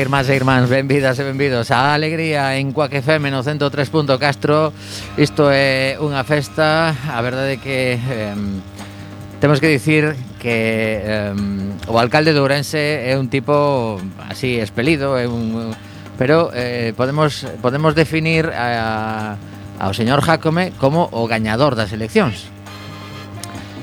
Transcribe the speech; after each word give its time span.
irmás 0.00 0.28
e 0.28 0.34
irmáns, 0.34 0.72
benvidas 0.72 1.20
e 1.20 1.24
benvidos 1.28 1.68
a 1.68 1.92
Alegría 1.92 2.56
en 2.56 2.72
Cuac 2.72 2.90
FM 2.96 3.28
no 3.28 3.44
103.4 3.44 4.72
Isto 5.20 5.52
é 5.52 6.00
unha 6.00 6.24
festa, 6.24 6.96
a 6.96 7.20
verdade 7.20 7.60
que 7.60 8.00
eh, 8.00 8.34
temos 9.44 9.60
que 9.60 9.68
dicir 9.68 10.16
que 10.40 11.04
eh, 11.04 11.32
o 11.86 12.00
alcalde 12.00 12.32
de 12.32 12.40
Ourense 12.40 13.04
é 13.04 13.20
un 13.20 13.28
tipo 13.28 14.00
así 14.24 14.56
espelido, 14.56 15.20
é 15.20 15.28
un 15.28 15.76
pero 16.16 16.52
eh, 16.52 16.92
podemos 16.96 17.44
podemos 17.60 17.92
definir 17.92 18.48
a, 18.52 19.36
ao 19.80 19.92
señor 19.92 20.20
Jacome 20.24 20.72
como 20.76 21.08
o 21.12 21.28
gañador 21.28 21.76
das 21.76 21.92
eleccións. 21.92 22.48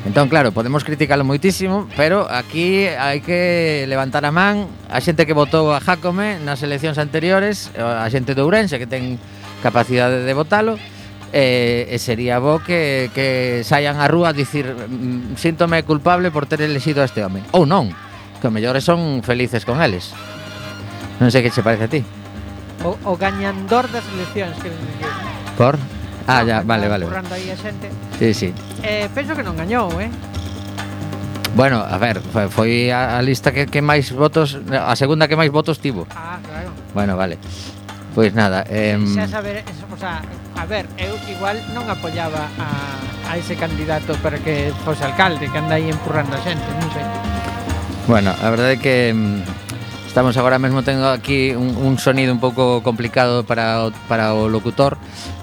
Entón, 0.07 0.29
claro, 0.29 0.53
podemos 0.55 0.87
criticalo 0.87 1.27
moitísimo, 1.27 1.83
pero 1.99 2.31
aquí 2.31 2.87
hai 2.87 3.19
que 3.19 3.83
levantar 3.91 4.23
a 4.23 4.31
man 4.31 4.71
a 4.87 5.03
xente 5.03 5.27
que 5.27 5.35
votou 5.35 5.75
a 5.75 5.83
Jacome 5.83 6.39
nas 6.39 6.63
eleccións 6.63 6.95
anteriores, 6.95 7.75
a 7.75 8.07
xente 8.07 8.31
de 8.31 8.39
Ourense 8.39 8.79
que 8.79 8.87
ten 8.87 9.19
capacidade 9.59 10.23
de 10.23 10.31
votalo, 10.31 10.79
e, 11.35 11.91
e 11.91 11.97
sería 11.99 12.39
bo 12.39 12.63
que, 12.63 13.11
que 13.11 13.67
saian 13.67 13.99
á 13.99 14.07
rúa 14.07 14.31
a 14.31 14.37
dicir 14.37 14.71
mm, 14.71 15.35
síntome 15.35 15.83
culpable 15.83 16.31
por 16.31 16.47
ter 16.47 16.63
elexido 16.63 17.03
a 17.03 17.11
este 17.11 17.19
home. 17.19 17.43
Ou 17.51 17.67
non, 17.67 17.91
que 18.39 18.47
o 18.47 18.53
mellores 18.55 18.87
son 18.87 19.19
felices 19.27 19.67
con 19.67 19.83
eles. 19.83 20.15
Non 21.19 21.35
sei 21.35 21.43
que 21.43 21.51
che 21.51 21.59
parece 21.59 21.83
a 21.83 21.91
ti. 21.91 22.01
O, 22.87 22.95
o 22.95 23.19
gañandor 23.19 23.91
das 23.91 24.07
eleccións, 24.15 24.55
que 24.63 24.71
Por? 25.59 25.75
Ah, 26.27 26.43
ya, 26.43 26.61
vale, 26.61 26.91
vale. 26.91 27.07
Aí 27.31 27.49
a 27.49 27.55
xente. 27.55 27.87
Sí, 28.19 28.33
sí. 28.35 28.49
Eh, 28.83 29.07
penso 29.15 29.31
que 29.31 29.41
non 29.41 29.55
gañou, 29.55 29.87
eh? 29.97 30.11
Bueno, 31.55 31.81
a 31.81 31.97
ver, 31.97 32.19
foi, 32.19 32.51
foi 32.51 32.71
a, 32.91 33.17
a 33.17 33.21
lista 33.23 33.49
que, 33.55 33.65
que 33.65 33.81
máis 33.81 34.11
votos, 34.13 34.59
a 34.69 34.93
segunda 34.99 35.25
que 35.25 35.39
máis 35.39 35.49
votos 35.49 35.79
tivo. 35.79 36.05
Ah, 36.13 36.37
claro. 36.43 36.69
Bueno, 36.93 37.15
vale. 37.17 37.39
Pois 38.13 38.33
nada, 38.33 38.65
eh, 38.69 38.97
xa 39.13 39.29
saber, 39.29 39.61
o 39.93 39.97
sea, 39.97 40.25
a 40.57 40.65
ver, 40.65 40.89
eu 40.97 41.13
igual 41.29 41.57
non 41.77 41.85
apoyaba 41.85 42.49
a, 42.57 42.67
a 43.29 43.31
ese 43.37 43.53
candidato 43.53 44.17
para 44.25 44.41
que 44.41 44.73
fose 44.81 45.05
alcalde, 45.05 45.45
que 45.47 45.57
anda 45.57 45.77
aí 45.77 45.85
empurrando 45.89 46.33
a 46.33 46.41
xente, 46.41 46.65
non 46.81 46.89
sei. 46.93 47.05
Bueno, 48.09 48.33
a 48.33 48.47
verdade 48.49 48.75
é 48.75 48.81
que 48.81 48.95
estamos 50.09 50.33
agora 50.33 50.57
mesmo 50.57 50.81
tengo 50.81 51.13
aquí 51.13 51.53
un, 51.53 51.77
un 51.77 52.01
sonido 52.01 52.33
un 52.33 52.41
pouco 52.41 52.81
complicado 52.81 53.45
para 53.45 53.85
o, 53.85 53.93
para 54.09 54.33
o 54.33 54.49
locutor, 54.49 54.97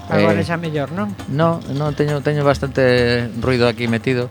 Agora 0.09 0.37
eh, 0.37 0.45
xa 0.45 0.57
mellor, 0.57 0.93
non? 0.93 1.13
Non, 1.33 1.61
non 1.73 1.97
teño 1.97 2.21
teño 2.21 2.45
bastante 2.45 3.25
ruido 3.41 3.65
aquí 3.65 3.89
metido, 3.89 4.29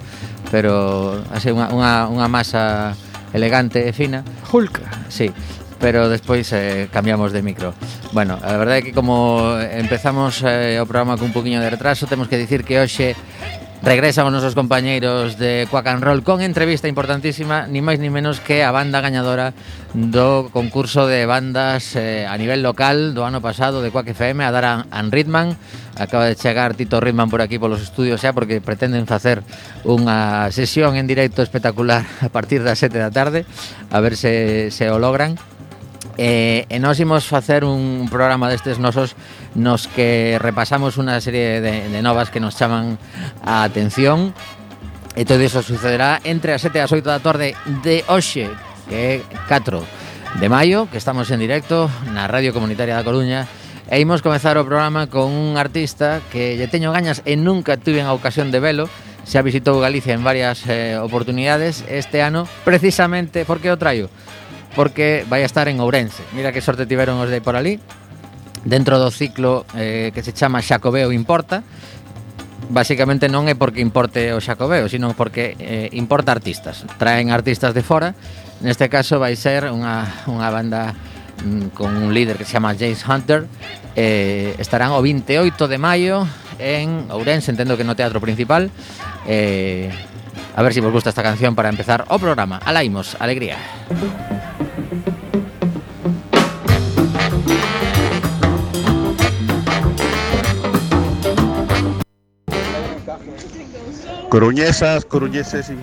pero 0.54 1.18
así 1.34 1.50
unha 1.50 1.70
unha 1.74 2.06
unha 2.06 2.26
masa 2.30 2.94
elegante 3.34 3.90
e 3.90 3.92
fina. 3.92 4.22
Hulk. 4.54 5.10
Sí, 5.10 5.34
pero 5.82 6.08
despois 6.08 6.46
eh, 6.54 6.88
cambiamos 6.94 7.34
de 7.34 7.42
micro. 7.42 7.74
Bueno, 8.14 8.38
a 8.38 8.54
verdade 8.54 8.78
é 8.78 8.84
que 8.86 8.94
como 8.94 9.58
empezamos 9.58 10.40
eh, 10.46 10.78
o 10.78 10.86
programa 10.86 11.18
cun 11.18 11.34
poquinho 11.34 11.58
de 11.58 11.68
retraso, 11.68 12.06
temos 12.06 12.30
que 12.30 12.38
dicir 12.38 12.62
que 12.62 12.78
hoxe 12.78 13.18
Regresan 13.84 14.24
os 14.24 14.32
nosos 14.32 14.56
compañeiros 14.56 15.36
de 15.36 15.68
Quack 15.68 15.92
and 15.92 16.00
Roll 16.00 16.24
con 16.24 16.40
entrevista 16.40 16.88
importantísima, 16.88 17.68
ni 17.68 17.84
máis 17.84 18.00
ni 18.00 18.08
menos 18.08 18.40
que 18.40 18.64
a 18.64 18.72
banda 18.72 19.04
gañadora 19.04 19.52
do 19.92 20.48
concurso 20.48 21.04
de 21.04 21.28
bandas 21.28 21.92
eh, 21.92 22.24
a 22.24 22.32
nivel 22.40 22.64
local 22.64 23.12
do 23.12 23.28
ano 23.28 23.44
pasado 23.44 23.84
de 23.84 23.92
Quack 23.92 24.16
FM 24.16 24.40
a 24.40 24.48
dar 24.48 24.88
a, 24.88 25.02
Ritman. 25.12 25.52
Acaba 26.00 26.24
de 26.24 26.32
chegar 26.32 26.72
Tito 26.72 26.96
Ritman 26.96 27.28
por 27.28 27.44
aquí 27.44 27.60
polos 27.60 27.84
estudios 27.84 28.24
xa 28.24 28.32
porque 28.32 28.64
pretenden 28.64 29.04
facer 29.04 29.44
unha 29.84 30.48
sesión 30.48 30.96
en 30.96 31.04
directo 31.04 31.44
espectacular 31.44 32.08
a 32.24 32.32
partir 32.32 32.64
das 32.64 32.80
7 32.80 32.96
da 32.96 33.12
tarde, 33.12 33.44
a 33.92 34.00
ver 34.00 34.16
se, 34.16 34.72
se 34.72 34.88
o 34.88 34.96
logran. 34.96 35.36
Eh, 36.16 36.66
e 36.70 36.78
nós 36.78 37.02
imos 37.02 37.26
facer 37.26 37.66
un 37.66 38.06
programa 38.06 38.46
destes 38.46 38.78
nosos 38.78 39.18
nos 39.58 39.90
que 39.90 40.38
repasamos 40.38 40.94
unha 40.94 41.18
serie 41.18 41.58
de, 41.58 41.90
de 41.90 42.00
novas 42.02 42.30
que 42.30 42.38
nos 42.38 42.54
chaman 42.54 42.98
a 43.42 43.66
atención. 43.66 44.30
E 45.18 45.26
todo 45.26 45.42
iso 45.42 45.62
sucederá 45.62 46.22
entre 46.22 46.54
as 46.54 46.62
7 46.62 46.78
e 46.78 46.82
as 46.82 46.90
8 46.90 47.06
da 47.06 47.22
tarde 47.22 47.58
de 47.82 48.02
hoxe 48.06 48.46
que 48.86 48.94
é 48.94 49.12
4 49.46 49.82
de 50.38 50.48
maio 50.50 50.90
que 50.90 50.98
estamos 50.98 51.30
en 51.30 51.38
directo 51.38 51.90
na 52.10 52.26
Radio 52.26 52.54
Comunitaria 52.54 52.94
da 52.94 53.06
Coruña. 53.06 53.46
E 53.90 53.98
imos 53.98 54.22
comezar 54.22 54.58
o 54.58 54.66
programa 54.66 55.06
con 55.10 55.30
un 55.30 55.58
artista 55.58 56.22
que 56.30 56.54
lle 56.54 56.70
teño 56.70 56.94
gañas 56.94 57.22
e 57.26 57.34
nunca 57.34 57.74
tuve 57.74 58.02
a 58.02 58.14
ocasión 58.14 58.54
de 58.54 58.62
velo. 58.62 58.86
Xa 59.24 59.42
visitou 59.42 59.80
Galicia 59.80 60.14
en 60.14 60.22
varias 60.22 60.62
eh, 60.68 61.00
oportunidades 61.00 61.82
este 61.88 62.20
ano 62.20 62.46
precisamente 62.62 63.42
porque 63.48 63.72
o 63.72 63.80
traio 63.80 64.12
porque 64.74 65.24
vai 65.30 65.42
a 65.42 65.48
estar 65.48 65.70
en 65.70 65.80
Ourense. 65.80 66.22
Mira 66.34 66.52
que 66.52 66.60
sorte 66.60 66.86
tiveron 66.86 67.18
os 67.22 67.30
de 67.30 67.40
por 67.40 67.56
ali. 67.56 67.80
Dentro 68.64 68.96
do 68.98 69.12
ciclo 69.12 69.68
eh, 69.76 70.10
que 70.14 70.24
se 70.24 70.32
chama 70.32 70.62
Xacobeo 70.62 71.12
Importa, 71.12 71.62
Básicamente 72.70 73.28
non 73.28 73.44
é 73.44 73.54
porque 73.58 73.84
importe 73.84 74.32
o 74.32 74.40
Xacobeo, 74.40 74.88
sino 74.88 75.12
porque 75.12 75.52
eh, 75.60 75.92
importa 75.92 76.32
artistas. 76.32 76.88
Traen 76.96 77.28
artistas 77.28 77.76
de 77.76 77.84
fora, 77.84 78.16
neste 78.64 78.88
caso 78.88 79.20
vai 79.20 79.36
ser 79.36 79.68
unha, 79.68 80.08
unha 80.24 80.48
banda 80.48 80.96
mm, 81.44 81.76
con 81.76 81.92
un 81.92 82.16
líder 82.16 82.40
que 82.40 82.48
se 82.48 82.56
chama 82.56 82.72
James 82.72 83.04
Hunter, 83.04 83.44
eh, 83.92 84.56
estarán 84.56 84.96
o 84.96 85.04
28 85.04 85.44
de 85.68 85.76
maio 85.76 86.24
en 86.56 87.12
Ourense, 87.12 87.52
entendo 87.52 87.76
que 87.76 87.84
no 87.84 87.92
teatro 87.92 88.16
principal, 88.16 88.72
eh, 89.28 89.92
A 90.56 90.62
ver 90.62 90.72
si 90.72 90.78
vos 90.78 90.92
gusta 90.92 91.10
esta 91.10 91.22
canción 91.22 91.54
para 91.54 91.68
empezar 91.68 92.06
o 92.08 92.18
programa. 92.18 92.60
Alaimos, 92.62 93.16
alegría. 93.18 93.58
Coruñesas, 104.30 105.04
coruñeses 105.04 105.70
y 105.70 105.74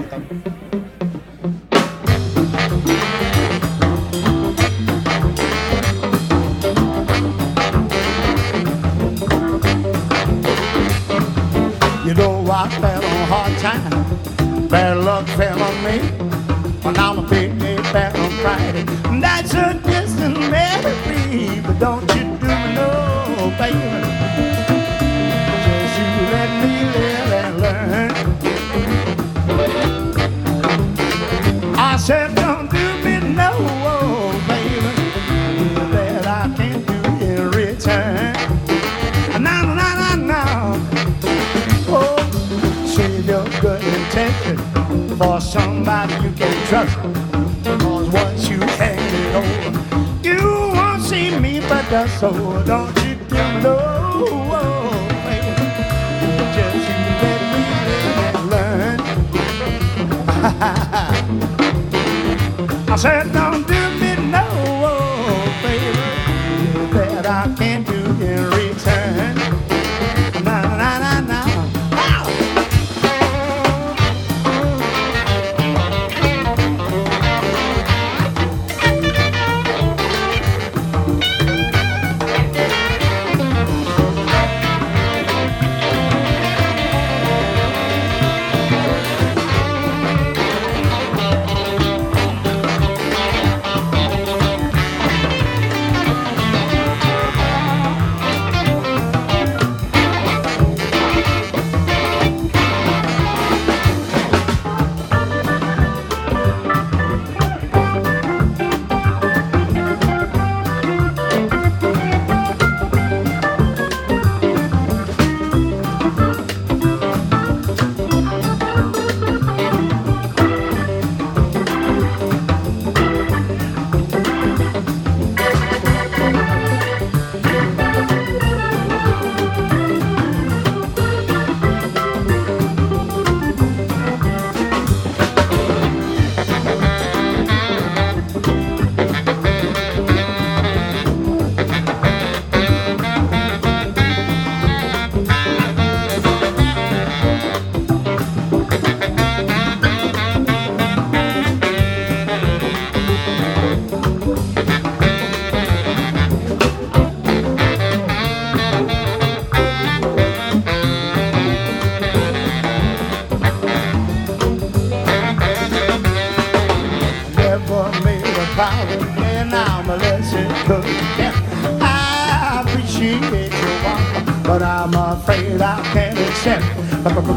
so 52.19 52.63
don't 52.65 53.00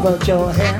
but 0.05 0.27
your 0.27 0.53
hand. 0.53 0.74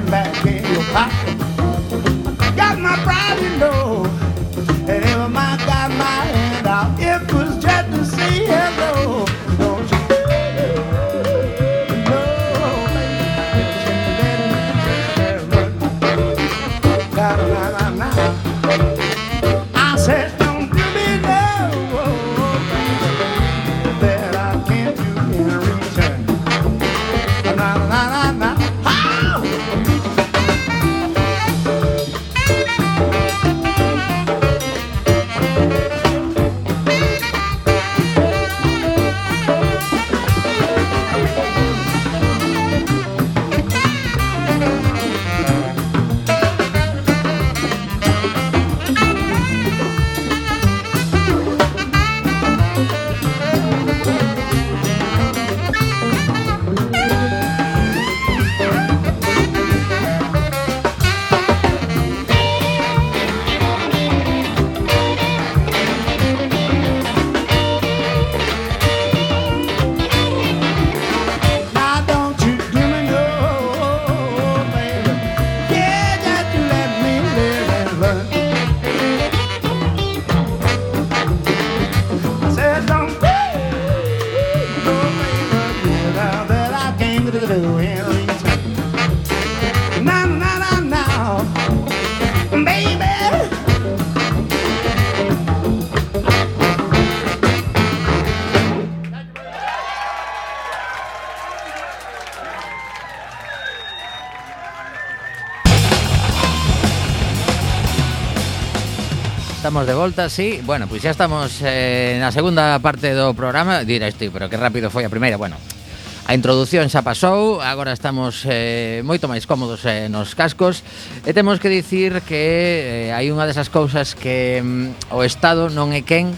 estamos 109.75 109.87
de 109.87 109.93
volta, 109.93 110.29
sí 110.29 110.61
Bueno, 110.63 110.87
pois 110.87 111.01
pues 111.01 111.03
xa 111.03 111.11
estamos 111.11 111.59
eh, 111.59 112.15
na 112.15 112.31
segunda 112.31 112.79
parte 112.79 113.11
do 113.11 113.35
programa 113.35 113.83
Dirás 113.83 114.15
ti, 114.15 114.31
pero 114.31 114.47
que 114.47 114.55
rápido 114.55 114.87
foi 114.87 115.03
a 115.03 115.11
primeira 115.11 115.35
Bueno, 115.35 115.59
a 115.59 116.31
introdución 116.31 116.87
xa 116.87 117.03
pasou 117.03 117.59
Agora 117.59 117.91
estamos 117.91 118.47
eh, 118.47 119.03
moito 119.03 119.27
máis 119.27 119.43
cómodos 119.43 119.83
eh, 119.83 120.07
nos 120.07 120.31
cascos 120.31 120.79
E 121.27 121.35
temos 121.35 121.59
que 121.59 121.67
dicir 121.67 122.23
que 122.23 123.11
eh, 123.11 123.19
hai 123.19 123.35
unha 123.35 123.43
desas 123.43 123.67
cousas 123.67 124.15
que 124.15 124.63
mm, 124.63 125.11
o 125.11 125.27
Estado 125.27 125.67
non 125.67 125.91
é 125.91 126.07
quen 126.07 126.31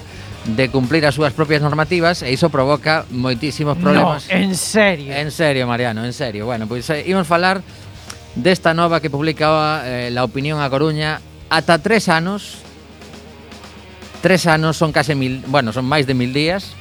de 0.50 0.74
cumplir 0.74 1.06
as 1.06 1.14
súas 1.14 1.30
propias 1.30 1.62
normativas 1.62 2.26
e 2.26 2.34
iso 2.34 2.50
provoca 2.50 3.06
moitísimos 3.14 3.78
problemas. 3.78 4.26
No, 4.26 4.34
en 4.34 4.58
serio. 4.58 5.14
En 5.14 5.30
serio, 5.30 5.70
Mariano, 5.70 6.02
en 6.02 6.16
serio. 6.16 6.50
Bueno, 6.50 6.66
pois 6.66 6.90
eh, 6.90 7.06
imos 7.06 7.30
falar 7.30 7.62
desta 8.34 8.74
nova 8.74 8.98
que 8.98 9.14
publicaba 9.14 9.86
eh, 9.86 10.10
La 10.10 10.26
Opinión 10.26 10.58
a 10.58 10.74
Coruña 10.74 11.22
ata 11.54 11.78
tres 11.78 12.10
anos 12.10 12.66
Tres 14.22 14.48
anos 14.48 14.78
son 14.78 14.92
case 14.92 15.14
mil, 15.14 15.44
bueno, 15.48 15.72
son 15.72 15.86
máis 15.86 16.10
de 16.10 16.18
mil 16.18 16.34
días 16.34 16.74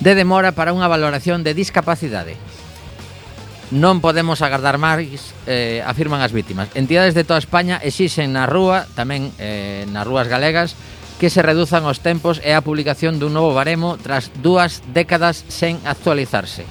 de 0.00 0.16
demora 0.16 0.56
para 0.56 0.72
unha 0.72 0.88
valoración 0.88 1.44
de 1.44 1.52
discapacidade. 1.52 2.40
Non 3.70 4.02
podemos 4.02 4.42
agardar 4.42 4.82
máis, 4.82 5.30
eh, 5.46 5.84
afirman 5.86 6.24
as 6.24 6.34
vítimas. 6.34 6.72
Entidades 6.74 7.14
de 7.14 7.22
toda 7.22 7.38
España 7.38 7.78
exixen 7.78 8.34
na 8.34 8.48
rúa, 8.48 8.88
tamén 8.98 9.30
eh, 9.38 9.86
nas 9.92 10.02
rúas 10.08 10.26
galegas, 10.26 10.74
que 11.20 11.28
se 11.28 11.44
reduzan 11.44 11.84
os 11.84 12.00
tempos 12.00 12.40
e 12.40 12.56
a 12.56 12.64
publicación 12.64 13.20
dun 13.20 13.36
novo 13.36 13.52
baremo 13.52 14.00
tras 14.00 14.32
dúas 14.40 14.80
décadas 14.90 15.44
sen 15.52 15.76
actualizarse. 15.84 16.64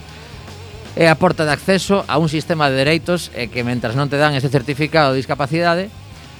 É 0.97 1.05
a 1.05 1.15
porta 1.15 1.45
de 1.45 1.53
acceso 1.53 2.01
a 2.09 2.17
un 2.17 2.27
sistema 2.27 2.67
de 2.67 2.81
dereitos 2.81 3.29
e 3.37 3.47
que, 3.47 3.61
mentras 3.61 3.93
non 3.93 4.09
te 4.09 4.17
dan 4.17 4.33
ese 4.33 4.49
certificado 4.49 5.13
de 5.13 5.21
discapacidade, 5.21 5.93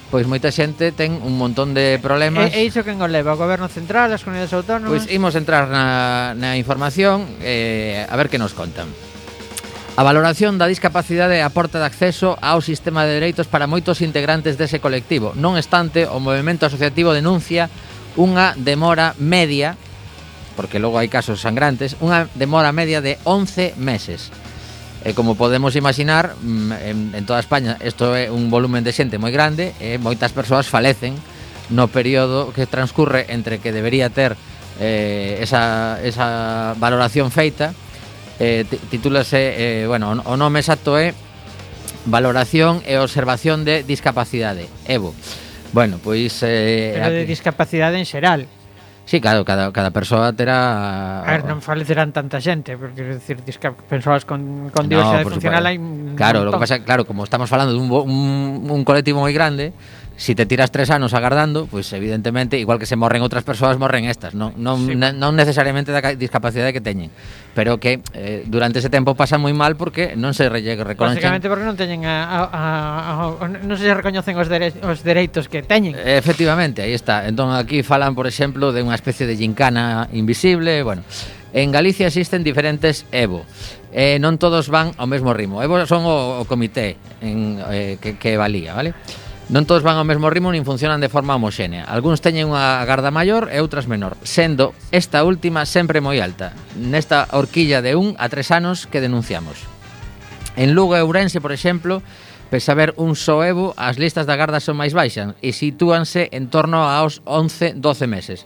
pois 0.10 0.26
moita 0.26 0.50
xente 0.50 0.90
ten 0.92 1.22
un 1.22 1.38
montón 1.38 1.78
de 1.78 2.02
problemas. 2.02 2.50
E, 2.50 2.62
e 2.62 2.68
iso 2.68 2.82
que 2.82 2.98
nos 2.98 3.10
leva 3.10 3.34
o 3.34 3.40
goberno 3.40 3.70
central, 3.70 4.10
as 4.10 4.26
comunidades 4.26 4.54
autónomas. 4.54 4.90
Pois 4.90 5.06
imos 5.14 5.38
entrar 5.38 5.70
na, 5.70 6.34
na 6.34 6.58
información 6.58 7.30
eh, 7.46 8.10
a 8.10 8.16
ver 8.18 8.28
que 8.28 8.42
nos 8.42 8.58
contan. 8.58 8.90
A 10.00 10.04
valoración 10.04 10.58
da 10.58 10.66
discapacidade 10.66 11.38
é 11.38 11.44
a 11.46 11.54
porta 11.54 11.78
de 11.78 11.86
acceso 11.86 12.40
ao 12.42 12.64
sistema 12.64 13.06
de 13.06 13.22
dereitos 13.22 13.46
para 13.46 13.70
moitos 13.70 14.02
integrantes 14.02 14.58
dese 14.58 14.82
colectivo. 14.82 15.38
Non 15.38 15.60
obstante, 15.60 16.10
o 16.10 16.18
movimento 16.18 16.66
asociativo 16.66 17.14
denuncia 17.14 17.70
unha 18.18 18.58
demora 18.58 19.14
media, 19.22 19.78
porque 20.58 20.82
logo 20.82 20.98
hai 20.98 21.12
casos 21.12 21.44
sangrantes, 21.44 22.00
unha 22.02 22.26
demora 22.34 22.74
media 22.74 23.04
de 23.04 23.22
11 23.28 23.78
meses 23.78 24.34
E 25.06 25.16
como 25.16 25.40
podemos 25.40 25.80
imaginar, 25.80 26.36
mm, 26.44 26.72
en, 26.84 26.98
en 27.16 27.24
toda 27.24 27.40
España 27.40 27.80
isto 27.80 28.12
é 28.16 28.28
un 28.28 28.52
volumen 28.52 28.84
de 28.84 28.92
xente 28.92 29.16
moi 29.16 29.32
grande 29.32 29.72
e 29.80 29.96
moitas 29.96 30.36
persoas 30.36 30.68
falecen 30.68 31.16
no 31.72 31.88
período 31.88 32.52
que 32.52 32.68
transcurre 32.68 33.32
entre 33.32 33.64
que 33.64 33.72
debería 33.72 34.12
ter 34.12 34.36
eh, 34.80 35.40
esa, 35.40 36.00
esa 36.04 36.76
valoración 36.76 37.32
feita 37.32 37.72
eh, 38.40 38.66
titúlase, 38.90 39.84
eh, 39.84 39.88
bueno, 39.88 40.16
o 40.24 40.36
nome 40.40 40.60
exacto 40.64 40.96
é 40.96 41.12
Valoración 42.08 42.80
e 42.88 42.96
Observación 42.96 43.68
de 43.68 43.84
Discapacidade, 43.84 44.72
EVO. 44.88 45.12
Bueno, 45.76 46.00
pois... 46.00 46.40
Eh, 46.42 46.96
Pero 46.96 47.12
de 47.12 47.28
discapacidade 47.28 48.00
en 48.00 48.08
xeral 48.08 48.48
Sí, 49.10 49.20
claro, 49.20 49.44
cada, 49.44 49.74
cada 49.74 49.90
persoa 49.90 50.30
terá... 50.38 51.26
A 51.26 51.32
ver, 51.34 51.42
non 51.42 51.66
falecerán 51.66 52.14
tanta 52.14 52.38
xente, 52.38 52.78
porque, 52.78 53.18
decir, 53.18 53.42
dis 53.42 53.58
que 53.58 53.74
persoas 53.90 54.22
con, 54.22 54.70
con 54.70 54.86
diversidade 54.86 55.26
no, 55.26 55.34
funcional 55.34 55.66
hai... 55.66 55.82
Claro, 56.14 56.46
lo 56.46 56.54
que 56.54 56.62
pasa, 56.62 56.86
claro, 56.86 57.10
como 57.10 57.26
estamos 57.26 57.50
falando 57.50 57.74
dun 57.74 57.90
un, 57.90 58.70
un 58.70 58.82
colectivo 58.86 59.26
moi 59.26 59.34
grande, 59.34 59.74
si 60.20 60.36
te 60.36 60.46
tiras 60.46 60.70
tres 60.70 60.92
anos 60.92 61.14
agardando, 61.14 61.62
pois 61.62 61.88
pues, 61.88 61.94
evidentemente, 61.94 62.60
igual 62.60 62.78
que 62.78 62.86
se 62.86 63.00
morren 63.00 63.24
outras 63.24 63.48
persoas, 63.48 63.80
morren 63.80 64.04
estas, 64.04 64.36
non, 64.36 64.52
non, 64.60 64.84
sí. 64.84 64.92
non 64.92 65.32
necesariamente 65.32 65.96
da 65.96 66.04
discapacidade 66.12 66.76
que 66.76 66.84
teñen, 66.84 67.08
pero 67.56 67.80
que 67.80 68.04
eh, 68.12 68.44
durante 68.44 68.84
ese 68.84 68.92
tempo 68.92 69.16
pasa 69.16 69.40
moi 69.40 69.56
mal 69.56 69.80
porque 69.80 70.20
non 70.20 70.36
se 70.36 70.52
reconocen... 70.52 71.24
Básicamente 71.24 71.48
porque 71.48 71.64
non 71.64 71.80
teñen 71.80 72.04
a, 72.04 72.28
a, 72.28 72.40
a, 72.52 72.62
a, 73.32 73.48
non 73.48 73.80
se 73.80 73.88
recoñecen 73.96 74.36
os, 74.36 74.52
dere, 74.52 74.76
os 74.84 75.08
dereitos 75.08 75.48
que 75.48 75.64
teñen. 75.64 75.96
Efectivamente, 75.96 76.84
aí 76.84 76.92
está. 76.92 77.24
Entón 77.24 77.56
aquí 77.56 77.80
falan, 77.80 78.12
por 78.12 78.28
exemplo, 78.28 78.76
de 78.76 78.84
unha 78.84 79.00
especie 79.00 79.24
de 79.24 79.40
gincana 79.40 80.12
invisible, 80.12 80.84
bueno, 80.84 81.08
En 81.50 81.72
Galicia 81.72 82.06
existen 82.06 82.44
diferentes 82.44 83.10
EVO. 83.12 83.42
Eh, 83.90 84.22
non 84.22 84.38
todos 84.38 84.70
van 84.70 84.94
ao 85.02 85.10
mesmo 85.10 85.34
ritmo. 85.34 85.66
EVO 85.66 85.82
son 85.90 86.06
o, 86.06 86.44
o 86.44 86.46
comité 86.46 86.94
en, 87.26 87.58
eh, 87.74 87.98
que, 87.98 88.22
que 88.22 88.38
valía, 88.38 88.78
vale? 88.78 88.94
Non 89.50 89.66
todos 89.66 89.82
van 89.82 89.98
ao 89.98 90.06
mesmo 90.06 90.30
ritmo 90.30 90.54
nin 90.54 90.62
funcionan 90.62 91.02
de 91.02 91.10
forma 91.10 91.34
homoxénea. 91.34 91.82
Algúns 91.90 92.22
teñen 92.22 92.54
unha 92.54 92.86
garda 92.86 93.10
maior 93.10 93.50
e 93.50 93.58
outras 93.58 93.90
menor, 93.90 94.14
sendo 94.22 94.78
esta 94.94 95.26
última 95.26 95.66
sempre 95.66 96.06
moi 96.06 96.22
alta, 96.22 96.54
nesta 96.78 97.26
horquilla 97.34 97.82
de 97.82 97.98
un 97.98 98.14
a 98.22 98.30
tres 98.30 98.54
anos 98.54 98.86
que 98.86 99.02
denunciamos. 99.02 99.66
En 100.54 100.78
Lugo 100.78 100.94
e 100.94 101.02
Ourense, 101.02 101.42
por 101.42 101.50
exemplo, 101.50 102.06
pese 102.54 102.70
a 102.70 102.78
haber 102.78 102.94
un 103.02 103.18
só 103.18 103.42
evo, 103.42 103.74
as 103.74 103.98
listas 103.98 104.30
da 104.30 104.38
garda 104.38 104.62
son 104.62 104.78
máis 104.78 104.94
baixas 104.94 105.34
e 105.42 105.50
sitúanse 105.50 106.30
en 106.30 106.54
torno 106.54 106.86
aos 106.86 107.26
11-12 107.26 108.06
meses. 108.06 108.46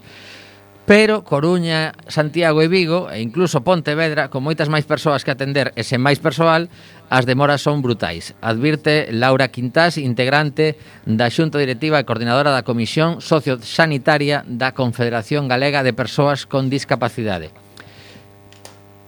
Pero 0.86 1.24
Coruña, 1.24 1.96
Santiago 2.08 2.60
e 2.60 2.68
Vigo, 2.68 3.08
e 3.08 3.24
incluso 3.24 3.64
Pontevedra, 3.64 4.28
con 4.28 4.44
moitas 4.44 4.68
máis 4.68 4.84
persoas 4.84 5.24
que 5.24 5.32
atender 5.32 5.72
e 5.80 5.82
sen 5.82 6.04
máis 6.04 6.20
persoal, 6.20 6.68
as 7.08 7.24
demoras 7.24 7.64
son 7.64 7.80
brutais. 7.80 8.36
Advirte 8.44 9.08
Laura 9.08 9.48
Quintás, 9.48 9.96
integrante 9.96 10.76
da 11.08 11.32
Xunta 11.32 11.56
Directiva 11.56 11.96
e 11.96 12.04
coordinadora 12.04 12.52
da 12.52 12.68
Comisión 12.68 13.24
Sociosanitaria 13.24 14.44
da 14.44 14.76
Confederación 14.76 15.48
Galega 15.48 15.80
de 15.80 15.96
Persoas 15.96 16.44
con 16.44 16.68
Discapacidade. 16.68 17.48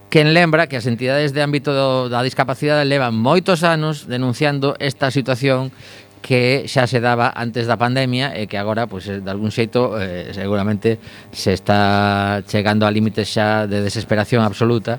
Quen 0.09 0.33
lembra 0.33 0.65
que 0.65 0.81
as 0.81 0.89
entidades 0.89 1.37
de 1.37 1.45
ámbito 1.45 1.77
do, 1.77 2.09
da 2.09 2.25
discapacidade 2.25 2.89
levan 2.89 3.13
moitos 3.13 3.61
anos 3.61 4.09
denunciando 4.09 4.73
esta 4.81 5.13
situación 5.13 5.77
que 6.27 6.67
xa 6.67 6.91
se 6.91 6.99
daba 6.99 7.31
antes 7.31 7.71
da 7.71 7.79
pandemia 7.79 8.35
e 8.35 8.51
que 8.51 8.59
agora, 8.59 8.91
pois, 8.91 9.07
eh, 9.07 9.23
de 9.23 9.31
algún 9.31 9.55
xeito, 9.55 9.95
eh, 9.95 10.35
seguramente 10.35 10.99
se 11.31 11.55
está 11.55 12.43
chegando 12.51 12.83
a 12.83 12.91
límites 12.91 13.31
xa 13.31 13.71
de 13.71 13.79
desesperación 13.79 14.43
absoluta 14.43 14.99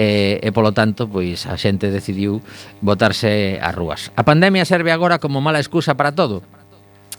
e, 0.00 0.40
e 0.40 0.48
polo 0.48 0.72
tanto, 0.72 1.12
pois 1.12 1.44
a 1.44 1.60
xente 1.60 1.92
decidiu 1.92 2.40
botarse 2.80 3.60
ás 3.60 3.76
rúas. 3.76 4.16
A 4.16 4.24
pandemia 4.24 4.64
serve 4.64 4.96
agora 4.96 5.20
como 5.20 5.44
mala 5.44 5.60
excusa 5.60 5.92
para 5.92 6.16
todo, 6.16 6.40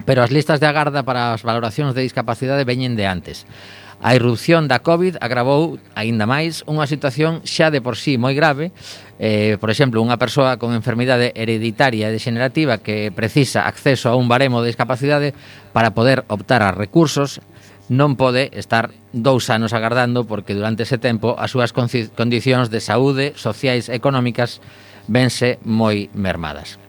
pero 0.01 0.25
as 0.25 0.33
listas 0.33 0.57
de 0.57 0.65
agarda 0.65 1.05
para 1.05 1.37
as 1.37 1.45
valoracións 1.45 1.93
de 1.93 2.01
discapacidade 2.01 2.65
veñen 2.65 2.97
de 2.97 3.05
antes. 3.05 3.45
A 4.01 4.15
irrupción 4.15 4.67
da 4.67 4.81
COVID 4.81 5.21
agravou 5.21 5.77
aínda 5.93 6.25
máis 6.25 6.65
unha 6.65 6.89
situación 6.89 7.45
xa 7.45 7.69
de 7.69 7.79
por 7.79 7.95
sí 7.95 8.17
moi 8.17 8.33
grave, 8.33 8.73
eh, 9.21 9.55
por 9.61 9.69
exemplo, 9.69 10.01
unha 10.01 10.17
persoa 10.19 10.57
con 10.57 10.73
enfermidade 10.75 11.31
hereditaria 11.37 12.09
e 12.09 12.15
degenerativa 12.15 12.81
que 12.81 13.13
precisa 13.13 13.69
acceso 13.69 14.09
a 14.09 14.17
un 14.17 14.27
baremo 14.27 14.59
de 14.59 14.73
discapacidade 14.73 15.37
para 15.71 15.93
poder 15.93 16.27
optar 16.27 16.65
a 16.65 16.73
recursos 16.75 17.39
non 17.91 18.15
pode 18.15 18.51
estar 18.55 18.95
dous 19.11 19.47
anos 19.51 19.75
agardando 19.75 20.23
porque 20.23 20.55
durante 20.55 20.87
ese 20.87 20.99
tempo 20.99 21.35
as 21.35 21.51
súas 21.51 21.75
condicións 21.75 22.71
de 22.71 22.79
saúde, 22.79 23.35
sociais 23.35 23.91
e 23.91 23.95
económicas 23.95 24.63
vense 25.07 25.59
moi 25.63 26.07
mermadas 26.15 26.82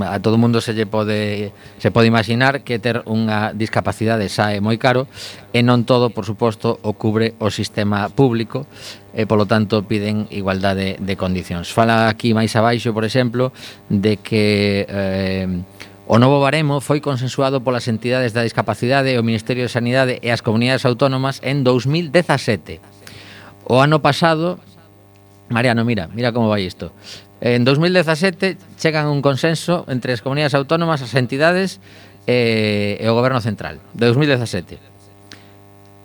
a 0.00 0.18
todo 0.20 0.38
mundo 0.38 0.60
se 0.60 0.74
lle 0.74 0.86
pode 0.86 1.52
se 1.78 1.90
pode 1.90 2.06
imaginar 2.06 2.62
que 2.62 2.78
ter 2.78 3.02
unha 3.06 3.54
discapacidade 3.54 4.26
xa 4.30 4.54
é 4.54 4.58
moi 4.58 4.78
caro 4.78 5.06
e 5.54 5.60
non 5.62 5.82
todo, 5.86 6.10
por 6.10 6.26
suposto, 6.26 6.78
o 6.82 6.94
cubre 6.94 7.34
o 7.42 7.50
sistema 7.50 8.10
público 8.10 8.66
e 9.14 9.26
polo 9.26 9.46
tanto 9.46 9.82
piden 9.82 10.30
igualdade 10.30 10.98
de 11.02 11.14
condicións. 11.18 11.70
Fala 11.74 12.06
aquí 12.06 12.34
máis 12.34 12.54
abaixo, 12.54 12.94
por 12.94 13.02
exemplo, 13.02 13.50
de 13.90 14.18
que 14.18 14.86
eh, 14.88 15.48
O 16.10 16.18
novo 16.18 16.42
baremo 16.42 16.82
foi 16.82 16.98
consensuado 16.98 17.62
polas 17.62 17.86
entidades 17.86 18.34
da 18.34 18.42
discapacidade, 18.42 19.14
o 19.14 19.22
Ministerio 19.22 19.62
de 19.62 19.70
Sanidade 19.70 20.18
e 20.18 20.34
as 20.34 20.42
comunidades 20.42 20.82
autónomas 20.82 21.38
en 21.46 21.62
2017. 21.62 22.82
O 23.70 23.78
ano 23.78 24.02
pasado 24.02 24.58
Mariano, 25.50 25.84
mira, 25.84 26.08
mira 26.14 26.32
como 26.32 26.48
vai 26.48 26.62
isto. 26.62 26.94
En 27.40 27.64
2017 27.64 28.58
chegan 28.76 29.08
un 29.08 29.24
consenso 29.24 29.88
entre 29.88 30.12
as 30.12 30.20
comunidades 30.20 30.52
autónomas, 30.52 31.00
as 31.00 31.16
entidades 31.16 31.80
e, 32.28 33.00
e 33.00 33.06
o 33.08 33.16
Goberno 33.16 33.40
Central, 33.40 33.80
de 33.96 34.12
2017. 34.12 34.76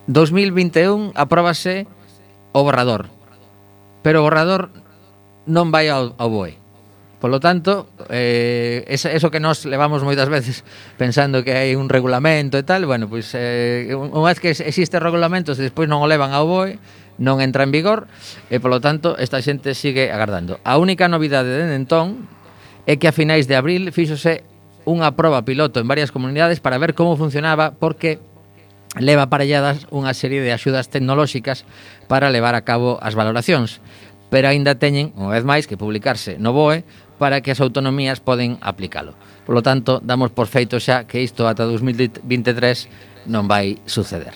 2021 0.07 1.11
apróbase 1.11 1.91
o 2.55 2.63
borrador, 2.63 3.11
pero 3.99 4.23
o 4.23 4.25
borrador 4.25 4.71
non 5.43 5.75
vai 5.75 5.91
ao, 5.91 6.15
ao 6.15 6.31
BOE. 6.31 6.55
Polo 7.19 7.39
tanto, 7.43 7.89
eh, 8.11 8.85
eso, 8.87 9.09
eso 9.09 9.27
que 9.27 9.43
nos 9.43 9.65
levamos 9.65 10.07
moitas 10.07 10.29
veces 10.29 10.63
pensando 10.95 11.43
que 11.43 11.57
hai 11.57 11.75
un 11.75 11.91
regulamento 11.91 12.55
e 12.55 12.63
tal, 12.63 12.87
bueno, 12.87 13.11
pois 13.11 13.35
eh, 13.35 13.91
unha 13.91 14.29
vez 14.31 14.39
que 14.39 14.55
existe 14.55 15.03
regulamentos 15.03 15.59
e 15.59 15.67
despois 15.67 15.91
non 15.91 15.99
o 15.99 16.07
levan 16.07 16.31
ao 16.31 16.47
BOE, 16.47 16.79
non 17.17 17.39
entra 17.39 17.63
en 17.63 17.71
vigor 17.71 18.07
e 18.51 18.59
polo 18.59 18.83
tanto 18.83 19.15
esta 19.19 19.39
xente 19.39 19.73
sigue 19.73 20.11
agardando. 20.11 20.59
A 20.67 20.75
única 20.77 21.07
novidade 21.07 21.51
de 21.51 21.65
entón 21.75 22.27
é 22.85 22.99
que 22.99 23.07
a 23.07 23.15
finais 23.15 23.47
de 23.47 23.55
abril 23.55 23.89
fíxose 23.95 24.43
unha 24.85 25.13
proba 25.17 25.41
piloto 25.47 25.81
en 25.81 25.89
varias 25.89 26.13
comunidades 26.13 26.61
para 26.61 26.77
ver 26.77 26.93
como 26.93 27.17
funcionaba 27.17 27.73
porque 27.75 28.21
leva 28.95 29.27
aparelladas 29.27 29.89
unha 29.91 30.13
serie 30.15 30.39
de 30.39 30.53
axudas 30.53 30.87
tecnolóxicas 30.87 31.65
para 32.07 32.31
levar 32.31 32.53
a 32.53 32.63
cabo 32.63 33.01
as 33.01 33.17
valoracións 33.17 33.81
pero 34.29 34.49
aínda 34.49 34.75
teñen, 34.75 35.13
unha 35.15 35.31
vez 35.31 35.45
máis, 35.45 35.63
que 35.69 35.79
publicarse 35.79 36.35
no 36.41 36.51
BOE 36.51 36.83
para 37.21 37.39
que 37.39 37.53
as 37.55 37.63
autonomías 37.63 38.19
poden 38.19 38.59
aplicalo. 38.59 39.15
Por 39.45 39.55
lo 39.55 39.63
tanto, 39.63 40.01
damos 40.03 40.33
por 40.33 40.49
feito 40.49 40.81
xa 40.81 41.05
que 41.05 41.21
isto 41.23 41.47
ata 41.47 41.63
2023 41.63 43.29
non 43.29 43.47
vai 43.47 43.79
suceder. 43.85 44.33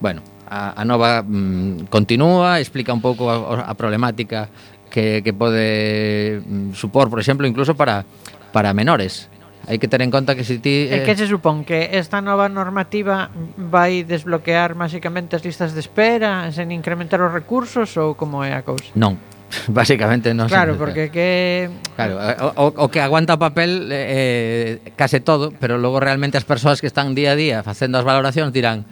Bueno, 0.00 0.24
a, 0.48 0.72
a 0.80 0.82
nova 0.88 1.22
mm, 1.22 1.92
continúa, 1.92 2.58
explica 2.58 2.96
un 2.96 3.04
pouco 3.04 3.28
a, 3.28 3.68
a 3.68 3.74
problemática 3.76 4.48
que, 4.88 5.20
que 5.20 5.32
pode 5.36 6.40
mm, 6.40 6.72
supor, 6.72 7.12
por 7.12 7.20
exemplo, 7.20 7.46
incluso 7.46 7.76
para, 7.76 8.08
para 8.52 8.72
menores. 8.72 9.28
Hai 9.68 9.76
que 9.76 9.84
ter 9.84 10.00
en 10.00 10.08
conta 10.08 10.32
que 10.32 10.48
se 10.48 10.56
ti... 10.64 10.88
Eh... 10.88 11.04
E 11.04 11.04
que 11.04 11.12
se 11.12 11.28
supón? 11.28 11.60
Que 11.60 11.92
esta 11.92 12.24
nova 12.24 12.48
normativa 12.48 13.28
vai 13.60 14.00
desbloquear 14.00 14.72
máxicamente 14.72 15.36
as 15.36 15.44
listas 15.44 15.76
de 15.76 15.84
espera 15.84 16.48
sen 16.56 16.72
incrementar 16.72 17.20
os 17.20 17.28
recursos 17.28 17.92
ou 18.00 18.16
como 18.16 18.40
é 18.40 18.56
a 18.56 18.64
cousa? 18.64 18.88
Non, 18.96 19.20
Básicamente 19.68 20.32
non 20.36 20.48
Claro, 20.48 20.76
se... 20.76 20.78
porque 20.80 21.02
que 21.12 21.68
Claro, 21.96 22.20
eh, 22.20 22.36
o, 22.56 22.72
o 22.72 22.86
que 22.88 23.00
aguanta 23.00 23.36
o 23.36 23.40
papel 23.40 23.88
eh, 23.92 24.80
case 24.96 25.20
todo, 25.20 25.52
pero 25.56 25.80
logo 25.80 26.00
realmente 26.00 26.36
as 26.36 26.44
persoas 26.44 26.80
que 26.80 26.88
están 26.88 27.16
día 27.16 27.32
a 27.32 27.36
día 27.36 27.60
facendo 27.64 27.96
as 27.96 28.04
valoracións 28.04 28.52
dirán 28.52 28.84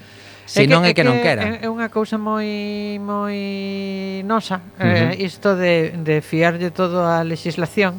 Se 0.47 0.65
non 0.71 0.87
é 0.87 0.95
que, 0.95 1.03
que 1.03 1.05
non 1.05 1.19
quera. 1.21 1.43
É, 1.43 1.67
é 1.67 1.69
unha 1.69 1.91
cousa 1.91 2.17
moi 2.17 2.97
moi 3.03 4.23
nosa, 4.23 4.63
uh 4.63 4.87
-huh. 4.87 5.19
eh, 5.19 5.27
isto 5.27 5.59
de, 5.59 5.99
de 6.01 6.23
fiarlle 6.23 6.71
todo 6.71 7.03
a 7.05 7.27
legislación 7.27 7.99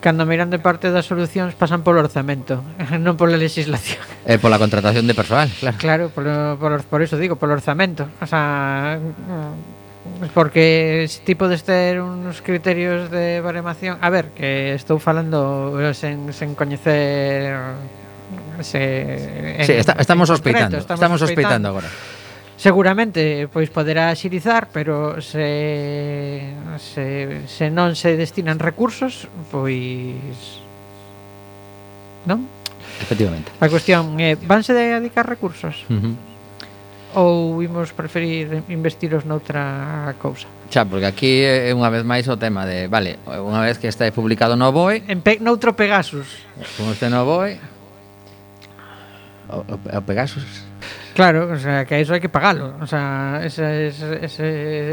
cando 0.00 0.24
miran 0.24 0.48
de 0.48 0.58
parte 0.58 0.88
das 0.90 1.04
solucións 1.04 1.52
pasan 1.54 1.84
polo 1.84 2.00
orzamento, 2.00 2.64
non 3.04 3.16
pola 3.20 3.36
legislación. 3.36 4.00
Eh, 4.24 4.40
pola 4.40 4.56
contratación 4.56 5.04
de 5.04 5.14
persoal, 5.14 5.48
claro. 5.60 5.76
Claro, 5.76 6.04
polo, 6.08 6.56
polo, 6.56 6.80
por 6.84 7.04
iso 7.04 7.20
digo, 7.20 7.36
polo 7.36 7.52
orzamento. 7.52 8.08
O 8.20 8.26
sea, 8.26 8.96
mm, 8.96 10.32
porque 10.32 11.08
ti 11.24 11.36
podes 11.36 11.62
ter 11.62 12.00
uns 12.00 12.40
criterios 12.40 13.10
de 13.12 13.40
baremación... 13.40 14.00
A 14.00 14.08
ver, 14.08 14.32
que 14.32 14.72
estou 14.74 14.98
falando 14.98 15.76
eh, 15.76 15.92
sen, 15.92 16.32
sen 16.32 16.56
coñecer 16.56 17.52
se, 18.62 19.64
sí, 19.64 19.72
está, 19.72 19.96
estamos 19.98 20.28
sospeitando, 20.28 20.78
concreto, 20.78 20.80
estamos, 20.80 20.98
estamos 21.00 21.20
sospeitando 21.20 21.68
agora. 21.68 21.88
Seguramente 22.56 23.48
pois 23.48 23.72
poderá 23.72 24.12
xirizar, 24.12 24.68
pero 24.68 25.20
se, 25.24 26.52
se, 26.76 27.48
se 27.48 27.66
non 27.72 27.96
se 27.96 28.20
destinan 28.20 28.60
recursos, 28.60 29.26
pois 29.48 30.60
non? 32.28 32.44
Efectivamente. 33.00 33.48
A 33.64 33.68
cuestión 33.72 34.20
é, 34.20 34.36
vanse 34.36 34.76
dedicar 34.76 35.24
recursos? 35.24 35.88
Uh 35.88 35.96
-huh 35.96 36.14
ou 37.14 37.62
imos 37.62 37.90
preferir 37.92 38.62
investiros 38.68 39.26
noutra 39.26 40.14
cousa? 40.22 40.46
Xa, 40.70 40.86
porque 40.86 41.06
aquí 41.06 41.42
é 41.42 41.74
unha 41.74 41.90
vez 41.90 42.06
máis 42.06 42.30
o 42.30 42.38
tema 42.38 42.62
de, 42.62 42.86
vale, 42.86 43.18
unha 43.26 43.66
vez 43.66 43.82
que 43.82 43.90
está 43.90 44.06
publicado 44.14 44.54
no 44.54 44.70
BOE... 44.70 45.02
En 45.10 45.18
pe, 45.18 45.42
noutro 45.42 45.74
Pegasus. 45.74 46.46
Como 46.78 46.94
este 46.94 47.10
no 47.10 47.26
BOE 47.26 47.58
a, 49.50 49.98
a 49.98 50.00
Pegasus. 50.00 50.46
Claro, 51.14 51.50
o 51.52 51.58
sea, 51.58 51.84
que 51.84 52.00
eso 52.00 52.14
hai 52.14 52.22
que 52.22 52.30
pagalo, 52.30 52.78
o 52.80 52.86
sea, 52.86 53.42
ese 53.42 53.90
ese 53.90 54.24
ese 54.24 54.46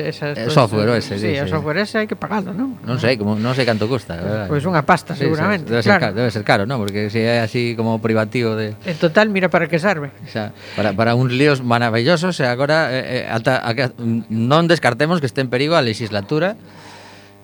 esa 0.09 0.33
el 0.33 0.49
software 0.51 0.97
ese, 0.97 1.15
sí, 1.15 1.31
sí, 1.31 1.39
o 1.39 1.47
software 1.47 1.85
ese 1.85 2.03
hai 2.03 2.07
que 2.09 2.17
pagalo, 2.17 2.51
non? 2.51 2.75
Non 2.83 2.97
sei, 2.97 3.15
como 3.21 3.37
non 3.37 3.53
sei 3.53 3.69
canto 3.69 3.85
custa, 3.85 4.17
Pois 4.49 4.59
pues 4.59 4.63
unha 4.65 4.81
pasta 4.81 5.13
sí, 5.13 5.23
seguramente. 5.23 5.69
Debe 5.69 5.85
ser, 5.85 6.01
claro. 6.01 6.17
debe 6.17 6.33
ser 6.33 6.43
caro, 6.43 6.65
¿no? 6.65 6.81
Porque 6.81 7.13
se 7.13 7.21
si 7.21 7.23
é 7.23 7.39
así 7.39 7.77
como 7.77 8.01
privativo 8.01 8.57
de 8.57 8.73
En 8.83 8.97
total, 8.97 9.29
mira 9.29 9.47
para 9.47 9.69
que 9.69 9.77
serve. 9.77 10.09
O 10.25 10.27
sea, 10.27 10.51
para 10.75 10.91
para 10.91 11.13
uns 11.13 11.31
líos 11.31 11.61
maravillosos 11.61 12.33
e 12.41 12.45
agora 12.49 12.91
eh, 12.91 13.23
eh 13.23 13.31
ata 13.31 13.61
a, 13.61 13.71
mm, 13.71 14.27
non 14.27 14.65
descartemos 14.65 15.21
que 15.21 15.29
este 15.29 15.45
en 15.45 15.53
perigo 15.53 15.77
a 15.77 15.85
legislatura 15.85 16.57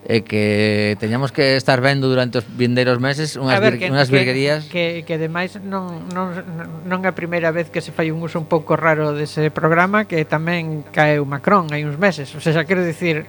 e 0.04 0.28
que 0.28 1.00
teñamos 1.00 1.32
que 1.32 1.56
estar 1.56 1.80
vendo 1.80 2.12
durante 2.12 2.44
os 2.44 2.46
vindeiros 2.46 3.00
meses 3.00 3.40
unhas, 3.40 3.56
a 3.56 3.64
ver, 3.64 3.80
que, 3.80 3.88
unhas 3.88 4.12
virguerías 4.12 4.68
que, 4.68 5.08
que, 5.08 5.16
que 5.16 5.16
demais 5.16 5.56
non, 5.64 6.12
non, 6.12 6.36
non 6.84 7.00
é 7.04 7.10
a 7.10 7.16
primeira 7.16 7.56
vez 7.56 7.72
que 7.72 7.80
se 7.80 7.96
fai 7.96 8.12
un 8.12 8.20
uso 8.20 8.36
un 8.36 8.48
pouco 8.48 8.76
raro 8.76 9.16
dese 9.16 9.48
programa 9.48 10.04
que 10.04 10.20
tamén 10.28 10.84
caeu 10.92 11.24
Macron 11.24 11.72
hai 11.72 11.88
uns 11.88 11.96
meses 11.96 12.28
o 12.36 12.44
sea, 12.44 12.68
quero 12.68 12.84
dicir 12.84 13.24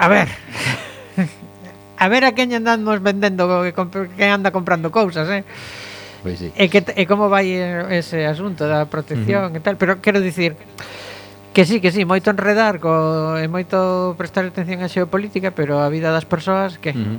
a 0.00 0.08
ver 0.08 0.32
a 2.00 2.06
ver 2.08 2.24
a 2.24 2.32
quen 2.32 2.56
andamos 2.56 3.04
vendendo 3.04 3.44
que, 3.68 3.76
que 4.16 4.26
anda 4.32 4.48
comprando 4.48 4.88
cousas 4.88 5.28
eh 5.28 5.44
Pois 6.20 6.36
sí. 6.36 6.52
E, 6.52 6.68
que, 6.68 6.84
e 6.84 7.08
como 7.08 7.32
vai 7.32 7.48
eh, 7.48 7.96
ese 7.96 8.28
asunto 8.28 8.68
da 8.68 8.84
protección 8.84 9.48
uh 9.48 9.56
-huh. 9.56 9.56
e 9.56 9.64
tal 9.64 9.80
Pero 9.80 10.04
quero 10.04 10.20
dicir 10.20 10.52
Que 11.52 11.64
sí, 11.66 11.80
que 11.80 11.90
sí, 11.90 12.06
moito 12.06 12.30
enredar 12.30 12.78
co, 12.78 13.34
e 13.34 13.50
moito 13.50 14.14
prestar 14.14 14.46
atención 14.46 14.86
á 14.86 14.88
xeopolítica, 14.88 15.50
pero 15.50 15.82
a 15.82 15.90
vida 15.90 16.14
das 16.14 16.24
persoas 16.24 16.78
que... 16.78 16.94
Uh 16.94 17.18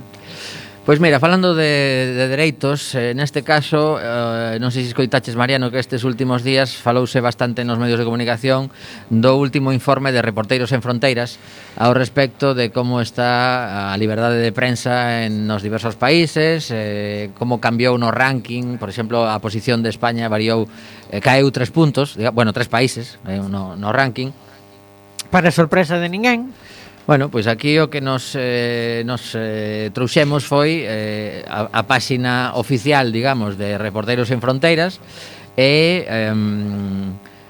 Pois 0.84 0.98
mira, 0.98 1.20
falando 1.20 1.54
de, 1.54 2.10
de 2.10 2.26
dereitos, 2.26 2.96
eh, 2.98 3.14
neste 3.14 3.46
caso, 3.46 4.02
eh, 4.02 4.58
non 4.58 4.74
sei 4.74 4.82
se 4.82 4.90
escoitaches, 4.90 5.38
Mariano, 5.38 5.70
que 5.70 5.78
estes 5.78 6.02
últimos 6.02 6.42
días 6.42 6.74
falouse 6.74 7.22
bastante 7.22 7.62
nos 7.62 7.78
medios 7.78 8.02
de 8.02 8.06
comunicación 8.08 8.66
do 9.06 9.38
último 9.38 9.70
informe 9.70 10.10
de 10.10 10.18
Reporteiros 10.26 10.74
en 10.74 10.82
Fronteiras 10.82 11.38
ao 11.78 11.94
respecto 11.94 12.58
de 12.58 12.74
como 12.74 12.98
está 12.98 13.94
a 13.94 13.96
liberdade 13.96 14.42
de 14.42 14.50
prensa 14.50 15.22
en 15.22 15.46
nos 15.46 15.62
diversos 15.62 15.94
países, 15.94 16.66
eh, 16.74 17.30
como 17.38 17.62
cambiou 17.62 17.94
no 17.94 18.10
ranking, 18.10 18.74
por 18.74 18.90
exemplo, 18.90 19.22
a 19.22 19.38
posición 19.38 19.86
de 19.86 19.94
España 19.94 20.26
variou, 20.26 20.66
eh, 21.14 21.22
caeu 21.22 21.46
tres 21.54 21.70
puntos, 21.70 22.18
diga, 22.18 22.34
bueno, 22.34 22.50
tres 22.50 22.66
países 22.66 23.22
eh, 23.30 23.38
no, 23.38 23.78
no 23.78 23.94
ranking, 23.94 24.34
Para 25.32 25.50
sorpresa 25.50 25.96
de 25.96 26.12
ninguén. 26.12 26.52
Bueno, 27.06 27.30
pois 27.30 27.50
aquí 27.50 27.82
o 27.82 27.90
que 27.90 28.00
nos, 28.00 28.38
eh, 28.38 29.02
nos 29.02 29.34
eh, 29.34 29.90
trouxemos 29.90 30.46
foi 30.46 30.86
eh, 30.86 31.42
a, 31.50 31.66
a 31.66 31.82
páxina 31.82 32.54
oficial, 32.54 33.10
digamos, 33.10 33.58
de 33.58 33.74
Reporteros 33.74 34.30
en 34.30 34.38
Fronteiras 34.38 35.02
e, 35.58 36.06
eh, 36.06 36.30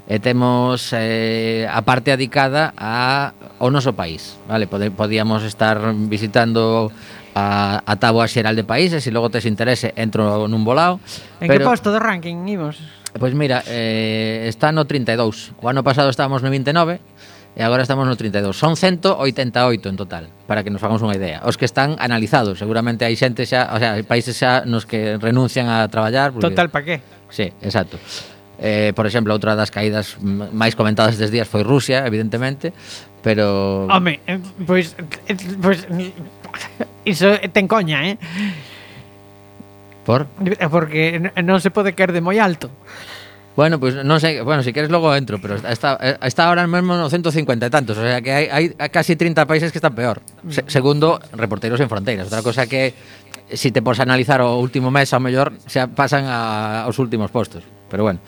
e 0.09 0.17
temos 0.25 0.97
eh, 0.97 1.69
a 1.69 1.85
parte 1.85 2.17
adicada 2.17 2.73
a, 2.81 3.37
ao 3.61 3.69
noso 3.69 3.93
país. 3.93 4.41
Vale, 4.49 4.65
podíamos 4.67 5.45
estar 5.45 5.77
visitando 6.09 6.89
a, 7.37 7.85
a 7.85 7.95
táboa 8.01 8.25
xeral 8.33 8.57
de 8.57 8.65
países 8.65 9.05
e 9.05 9.13
logo 9.13 9.29
tes 9.29 9.45
interese 9.45 9.93
entro 10.01 10.49
nun 10.49 10.65
volao. 10.65 10.97
En 11.45 11.53
pero... 11.53 11.61
que 11.61 11.69
posto 11.69 11.93
do 11.93 12.01
ranking 12.01 12.41
imos? 12.49 12.81
Pois 13.21 13.37
mira, 13.37 13.61
eh, 13.69 14.49
está 14.49 14.73
no 14.73 14.89
32. 14.89 15.53
O 15.61 15.69
ano 15.69 15.85
pasado 15.85 16.09
estábamos 16.09 16.41
no 16.41 16.49
29 16.49 17.05
e 17.53 17.61
agora 17.61 17.85
estamos 17.85 18.09
no 18.09 18.17
32. 18.17 18.57
Son 18.57 18.77
188 18.77 19.89
en 19.89 19.97
total, 19.97 20.25
para 20.49 20.65
que 20.65 20.73
nos 20.73 20.81
fagamos 20.81 21.05
unha 21.05 21.13
idea. 21.13 21.45
Os 21.45 21.61
que 21.61 21.69
están 21.69 22.01
analizados, 22.01 22.57
seguramente 22.57 23.05
hai 23.05 23.13
xente 23.13 23.45
xa, 23.45 23.69
o 23.73 23.79
sea, 23.79 24.01
hai 24.01 24.05
países 24.09 24.37
xa 24.37 24.65
nos 24.65 24.89
que 24.89 25.21
renuncian 25.21 25.69
a 25.69 25.85
traballar. 25.93 26.33
Porque... 26.33 26.49
Total, 26.49 26.73
pa 26.73 26.81
qué? 26.81 27.05
Sí, 27.29 27.53
exacto. 27.61 28.01
Eh, 28.63 28.97
por 28.97 29.05
exemplo, 29.05 29.35
outra 29.35 29.53
das 29.53 29.69
caídas 29.69 30.17
máis 30.23 30.73
comentadas 30.73 31.19
estes 31.19 31.35
días 31.35 31.51
foi 31.51 31.61
Rusia, 31.61 32.07
evidentemente, 32.09 32.73
pero... 33.21 33.85
Home, 33.91 34.25
eh, 34.25 34.41
pois... 34.65 34.97
Eh, 35.29 35.37
pois 35.61 35.85
iso 37.05 37.27
ten 37.53 37.67
coña, 37.69 38.07
eh? 38.07 38.17
Por? 40.07 40.27
Eh, 40.47 40.69
porque 40.71 41.19
non 41.43 41.61
se 41.61 41.71
pode 41.75 41.93
caer 41.93 42.17
de 42.17 42.23
moi 42.23 42.39
alto. 42.39 42.71
Bueno, 43.55 43.77
pues 43.79 44.01
non 44.01 44.17
sei, 44.17 44.41
bueno, 44.41 44.65
se 44.65 44.71
si 44.71 44.73
queres 44.73 44.89
logo 44.89 45.13
entro, 45.13 45.37
pero 45.37 45.61
está, 45.61 46.01
está 46.25 46.49
ahora 46.49 46.65
mesmo 46.65 46.97
no 46.97 47.13
150 47.13 47.69
e 47.69 47.71
tantos, 47.71 48.01
o 48.01 48.05
sea 48.05 48.25
que 48.25 48.33
hai, 48.33 48.49
hai 48.49 48.89
casi 48.89 49.13
30 49.13 49.45
países 49.45 49.69
que 49.69 49.77
están 49.77 49.93
peor. 49.93 50.25
Se, 50.49 50.65
mm. 50.65 50.73
segundo, 50.73 51.21
reporteros 51.37 51.77
en 51.85 51.93
fronteiras, 51.93 52.33
outra 52.33 52.41
cosa 52.41 52.65
que 52.65 52.97
si 53.53 53.69
te 53.69 53.85
pos 53.85 54.01
analizar 54.01 54.41
o 54.41 54.57
último 54.57 54.89
mes, 54.89 55.13
ao 55.13 55.21
mellor 55.21 55.53
se 55.69 55.85
pasan 55.93 56.25
a, 56.25 56.89
aos 56.89 56.97
últimos 56.97 57.29
postos, 57.29 57.61
pero 57.93 58.09
bueno. 58.09 58.25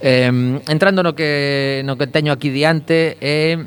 Eh, 0.00 0.32
entrando 0.64 1.04
no 1.04 1.12
que 1.12 1.82
no 1.84 2.00
que 2.00 2.08
teño 2.08 2.32
aquí 2.32 2.48
diante 2.48 3.20
é 3.20 3.52
eh, 3.52 3.66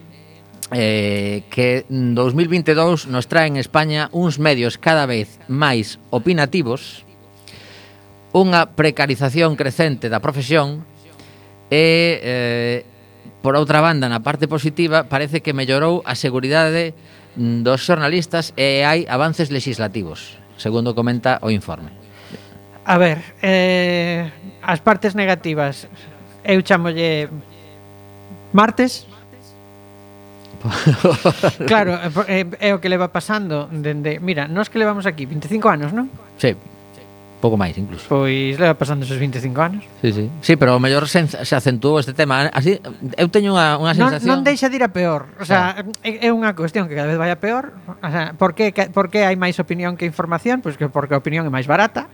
eh, 0.71 1.43
que 1.51 1.85
2022 1.89 3.11
nos 3.11 3.27
traen 3.27 3.59
en 3.59 3.61
España 3.61 4.09
uns 4.15 4.39
medios 4.39 4.79
cada 4.79 5.05
vez 5.05 5.37
máis 5.51 5.99
opinativos 6.09 7.03
unha 8.31 8.71
precarización 8.71 9.59
crecente 9.59 10.07
da 10.07 10.23
profesión 10.23 10.87
e, 11.67 12.19
eh, 12.23 12.77
por 13.43 13.59
outra 13.59 13.83
banda, 13.83 14.07
na 14.07 14.23
parte 14.23 14.47
positiva, 14.47 15.07
parece 15.07 15.43
que 15.43 15.51
mellorou 15.51 15.99
a 16.07 16.15
seguridade 16.15 16.95
dos 17.35 17.83
xornalistas 17.83 18.55
e 18.55 18.83
hai 18.87 19.03
avances 19.07 19.51
legislativos, 19.51 20.39
segundo 20.55 20.95
comenta 20.95 21.39
o 21.43 21.51
informe. 21.51 21.91
A 22.87 22.97
ver, 22.97 23.19
eh, 23.43 24.31
as 24.63 24.79
partes 24.79 25.15
negativas, 25.15 25.87
eu 26.43 26.59
chamolle 26.63 27.27
martes, 28.51 29.07
claro, 31.65 31.97
é, 32.29 32.45
é 32.61 32.69
o 32.69 32.77
que 32.77 32.85
leva 32.85 33.09
pasando 33.09 33.65
dende, 33.73 34.21
mira, 34.21 34.45
nós 34.45 34.69
que 34.69 34.77
levamos 34.77 35.09
aquí 35.09 35.25
25 35.25 35.65
anos, 35.67 35.89
non? 35.89 36.07
Sí 36.37 36.53
pouco 37.41 37.57
máis 37.57 37.73
incluso. 37.75 38.05
Pois 38.05 38.55
leva 38.61 38.77
pasando 38.77 39.03
esos 39.03 39.17
25 39.17 39.57
anos. 39.57 39.83
Sí, 39.99 40.13
sí. 40.13 40.25
Sí, 40.45 40.53
pero 40.55 40.77
o 40.77 40.79
mellor 40.79 41.09
se, 41.09 41.25
se 41.25 41.55
acentuou 41.57 41.97
este 41.97 42.13
tema. 42.13 42.47
Así 42.53 42.77
eu 43.17 43.27
teño 43.33 43.57
unha, 43.57 43.81
unha 43.81 43.97
sensación 43.97 44.29
Non, 44.29 44.45
non 44.45 44.47
deixa 44.47 44.69
de 44.69 44.77
ir 44.77 44.85
a 44.85 44.93
peor. 44.93 45.33
O 45.41 45.45
sea, 45.45 45.81
é, 46.05 46.27
é 46.27 46.29
unha 46.29 46.53
cuestión 46.53 46.85
que 46.85 46.93
cada 46.93 47.09
vez 47.09 47.17
vai 47.17 47.33
a 47.33 47.41
peor. 47.41 47.73
O 47.89 48.09
sea, 48.13 48.37
por 48.37 48.53
que 48.53 48.69
por 48.93 49.09
que 49.09 49.25
hai 49.25 49.35
máis 49.35 49.57
opinión 49.57 49.97
que 49.97 50.05
información? 50.05 50.61
Pois 50.61 50.77
pues 50.77 50.87
que 50.87 50.93
porque 50.93 51.17
a 51.17 51.19
opinión 51.19 51.43
é 51.43 51.51
máis 51.51 51.65
barata. 51.65 52.07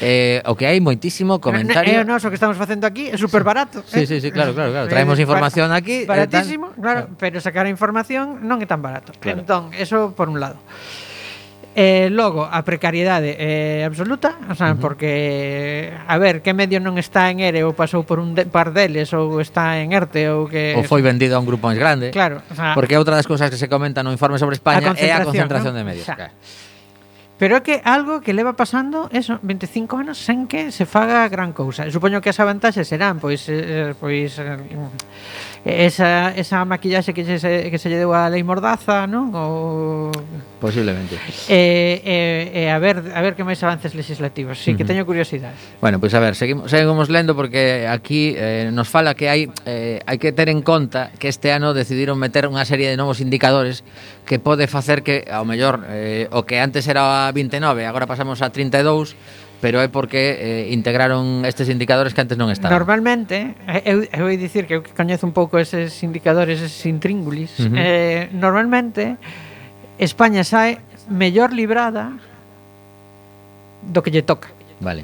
Eh, 0.00 0.42
o 0.46 0.54
que 0.54 0.66
hai 0.66 0.78
moitísimo 0.78 1.42
comentario. 1.42 2.02
O 2.02 2.06
noso 2.06 2.30
que 2.30 2.38
estamos 2.38 2.54
facendo 2.54 2.86
aquí, 2.86 3.10
é 3.10 3.18
super 3.18 3.42
barato. 3.42 3.82
Sí, 3.86 4.02
eh? 4.02 4.06
sí, 4.06 4.16
sí, 4.22 4.30
claro, 4.30 4.54
claro, 4.54 4.70
claro. 4.70 4.86
Traemos 4.86 5.18
eh, 5.18 5.26
información 5.26 5.74
aquí. 5.74 6.06
Eh, 6.06 6.06
baratísimo, 6.06 6.70
eh, 6.70 6.74
tan... 6.74 6.82
claro, 6.82 7.00
claro, 7.06 7.18
pero 7.18 7.36
sacar 7.42 7.66
a 7.66 7.70
información 7.72 8.46
non 8.46 8.62
é 8.62 8.66
tan 8.66 8.78
barato. 8.78 9.10
Claro. 9.18 9.42
Entón, 9.42 9.74
eso 9.74 10.14
por 10.14 10.30
un 10.30 10.38
lado. 10.38 10.58
Eh, 11.78 12.10
logo, 12.10 12.42
a 12.42 12.66
precariedade 12.66 13.38
é 13.38 13.78
eh, 13.78 13.86
absoluta, 13.86 14.34
o 14.50 14.54
sea, 14.58 14.74
uh 14.74 14.74
-huh. 14.74 14.82
porque 14.82 15.94
a 15.94 16.18
ver, 16.18 16.42
que 16.42 16.50
medio 16.50 16.82
non 16.82 16.98
está 16.98 17.30
en 17.30 17.38
ERE 17.38 17.62
ou 17.62 17.70
pasou 17.70 18.02
por 18.02 18.18
un 18.18 18.34
de, 18.34 18.50
par 18.50 18.74
deles 18.74 19.14
ou 19.14 19.38
está 19.38 19.78
en 19.78 19.94
ERTE 19.94 20.26
ou 20.26 20.50
que 20.50 20.74
ou 20.74 20.82
foi 20.82 21.06
vendido 21.06 21.38
a 21.38 21.38
un 21.38 21.46
grupo 21.46 21.70
máis 21.70 21.78
grande. 21.78 22.10
Claro, 22.10 22.42
o 22.50 22.54
sea, 22.58 22.74
porque 22.74 22.98
outra 22.98 23.14
das 23.14 23.30
cousas 23.30 23.46
que 23.46 23.54
se 23.54 23.70
comenta 23.70 24.02
no 24.02 24.10
informe 24.10 24.42
sobre 24.42 24.58
España 24.58 24.90
é 24.98 25.14
a 25.14 25.22
concentración 25.22 25.70
¿no? 25.70 25.78
de 25.78 25.84
medios. 25.86 26.02
O 26.02 26.10
sea, 26.10 26.18
claro. 26.18 26.34
Pero 27.38 27.54
é 27.54 27.62
que 27.62 27.78
algo 27.86 28.26
que 28.26 28.34
leva 28.34 28.58
pasando 28.58 29.06
eso, 29.14 29.38
25 29.46 30.02
anos 30.02 30.18
sen 30.18 30.50
que 30.50 30.74
se 30.74 30.82
faga 30.82 31.22
gran 31.30 31.54
cousa. 31.54 31.86
Supoño 31.94 32.18
que 32.18 32.34
as 32.34 32.42
avantaxes 32.42 32.90
serán 32.90 33.22
pois 33.22 33.46
eh, 33.46 33.94
pois 33.94 34.34
eh, 34.42 34.58
esa, 35.64 36.34
esa 36.36 36.64
maquillaxe 36.64 37.14
que 37.14 37.24
se, 37.24 37.70
que 37.70 37.78
se 37.78 37.88
lle 37.90 37.98
deu 37.98 38.14
a 38.14 38.30
Lei 38.30 38.42
Mordaza, 38.42 39.06
non? 39.06 39.30
O... 39.34 40.10
Posiblemente. 40.58 41.14
Eh, 41.46 42.02
eh, 42.02 42.66
eh, 42.66 42.70
a 42.70 42.78
ver 42.78 43.14
a 43.14 43.20
ver 43.22 43.38
que 43.38 43.46
máis 43.46 43.62
avances 43.62 43.94
legislativos. 43.94 44.58
Sí, 44.58 44.70
uh 44.70 44.74
-huh. 44.74 44.78
que 44.78 44.84
teño 44.84 45.06
curiosidade. 45.06 45.54
Bueno, 45.80 46.02
pois 46.02 46.10
pues 46.10 46.18
a 46.18 46.20
ver, 46.20 46.34
seguimos, 46.34 46.70
seguimos 46.70 47.10
lendo 47.10 47.34
porque 47.34 47.86
aquí 47.86 48.34
eh, 48.34 48.70
nos 48.72 48.88
fala 48.90 49.14
que 49.14 49.30
hai 49.30 49.50
eh, 49.66 50.02
hai 50.06 50.18
que 50.18 50.34
ter 50.34 50.50
en 50.50 50.62
conta 50.62 51.10
que 51.18 51.30
este 51.30 51.54
ano 51.54 51.74
decidiron 51.74 52.18
meter 52.18 52.46
unha 52.46 52.66
serie 52.66 52.90
de 52.90 52.96
novos 52.98 53.22
indicadores 53.22 53.86
que 54.26 54.42
pode 54.42 54.66
facer 54.66 55.06
que 55.06 55.26
ao 55.30 55.46
mellor 55.46 55.86
eh, 55.88 56.26
o 56.34 56.42
que 56.42 56.58
antes 56.58 56.86
era 56.90 57.30
29, 57.30 57.86
agora 57.86 58.06
pasamos 58.06 58.42
a 58.42 58.50
32 58.50 59.14
pero 59.60 59.82
é 59.82 59.88
porque 59.88 60.38
eh, 60.38 60.74
integraron 60.74 61.42
estes 61.44 61.68
indicadores 61.68 62.14
que 62.14 62.22
antes 62.22 62.38
non 62.38 62.54
estaban. 62.54 62.70
Normalmente, 62.70 63.58
eh, 63.66 63.82
eu, 63.90 64.06
eu 64.06 64.30
vou 64.30 64.34
dicir 64.38 64.70
que 64.70 64.78
eu 64.78 64.82
que 64.86 64.94
coñezo 64.94 65.26
un 65.26 65.34
pouco 65.34 65.58
eses 65.58 65.90
indicadores, 66.06 66.62
eses 66.62 66.86
intríngulis, 66.86 67.58
uh 67.58 67.66
-huh. 67.66 67.74
eh, 67.74 68.22
normalmente 68.30 69.18
España 69.98 70.46
sae 70.46 70.78
mellor 71.10 71.50
librada 71.50 72.14
do 73.82 73.98
que 73.98 74.14
lle 74.14 74.22
toca. 74.22 74.46
Vale. 74.78 75.02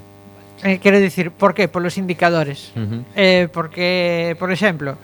Eh, 0.62 0.79
quero 0.79 1.03
dicir, 1.03 1.35
por 1.35 1.53
que? 1.53 1.67
Polos 1.67 1.99
indicadores. 1.99 2.71
Uh 2.79 2.79
-huh. 2.79 3.01
eh, 3.19 3.45
porque, 3.51 4.38
por 4.38 4.55
exemplo, 4.55 4.95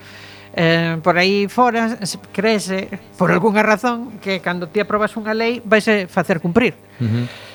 eh, 0.55 0.95
por 1.03 1.19
aí 1.19 1.51
fora 1.51 1.99
crece, 2.31 2.87
por 3.19 3.35
algunha 3.35 3.67
razón, 3.67 4.23
que 4.23 4.39
cando 4.39 4.71
ti 4.71 4.79
aprobas 4.79 5.11
unha 5.19 5.35
lei 5.35 5.59
vais 5.67 5.91
a 5.91 6.07
facer 6.07 6.39
cumprir. 6.39 6.79
Uh 7.03 7.11
-huh 7.11 7.50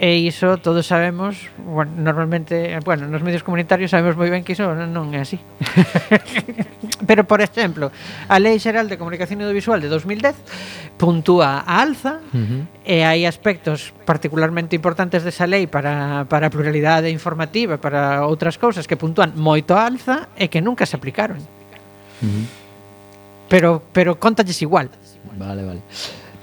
E 0.00 0.16
iso 0.16 0.56
todos 0.56 0.88
sabemos, 0.88 1.52
bueno, 1.60 1.92
normalmente, 2.00 2.72
bueno, 2.88 3.04
nos 3.04 3.20
medios 3.20 3.44
comunitarios 3.44 3.92
sabemos 3.92 4.16
moi 4.16 4.32
ben 4.32 4.40
que 4.40 4.56
iso 4.56 4.64
non 4.72 5.12
é 5.12 5.20
así. 5.20 5.36
Pero, 7.08 7.28
por 7.28 7.44
exemplo, 7.44 7.92
a 8.24 8.40
Lei 8.40 8.56
Xeral 8.56 8.88
de 8.88 8.96
Comunicación 8.96 9.44
Audiovisual 9.44 9.76
de 9.76 9.92
2010 9.92 10.96
puntúa 10.96 11.68
a 11.68 11.84
alza 11.84 12.16
uh 12.16 12.32
-huh. 12.32 12.62
e 12.80 13.04
hai 13.04 13.28
aspectos 13.28 13.92
particularmente 14.08 14.72
importantes 14.72 15.20
desa 15.20 15.44
lei 15.44 15.68
para, 15.68 16.24
para 16.32 16.48
a 16.48 16.52
pluralidade 16.52 17.12
informativa, 17.12 17.76
para 17.76 18.24
outras 18.24 18.56
cousas 18.56 18.88
que 18.88 18.96
puntúan 18.96 19.36
moito 19.36 19.76
a 19.76 19.84
alza 19.84 20.32
e 20.32 20.48
que 20.48 20.64
nunca 20.64 20.88
se 20.88 20.96
aplicaron. 20.96 21.44
Uh 22.24 22.24
-huh. 22.24 22.44
Pero, 23.52 23.84
pero 23.92 24.16
contalles 24.16 24.64
igual. 24.64 24.88
Vale, 25.36 25.60
vale. 25.60 25.84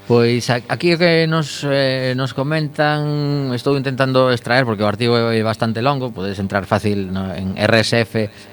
Pois 0.08 0.50
aquí 0.50 0.96
o 0.96 0.98
que 0.98 1.28
nos, 1.28 1.68
eh, 1.68 2.16
nos 2.16 2.32
comentan 2.32 3.52
Estou 3.52 3.76
intentando 3.76 4.32
extraer 4.32 4.64
porque 4.64 4.80
o 4.80 4.88
artigo 4.88 5.20
é 5.20 5.44
bastante 5.44 5.84
longo 5.84 6.16
Podes 6.16 6.40
entrar 6.40 6.64
fácil 6.64 7.12
no, 7.12 7.36
en 7.36 7.60
rsf-medio.es.org 7.60 8.48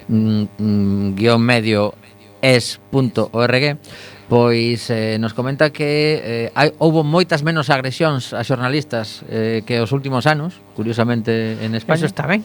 mm, 3.38 3.78
mm, 3.78 3.78
Pois 4.24 4.88
eh, 4.90 5.18
nos 5.20 5.30
comenta 5.30 5.70
que 5.70 6.50
eh, 6.50 6.50
hai, 6.58 6.72
houbo 6.82 7.04
moitas 7.06 7.44
menos 7.46 7.70
agresións 7.70 8.32
a 8.32 8.42
xornalistas 8.42 9.22
eh, 9.28 9.62
que 9.62 9.78
os 9.84 9.92
últimos 9.92 10.26
anos 10.26 10.58
Curiosamente 10.74 11.60
en 11.62 11.76
España. 11.76 12.02
Eso 12.02 12.10
está 12.10 12.26
ben. 12.26 12.42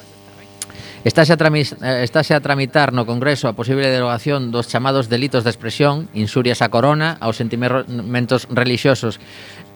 Estáse 1.04 1.32
a, 1.32 1.38
eh, 1.40 2.04
estáse 2.04 2.36
a 2.36 2.42
tramitar 2.42 2.92
no 2.92 3.08
Congreso 3.08 3.48
a 3.48 3.54
posible 3.54 3.88
derogación 3.88 4.52
dos 4.52 4.68
chamados 4.68 5.08
delitos 5.08 5.48
de 5.48 5.50
expresión, 5.50 6.12
insurias 6.12 6.60
á 6.60 6.68
corona, 6.68 7.16
aos 7.24 7.40
sentimentos 7.40 8.52
religiosos 8.52 9.24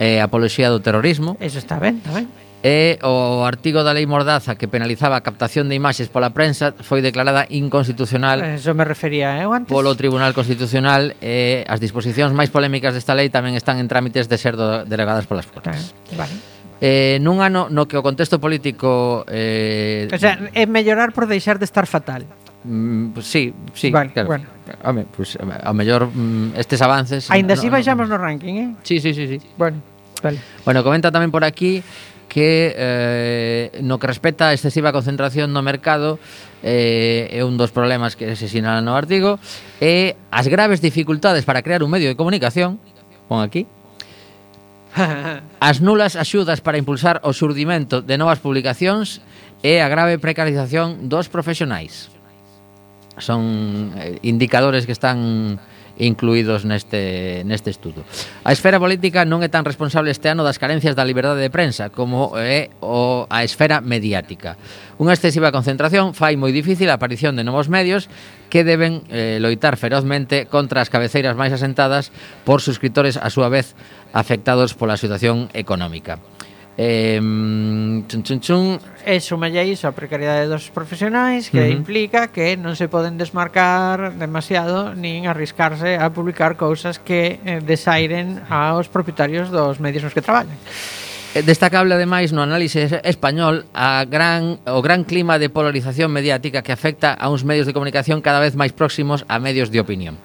e 0.03 0.19
eh, 0.19 0.21
apoloxía 0.21 0.67
do 0.67 0.83
terrorismo. 0.83 1.39
Eso 1.39 1.63
está 1.63 1.79
ben, 1.79 2.03
está 2.03 2.12
ben. 2.12 2.27
E 2.63 2.95
o 3.03 3.43
artigo 3.43 3.83
da 3.83 3.91
lei 3.91 4.07
Mordaza 4.07 4.55
que 4.55 4.71
penalizaba 4.71 5.19
a 5.19 5.23
captación 5.23 5.67
de 5.67 5.75
imaxes 5.75 6.07
pola 6.07 6.31
prensa 6.31 6.71
foi 6.79 7.03
declarada 7.03 7.43
inconstitucional 7.51 8.39
eh, 8.39 8.55
Eso 8.55 8.71
me 8.71 8.88
refería 8.88 9.36
eh, 9.39 9.43
eu 9.43 9.51
antes. 9.51 9.67
polo 9.67 9.91
Tribunal 9.99 10.31
Constitucional 10.31 11.12
e 11.19 11.67
as 11.67 11.83
disposicións 11.83 12.31
máis 12.31 12.51
polémicas 12.51 12.95
desta 12.95 13.15
lei 13.15 13.27
tamén 13.27 13.59
están 13.59 13.83
en 13.83 13.91
trámites 13.91 14.31
de 14.31 14.39
ser 14.39 14.55
delegadas 14.88 15.27
polas 15.27 15.43
Cortes. 15.47 15.91
Vale. 16.15 16.27
vale 16.27 16.62
eh, 16.84 17.15
nun 17.24 17.39
ano 17.39 17.72
no 17.72 17.88
que 17.88 17.96
o 17.96 18.04
contexto 18.04 18.43
político... 18.43 19.24
Eh, 19.32 20.12
o 20.12 20.19
sea, 20.19 20.36
é 20.52 20.67
mellorar 20.67 21.15
por 21.15 21.32
deixar 21.32 21.56
de 21.56 21.63
estar 21.63 21.88
fatal. 21.88 22.28
Mm, 22.67 23.15
pues 23.15 23.24
sí, 23.24 23.56
sí, 23.72 23.88
vale, 23.88 24.12
claro. 24.12 24.28
Bueno. 24.28 24.46
Home, 24.84 25.08
pues, 25.08 25.39
a 25.39 25.72
mellor 25.72 26.12
mm, 26.12 26.60
estes 26.60 26.84
avances... 26.84 27.32
Ainda 27.32 27.56
no, 27.56 27.60
así 27.60 27.67
no, 27.67 27.80
baixamos 27.80 28.12
no, 28.12 28.19
no 28.19 28.24
ranking, 28.24 28.56
eh? 28.60 28.69
Sí, 28.84 29.00
sí, 29.00 29.15
sí, 29.15 29.28
sí. 29.28 29.39
Bueno, 29.56 29.80
vale. 30.19 30.43
Bueno, 30.67 30.84
comenta 30.84 31.08
tamén 31.08 31.32
por 31.32 31.48
aquí 31.48 31.80
que 32.28 32.76
eh, 32.76 33.80
no 33.80 33.96
que 33.96 34.08
respecta 34.08 34.52
a 34.52 34.58
excesiva 34.58 34.91
concentración 34.91 35.56
no 35.56 35.63
mercado 35.63 36.19
eh, 36.67 37.32
é 37.32 37.48
un 37.48 37.56
dos 37.56 37.72
problemas 37.72 38.19
que 38.19 38.36
se 38.36 38.52
sinalan 38.52 38.84
no 38.84 38.98
artigo 38.98 39.39
e 39.80 40.19
as 40.34 40.50
graves 40.50 40.82
dificultades 40.82 41.46
para 41.48 41.62
crear 41.62 41.80
un 41.86 41.93
medio 41.93 42.10
de 42.10 42.17
comunicación 42.17 42.82
pon 43.30 43.46
aquí 43.46 43.69
As 45.60 45.82
nulas 45.82 46.15
axudas 46.15 46.62
para 46.62 46.77
impulsar 46.77 47.19
o 47.23 47.34
surdimento 47.34 48.01
de 48.01 48.17
novas 48.17 48.38
publicacións 48.38 49.25
e 49.65 49.82
a 49.82 49.88
grave 49.89 50.21
precarización 50.21 51.10
dos 51.10 51.32
profesionais. 51.32 52.13
Son 53.17 53.93
eh, 53.97 54.17
indicadores 54.25 54.86
que 54.86 54.93
están 54.93 55.58
incluídos 55.97 56.65
neste, 56.65 57.43
neste 57.45 57.69
estudo. 57.69 58.01
A 58.43 58.51
esfera 58.51 58.82
política 58.82 59.25
non 59.29 59.45
é 59.45 59.49
tan 59.49 59.62
responsable 59.62 60.10
este 60.10 60.29
ano 60.29 60.41
das 60.41 60.58
carencias 60.58 60.97
da 60.97 61.06
liberdade 61.06 61.41
de 61.41 61.53
prensa 61.53 61.93
como 61.93 62.34
é 62.38 62.73
o, 62.82 63.29
a 63.29 63.45
esfera 63.45 63.82
mediática. 63.82 64.58
Unha 64.97 65.13
excesiva 65.13 65.53
concentración 65.53 66.17
fai 66.17 66.34
moi 66.34 66.49
difícil 66.49 66.89
a 66.89 66.97
aparición 66.97 67.38
de 67.38 67.45
novos 67.45 67.69
medios 67.69 68.10
que 68.49 68.65
deben 68.65 69.06
eh, 69.13 69.38
loitar 69.38 69.77
ferozmente 69.77 70.49
contra 70.49 70.82
as 70.82 70.89
cabeceiras 70.89 71.38
máis 71.38 71.53
asentadas 71.53 72.10
por 72.45 72.62
suscriptores 72.62 73.17
a 73.17 73.29
súa 73.29 73.49
vez 73.53 73.77
afectados 74.13 74.73
pola 74.73 74.97
situación 74.97 75.49
económica. 75.53 76.17
Eh, 76.77 77.19
chun, 78.07 78.23
chun, 78.23 78.39
chun. 78.39 78.79
E 79.05 79.19
sumalle 79.19 79.62
iso 79.67 79.86
a 79.86 79.93
precariedade 79.93 80.49
dos 80.49 80.71
profesionais 80.73 81.51
que 81.51 81.59
uh 81.59 81.67
-huh. 81.69 81.77
implica 81.77 82.33
que 82.33 82.57
non 82.57 82.73
se 82.73 82.89
poden 82.89 83.19
desmarcar 83.19 84.17
demasiado 84.17 84.95
nin 84.97 85.29
arriscarse 85.29 86.01
a 86.01 86.09
publicar 86.09 86.57
cousas 86.57 86.97
que 86.97 87.38
eh, 87.45 87.62
desairen 87.62 88.41
aos 88.49 88.89
propietarios 88.89 89.53
dos 89.53 89.77
medios 89.77 90.01
nos 90.01 90.15
que 90.17 90.23
traballan. 90.25 90.57
Eh, 91.36 91.45
Destacable 91.45 91.93
ademais 91.93 92.33
no 92.33 92.41
análise 92.41 92.89
español 93.05 93.69
a 93.73 94.05
gran 94.09 94.57
o 94.65 94.81
gran 94.81 95.05
clima 95.05 95.38
de 95.38 95.53
polarización 95.53 96.09
mediática 96.09 96.65
que 96.65 96.73
afecta 96.73 97.13
a 97.13 97.29
uns 97.29 97.45
medios 97.45 97.69
de 97.69 97.73
comunicación 97.73 98.21
cada 98.25 98.41
vez 98.41 98.57
máis 98.57 98.73
próximos 98.73 99.25
a 99.29 99.38
medios 99.38 99.69
de 99.69 99.77
opinión. 99.77 100.17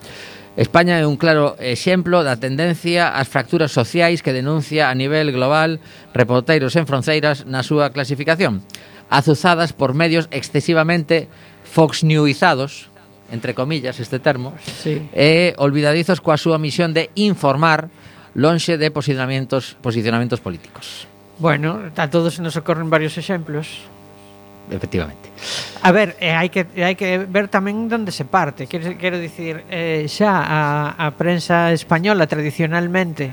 España 0.59 0.99
é 0.99 1.07
un 1.07 1.15
claro 1.15 1.55
exemplo 1.63 2.27
da 2.27 2.35
tendencia 2.35 3.15
ás 3.15 3.31
fracturas 3.31 3.71
sociais 3.71 4.27
que 4.27 4.35
denuncia 4.35 4.91
a 4.91 4.95
nivel 4.99 5.31
global 5.31 5.79
Reporteiros 6.11 6.75
en 6.75 6.83
Fronteiras 6.83 7.47
na 7.47 7.63
súa 7.63 7.95
clasificación, 7.95 8.67
azuzadas 9.07 9.71
por 9.71 9.95
medios 9.95 10.27
excesivamente 10.35 11.31
Fox 11.63 12.03
Newizados, 12.03 12.91
entre 13.31 13.55
comillas 13.55 14.03
este 14.03 14.19
termo, 14.19 14.51
sí. 14.83 15.07
e 15.15 15.55
olvidadizos 15.63 16.19
coa 16.19 16.35
súa 16.35 16.59
misión 16.59 16.91
de 16.91 17.15
informar 17.15 17.87
lonxe 18.35 18.83
de 18.83 18.91
posicionamentos, 18.91 19.79
posicionamentos 19.79 20.43
políticos. 20.43 21.07
Bueno, 21.39 21.87
a 21.95 22.11
todos 22.11 22.43
nos 22.43 22.59
ocorren 22.59 22.91
varios 22.91 23.15
exemplos 23.15 23.87
efectivamente. 24.71 25.29
A 25.83 25.91
ver, 25.93 26.17
eh, 26.21 26.35
hai 26.35 26.49
que 26.49 26.67
hai 26.83 26.95
que 26.99 27.23
ver 27.25 27.49
tamén 27.49 27.89
onde 27.89 28.11
se 28.11 28.27
parte. 28.29 28.67
Quero 28.67 28.95
quero 28.99 29.17
dicir, 29.17 29.65
eh, 29.71 30.05
xa 30.09 30.43
a 30.43 30.61
a 30.97 31.07
prensa 31.17 31.73
española 31.73 32.27
tradicionalmente 32.27 33.33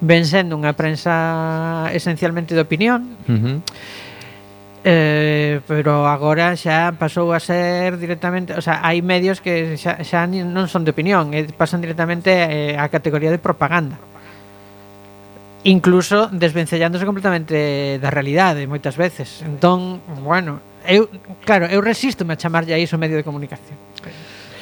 ven 0.00 0.24
sendo 0.24 0.56
unha 0.56 0.72
prensa 0.72 1.92
esencialmente 1.92 2.56
de 2.56 2.62
opinión. 2.64 3.16
Uh 3.28 3.36
-huh. 3.36 3.56
Eh, 4.80 5.60
pero 5.68 6.08
agora 6.08 6.56
xa 6.56 6.96
pasou 6.96 7.36
a 7.36 7.40
ser 7.40 8.00
directamente, 8.00 8.56
o 8.56 8.64
sea, 8.64 8.80
hai 8.80 9.04
medios 9.04 9.44
que 9.44 9.76
xa, 9.76 10.00
xa 10.00 10.24
non 10.24 10.72
son 10.72 10.88
de 10.88 10.96
opinión, 10.96 11.36
eh, 11.36 11.44
pasan 11.52 11.84
directamente 11.84 12.32
eh, 12.32 12.80
a 12.80 12.88
categoría 12.88 13.28
de 13.28 13.36
propaganda 13.36 14.00
incluso 15.64 16.28
desvencellándose 16.32 17.04
completamente 17.04 17.98
da 18.00 18.10
realidade 18.10 18.64
moitas 18.64 18.96
veces. 18.96 19.44
Entón, 19.44 20.00
bueno, 20.24 20.60
eu 20.88 21.12
claro, 21.44 21.68
eu 21.68 21.84
resístome 21.84 22.32
a 22.32 22.40
chamarlle 22.40 22.72
a 22.72 22.80
iso 22.80 22.96
medio 22.96 23.16
de 23.20 23.24
comunicación. 23.24 23.76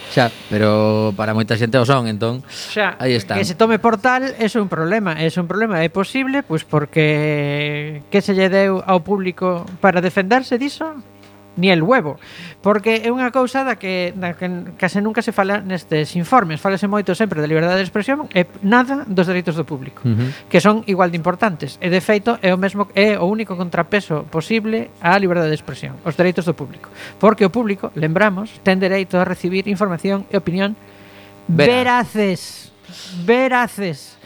Xa, 0.08 0.32
pero 0.48 1.12
para 1.14 1.36
moita 1.36 1.54
xente 1.54 1.76
o 1.76 1.84
son, 1.84 2.08
entón 2.08 2.40
Xa, 2.48 2.96
aí 2.98 3.14
está. 3.14 3.36
Que 3.36 3.44
se 3.44 3.54
tome 3.54 3.78
por 3.78 4.00
tal 4.00 4.24
é 4.24 4.46
un 4.58 4.66
problema, 4.66 5.14
é 5.20 5.28
un 5.28 5.46
problema, 5.46 5.84
é 5.84 5.92
posible, 5.92 6.42
pois 6.42 6.64
porque 6.64 8.02
que 8.10 8.18
se 8.24 8.34
lle 8.34 8.48
deu 8.50 8.82
ao 8.82 9.04
público 9.04 9.68
para 9.78 10.00
defenderse 10.00 10.58
diso? 10.58 10.98
ni 11.58 11.74
el 11.74 11.82
huevo, 11.82 12.16
porque 12.62 13.02
é 13.02 13.10
unha 13.10 13.34
cousa 13.34 13.66
da 13.66 13.74
que, 13.74 14.14
da 14.14 14.38
que 14.38 14.46
case 14.78 15.02
nunca 15.02 15.20
se 15.20 15.34
fala 15.34 15.58
nestes 15.58 16.14
informes, 16.14 16.62
falase 16.62 16.86
moito 16.86 17.18
sempre 17.18 17.42
da 17.42 17.50
liberdade 17.50 17.82
de 17.82 17.86
expresión 17.90 18.30
e 18.30 18.46
nada 18.62 19.02
dos 19.10 19.26
dereitos 19.26 19.58
do 19.58 19.66
público, 19.66 20.06
uh 20.06 20.14
-huh. 20.14 20.30
que 20.46 20.62
son 20.62 20.86
igual 20.86 21.10
de 21.10 21.18
importantes, 21.18 21.76
e 21.82 21.90
de 21.90 21.98
feito 21.98 22.38
é 22.40 22.54
o 22.54 22.58
mesmo 22.58 22.86
é 22.94 23.18
o 23.18 23.26
único 23.26 23.58
contrapeso 23.58 24.22
posible 24.30 24.94
á 25.02 25.18
liberdade 25.18 25.50
de 25.50 25.58
expresión, 25.58 25.98
os 26.06 26.14
dereitos 26.14 26.46
do 26.46 26.54
público, 26.54 26.88
porque 27.18 27.42
o 27.42 27.50
público, 27.50 27.90
lembramos, 27.98 28.62
ten 28.62 28.78
dereito 28.78 29.18
a 29.18 29.26
recibir 29.26 29.66
información 29.66 30.24
e 30.30 30.38
opinión 30.38 30.78
Vera. 31.48 31.72
veraces, 31.72 32.72
veraces 33.24 34.17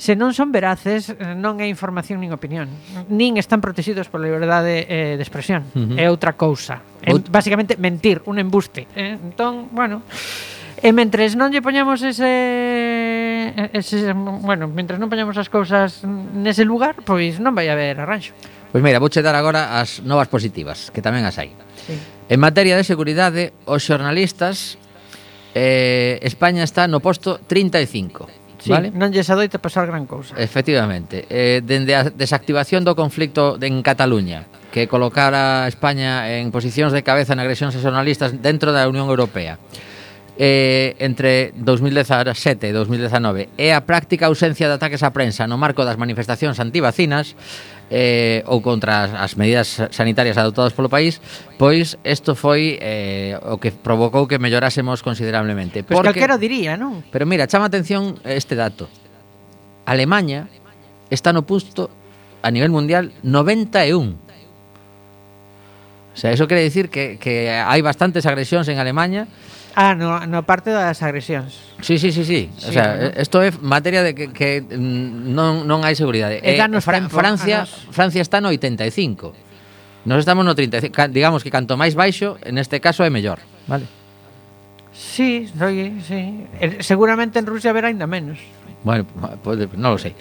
se 0.00 0.16
non 0.16 0.32
son 0.32 0.48
veraces, 0.48 1.12
eh, 1.12 1.36
non 1.36 1.60
é 1.60 1.68
información 1.68 2.24
nin 2.24 2.32
opinión. 2.32 2.72
Nin 3.12 3.36
están 3.36 3.60
protegidos 3.60 4.08
pola 4.08 4.32
liberdade 4.32 4.88
eh, 4.88 5.20
de 5.20 5.22
expresión. 5.22 5.68
Uh 5.76 5.92
-huh. 5.92 6.00
É 6.00 6.08
outra 6.08 6.40
cousa. 6.40 6.80
Out 7.04 7.28
Básicamente, 7.28 7.76
mentir, 7.76 8.24
un 8.24 8.40
embuste. 8.40 8.88
Eh? 8.96 9.20
Entón, 9.20 9.68
bueno... 9.76 10.00
E 10.80 10.96
mentres 10.96 11.36
non 11.36 11.52
lle 11.52 11.60
poñamos 11.60 12.00
ese, 12.00 13.52
ese 13.76 14.16
bueno, 14.16 14.64
mentres 14.64 14.96
non 14.96 15.12
poñamos 15.12 15.36
as 15.36 15.52
cousas 15.52 16.00
nese 16.08 16.64
lugar, 16.64 17.04
pois 17.04 17.36
non 17.36 17.52
vai 17.52 17.68
haber 17.68 18.00
arranxo. 18.00 18.32
Pois 18.72 18.80
mira, 18.80 18.96
vouche 18.96 19.20
dar 19.20 19.36
agora 19.36 19.76
as 19.76 20.00
novas 20.00 20.32
positivas, 20.32 20.88
que 20.88 21.04
tamén 21.04 21.28
as 21.28 21.36
hai. 21.36 21.52
Sí. 21.84 22.00
En 22.32 22.40
materia 22.40 22.80
de 22.80 22.88
seguridade, 22.88 23.52
os 23.68 23.84
xornalistas 23.84 24.80
eh, 25.52 26.16
España 26.24 26.64
está 26.64 26.88
no 26.88 27.04
posto 27.04 27.36
35 27.44 28.39
Sí, 28.60 28.70
vale? 28.70 28.92
non 28.92 29.08
lles 29.08 29.26
adoita 29.32 29.56
pasar 29.56 29.88
gran 29.88 30.04
cousa. 30.04 30.36
Efectivamente. 30.36 31.24
Eh, 31.32 31.64
dende 31.64 31.96
a 31.96 32.04
desactivación 32.12 32.84
do 32.84 32.92
conflicto 32.92 33.56
en 33.56 33.80
Cataluña, 33.80 34.44
que 34.68 34.84
colocara 34.84 35.64
a 35.64 35.68
España 35.68 36.28
en 36.28 36.52
posicións 36.52 36.92
de 36.92 37.00
cabeza 37.00 37.32
en 37.32 37.40
agresións 37.40 37.72
sexualistas 37.72 38.36
dentro 38.44 38.76
da 38.76 38.84
Unión 38.84 39.08
Europea, 39.08 39.56
eh, 40.42 40.96
entre 41.04 41.52
2017 41.52 42.64
e 42.64 42.72
2019 42.72 43.52
e 43.60 43.76
a 43.76 43.84
práctica 43.84 44.24
ausencia 44.24 44.72
de 44.72 44.80
ataques 44.80 45.04
á 45.04 45.12
prensa 45.12 45.44
no 45.44 45.60
marco 45.60 45.84
das 45.84 46.00
manifestacións 46.00 46.56
antivacinas 46.64 47.36
eh, 47.92 48.40
ou 48.48 48.64
contra 48.64 49.04
as, 49.04 49.12
as 49.12 49.32
medidas 49.36 49.84
sanitarias 49.92 50.40
adoptadas 50.40 50.72
polo 50.72 50.88
país, 50.88 51.20
pois 51.60 52.00
isto 52.08 52.32
foi 52.32 52.80
eh, 52.80 53.36
o 53.36 53.60
que 53.60 53.68
provocou 53.68 54.24
que 54.24 54.40
mellorásemos 54.40 55.04
considerablemente. 55.04 55.84
Pois 55.84 56.00
porque, 56.00 56.16
calquera 56.16 56.40
diría, 56.40 56.80
non? 56.80 57.04
Pero 57.12 57.28
mira, 57.28 57.44
chama 57.44 57.68
atención 57.68 58.16
este 58.24 58.56
dato. 58.56 58.88
Alemanha 59.84 60.48
está 61.12 61.36
no 61.36 61.44
punto 61.44 61.92
a 62.40 62.48
nivel 62.48 62.72
mundial 62.72 63.12
91 63.20 64.16
O 66.10 66.16
sea, 66.16 66.32
eso 66.32 66.48
quere 66.48 66.64
decir 66.64 66.88
que, 66.88 67.20
que 67.20 67.52
hai 67.52 67.84
bastantes 67.84 68.24
agresións 68.24 68.66
en 68.72 68.80
Alemania 68.80 69.28
Ah, 69.74 69.94
no, 69.94 70.26
no 70.26 70.42
parte 70.42 70.70
das 70.70 71.02
agresións. 71.02 71.74
Sí, 71.80 71.98
sí, 71.98 72.12
sí, 72.12 72.24
sí. 72.24 72.50
sí 72.56 72.68
o 72.68 72.72
sea, 72.72 72.96
bueno. 72.96 73.12
esto 73.16 73.42
é 73.42 73.50
materia 73.62 74.02
de 74.02 74.14
que, 74.14 74.32
que 74.34 74.62
non, 74.66 75.66
non 75.66 75.86
hai 75.86 75.94
seguridade. 75.94 76.42
E 76.42 76.58
eh, 76.58 76.80
Fra 76.82 76.98
tempo, 76.98 77.14
Francia, 77.14 77.64
anos. 77.64 77.86
Francia 77.94 78.22
está 78.22 78.42
no 78.42 78.50
85. 78.50 79.32
Nos 80.04 80.18
estamos 80.24 80.44
no 80.44 80.54
35. 80.54 80.90
Digamos 81.14 81.44
que 81.46 81.50
canto 81.52 81.78
máis 81.78 81.94
baixo, 81.94 82.40
en 82.42 82.58
este 82.58 82.82
caso 82.82 83.06
é 83.06 83.10
mellor. 83.10 83.38
Vale. 83.70 83.86
Sí, 84.90 85.46
soy, 85.56 86.02
sí. 86.02 86.46
Eh, 86.58 86.82
seguramente 86.82 87.38
en 87.38 87.46
Rusia 87.46 87.70
haberá 87.70 87.88
ainda 87.88 88.06
menos. 88.06 88.38
Bueno, 88.82 89.04
pues, 89.44 89.68
non 89.76 89.92
lo 89.94 89.98
sei. 90.00 90.16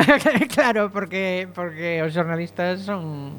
claro, 0.54 0.88
porque 0.88 1.50
porque 1.50 1.98
os 2.00 2.14
jornalistas 2.14 2.86
son 2.86 3.34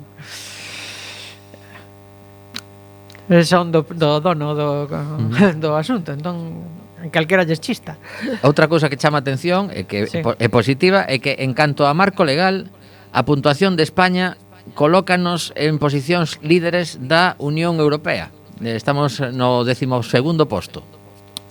Eh, 3.30 3.44
son 3.44 3.72
do, 3.74 3.82
do 3.82 4.22
dono 4.22 4.54
do, 4.54 4.88
mm-hmm. 4.88 5.58
do 5.64 5.74
asunto, 5.74 6.14
entón 6.14 6.62
calquera 7.10 7.44
lles 7.46 7.62
chista. 7.62 7.98
Outra 8.42 8.70
cousa 8.70 8.90
que 8.90 8.98
chama 8.98 9.22
atención 9.22 9.70
e 9.74 9.86
que 9.86 10.06
sí. 10.06 10.22
é 10.22 10.48
positiva 10.50 11.06
é 11.06 11.18
que 11.18 11.42
en 11.42 11.54
canto 11.58 11.86
a 11.86 11.94
marco 11.94 12.26
legal, 12.26 12.70
a 13.14 13.26
puntuación 13.26 13.78
de 13.78 13.84
España 13.86 14.38
colócanos 14.74 15.54
en 15.54 15.78
posicións 15.78 16.42
líderes 16.42 16.98
da 17.02 17.38
Unión 17.38 17.78
Europea. 17.78 18.34
Eh, 18.62 18.74
estamos 18.74 19.22
no 19.22 19.62
décimo 19.66 20.02
segundo 20.02 20.50
posto. 20.50 20.82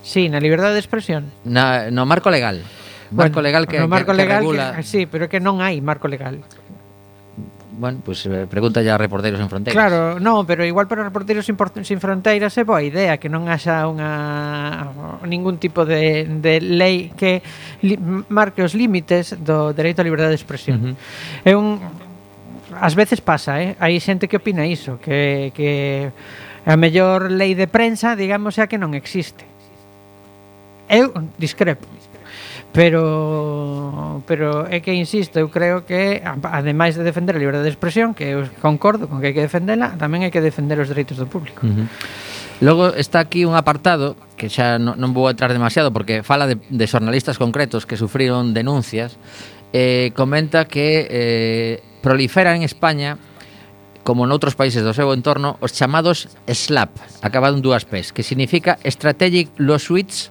Sí, 0.03 0.27
na 0.27 0.43
liberdade 0.43 0.75
de 0.75 0.83
expresión. 0.83 1.31
Na, 1.47 1.89
no 1.89 2.03
marco 2.05 2.29
legal. 2.29 2.61
Marco 3.11 3.39
bueno, 3.39 3.47
legal 3.47 3.63
que, 3.67 3.79
no 3.79 3.87
marco 3.87 4.11
que, 4.11 4.17
legal 4.17 4.41
que 4.41 4.47
regula... 4.47 4.73
Que, 4.75 4.83
sí, 4.83 5.05
pero 5.05 5.29
que 5.29 5.39
non 5.39 5.61
hai 5.61 5.79
marco 5.79 6.09
legal 6.09 6.41
bueno, 7.77 7.99
pues 8.03 8.25
eh, 8.25 8.47
pregunta 8.49 8.81
ya 8.81 8.95
a 8.95 8.97
Reporteros 8.97 9.39
en 9.39 9.49
Fronteiras. 9.49 9.75
Claro, 9.75 10.19
non, 10.19 10.47
pero 10.47 10.63
igual 10.63 10.87
para 10.87 11.03
Reporteros 11.03 11.45
sin 11.45 11.99
Fronteiras 11.99 12.55
é 12.55 12.63
boa 12.63 12.79
idea 12.79 13.19
que 13.19 13.27
non 13.27 13.51
haxa 13.51 13.83
unha 13.85 15.21
ningún 15.27 15.59
tipo 15.59 15.83
de, 15.83 16.23
de 16.39 16.63
lei 16.63 17.11
que 17.13 17.43
li, 17.83 17.99
marque 18.31 18.63
os 18.63 18.73
límites 18.73 19.35
do 19.43 19.75
dereito 19.75 19.99
á 19.99 20.07
liberdade 20.07 20.31
de 20.31 20.39
expresión. 20.39 20.77
Uh 20.79 20.87
-huh. 20.95 21.51
É 21.51 21.53
un 21.53 21.83
ás 22.75 22.95
veces 22.95 23.19
pasa, 23.19 23.59
eh? 23.59 23.75
Hai 23.79 23.99
xente 23.99 24.31
que 24.31 24.39
opina 24.39 24.63
iso, 24.63 24.95
que 25.03 25.51
que 25.51 26.11
a 26.65 26.75
mellor 26.79 27.29
lei 27.29 27.53
de 27.53 27.67
prensa, 27.67 28.15
digamos, 28.15 28.55
é 28.57 28.63
a 28.63 28.69
que 28.71 28.79
non 28.79 28.95
existe. 28.95 29.43
Eu 30.87 31.11
discrepo 31.37 31.85
pero 32.75 34.21
pero 34.27 34.67
é 34.67 34.83
que 34.83 34.91
insisto, 34.91 35.39
eu 35.39 35.47
creo 35.47 35.87
que 35.87 36.19
ademais 36.43 36.99
de 36.99 37.03
defender 37.07 37.35
a 37.35 37.39
liberdade 37.39 37.63
de 37.63 37.73
expresión, 37.73 38.11
que 38.11 38.35
eu 38.35 38.43
concordo 38.59 39.07
con 39.07 39.23
que 39.23 39.31
hai 39.31 39.35
que 39.35 39.43
defendela, 39.43 39.95
tamén 39.95 40.27
hai 40.27 40.31
que 40.33 40.43
defender 40.43 40.77
os 40.83 40.91
dereitos 40.91 41.15
do 41.15 41.25
público. 41.25 41.63
Uh 41.63 41.71
-huh. 41.71 41.87
Logo 42.63 42.95
está 42.95 43.19
aquí 43.19 43.43
un 43.43 43.55
apartado 43.55 44.15
que 44.35 44.47
xa 44.47 44.79
non, 44.79 44.95
non 44.99 45.15
vou 45.15 45.27
entrar 45.31 45.51
demasiado 45.51 45.91
porque 45.95 46.23
fala 46.23 46.47
de, 46.47 46.59
de 46.59 46.85
xornalistas 46.87 47.39
concretos 47.39 47.87
que 47.87 47.95
sufriron 47.95 48.55
denuncias 48.55 49.19
eh, 49.75 50.11
comenta 50.15 50.63
que 50.65 51.07
eh, 51.09 51.73
proliferan 51.99 52.59
en 52.59 52.63
España 52.63 53.19
como 54.05 54.29
noutros 54.29 54.53
países 54.53 54.85
do 54.85 54.93
seu 54.93 55.09
entorno, 55.11 55.57
os 55.65 55.73
chamados 55.73 56.29
SLAP, 56.45 56.93
acabado 57.25 57.57
en 57.57 57.65
dúas 57.65 57.89
P's, 57.89 58.13
que 58.13 58.21
significa 58.21 58.77
Strategic 58.85 59.49
Lawsuits 59.57 60.29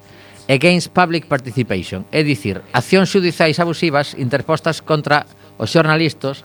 against 0.48 0.92
Public 0.92 1.26
Participation, 1.26 2.04
é 2.12 2.22
dicir, 2.22 2.60
accións 2.72 3.08
xudiciais 3.08 3.56
abusivas 3.60 4.12
interpostas 4.18 4.84
contra 4.84 5.24
os 5.56 5.72
xornalistas, 5.72 6.44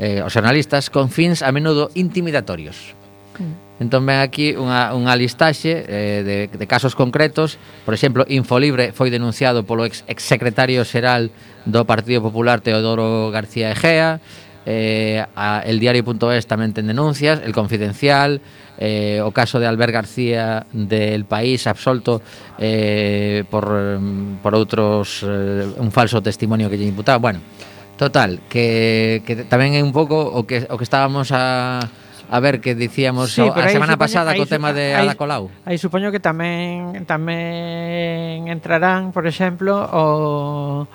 eh, 0.00 0.24
os 0.24 0.32
xornalistas 0.32 0.88
con 0.88 1.12
fins 1.12 1.44
a 1.44 1.52
menudo 1.52 1.92
intimidatorios. 1.94 2.96
Mm. 3.38 3.64
Entón 3.82 4.06
ven 4.06 4.22
aquí 4.22 4.54
unha, 4.54 4.94
unha 4.94 5.18
listaxe 5.18 5.82
eh, 5.82 6.22
de, 6.22 6.38
de 6.46 6.66
casos 6.70 6.94
concretos 6.94 7.58
Por 7.82 7.90
exemplo, 7.90 8.22
Infolibre 8.30 8.94
foi 8.94 9.10
denunciado 9.10 9.66
polo 9.66 9.82
ex, 9.82 10.06
ex 10.06 10.22
secretario 10.22 10.86
xeral 10.86 11.34
do 11.66 11.82
Partido 11.82 12.22
Popular 12.22 12.62
Teodoro 12.62 13.34
García 13.34 13.74
Egea 13.74 14.22
eh, 14.64 15.26
a, 15.34 15.66
El 15.66 15.82
Diario.es 15.82 16.46
tamén 16.46 16.70
ten 16.70 16.86
denuncias 16.86 17.42
El 17.42 17.50
Confidencial, 17.52 18.40
eh, 18.78 19.22
o 19.22 19.30
caso 19.30 19.60
de 19.62 19.66
Albert 19.66 19.92
García 19.92 20.66
del 20.72 21.24
País 21.24 21.66
absolto 21.66 22.22
eh, 22.58 23.44
por, 23.50 23.70
mm, 23.70 24.42
por 24.42 24.52
outros 24.54 25.22
eh, 25.22 25.66
un 25.78 25.90
falso 25.94 26.18
testimonio 26.22 26.66
que 26.66 26.78
lle 26.78 26.88
imputaba. 26.88 27.18
Bueno, 27.18 27.40
total, 27.96 28.42
que, 28.50 29.22
que 29.22 29.46
tamén 29.46 29.78
é 29.78 29.82
un 29.82 29.94
pouco 29.94 30.18
o 30.18 30.42
que 30.42 30.66
o 30.66 30.74
que 30.74 30.86
estábamos 30.86 31.30
a 31.30 31.86
a 32.30 32.40
ver 32.40 32.60
que 32.60 32.74
dicíamos 32.74 33.32
sí, 33.32 33.42
a 33.42 33.68
semana 33.68 33.94
supoño, 33.94 33.98
pasada 33.98 34.30
aí, 34.32 34.38
co 34.40 34.46
tema 34.48 34.72
de 34.72 34.96
aí, 34.96 35.06
Ada 35.06 35.14
Colau. 35.14 35.52
Aí 35.68 35.78
supoño 35.78 36.10
que 36.10 36.18
tamén 36.18 37.04
tamén 37.06 38.48
entrarán, 38.50 39.12
por 39.12 39.28
exemplo, 39.28 39.76
o 39.92 40.88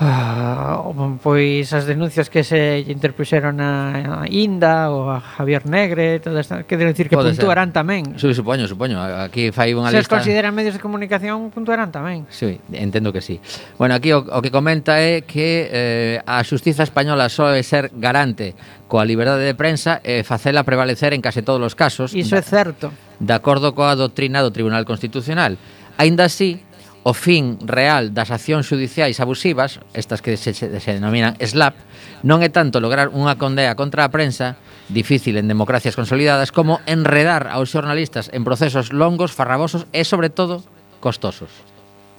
Ah, 0.00 0.78
pois 1.22 1.74
as 1.74 1.82
denuncias 1.82 2.30
que 2.30 2.46
se 2.46 2.86
interpuxeron 2.86 3.58
a 3.58 4.30
Inda 4.30 4.94
ou 4.94 5.10
a 5.10 5.18
Javier 5.18 5.66
Negre, 5.66 6.22
todas 6.22 6.46
estas, 6.46 6.62
que 6.70 6.78
deben 6.78 6.94
decir 6.94 7.10
que 7.10 7.18
Pode 7.18 7.34
puntuarán 7.34 7.74
ser. 7.74 7.82
tamén. 7.82 8.02
Sí, 8.14 8.30
supoño, 8.30 8.70
supoño, 8.70 9.02
aquí 9.02 9.50
fai 9.50 9.74
unha 9.74 9.90
se 9.90 9.98
lista. 9.98 10.14
Se 10.14 10.22
consideran 10.22 10.54
medios 10.54 10.78
de 10.78 10.82
comunicación, 10.82 11.50
puntuarán 11.50 11.90
tamén. 11.90 12.30
Sí, 12.30 12.62
entendo 12.70 13.10
que 13.10 13.18
sí. 13.18 13.42
Bueno, 13.74 13.98
aquí 13.98 14.14
o, 14.14 14.22
o 14.22 14.38
que 14.38 14.54
comenta 14.54 15.02
é 15.02 15.26
que 15.26 15.66
eh, 15.66 16.22
a 16.22 16.46
xustiza 16.46 16.86
española 16.86 17.26
só 17.26 17.50
é 17.50 17.66
ser 17.66 17.90
garante 17.98 18.54
coa 18.86 19.02
liberdade 19.02 19.42
de 19.50 19.58
prensa 19.58 19.98
e 20.06 20.22
facela 20.22 20.62
prevalecer 20.62 21.10
en 21.10 21.20
case 21.26 21.42
todos 21.42 21.58
os 21.58 21.74
casos. 21.74 22.14
Iso 22.14 22.38
é 22.38 22.44
certo. 22.46 22.94
De 23.18 23.34
acordo 23.34 23.74
coa 23.74 23.98
doctrina 23.98 24.46
do 24.46 24.54
Tribunal 24.54 24.86
Constitucional. 24.86 25.58
Ainda 25.98 26.30
así, 26.30 26.62
o 27.08 27.16
fin 27.16 27.56
real 27.64 28.12
das 28.12 28.28
accións 28.28 28.68
judiciais 28.68 29.16
abusivas, 29.16 29.80
estas 29.96 30.20
que 30.20 30.36
se, 30.36 30.52
se 30.52 30.92
denominan 30.92 31.40
SLAP, 31.40 31.72
non 32.20 32.44
é 32.44 32.52
tanto 32.52 32.84
lograr 32.84 33.08
unha 33.16 33.40
condea 33.40 33.72
contra 33.80 34.04
a 34.04 34.12
prensa, 34.12 34.60
difícil 34.92 35.40
en 35.40 35.48
democracias 35.48 35.96
consolidadas, 35.96 36.52
como 36.52 36.84
enredar 36.84 37.48
aos 37.48 37.72
xornalistas 37.72 38.28
en 38.36 38.44
procesos 38.44 38.92
longos, 38.92 39.32
farragosos 39.32 39.88
e, 39.96 40.04
sobre 40.04 40.28
todo, 40.28 40.60
costosos. 41.00 41.48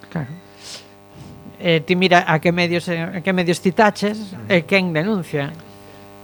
Claro. 0.09 0.33
Eh, 1.61 1.85
ti 1.85 1.93
mira 1.93 2.25
a 2.25 2.41
que 2.41 2.49
medios, 2.49 2.89
a 2.89 3.21
que 3.21 3.29
medios 3.29 3.61
citaches 3.61 4.33
e 4.49 4.57
eh, 4.57 4.61
quen 4.65 4.89
denuncia. 4.89 5.53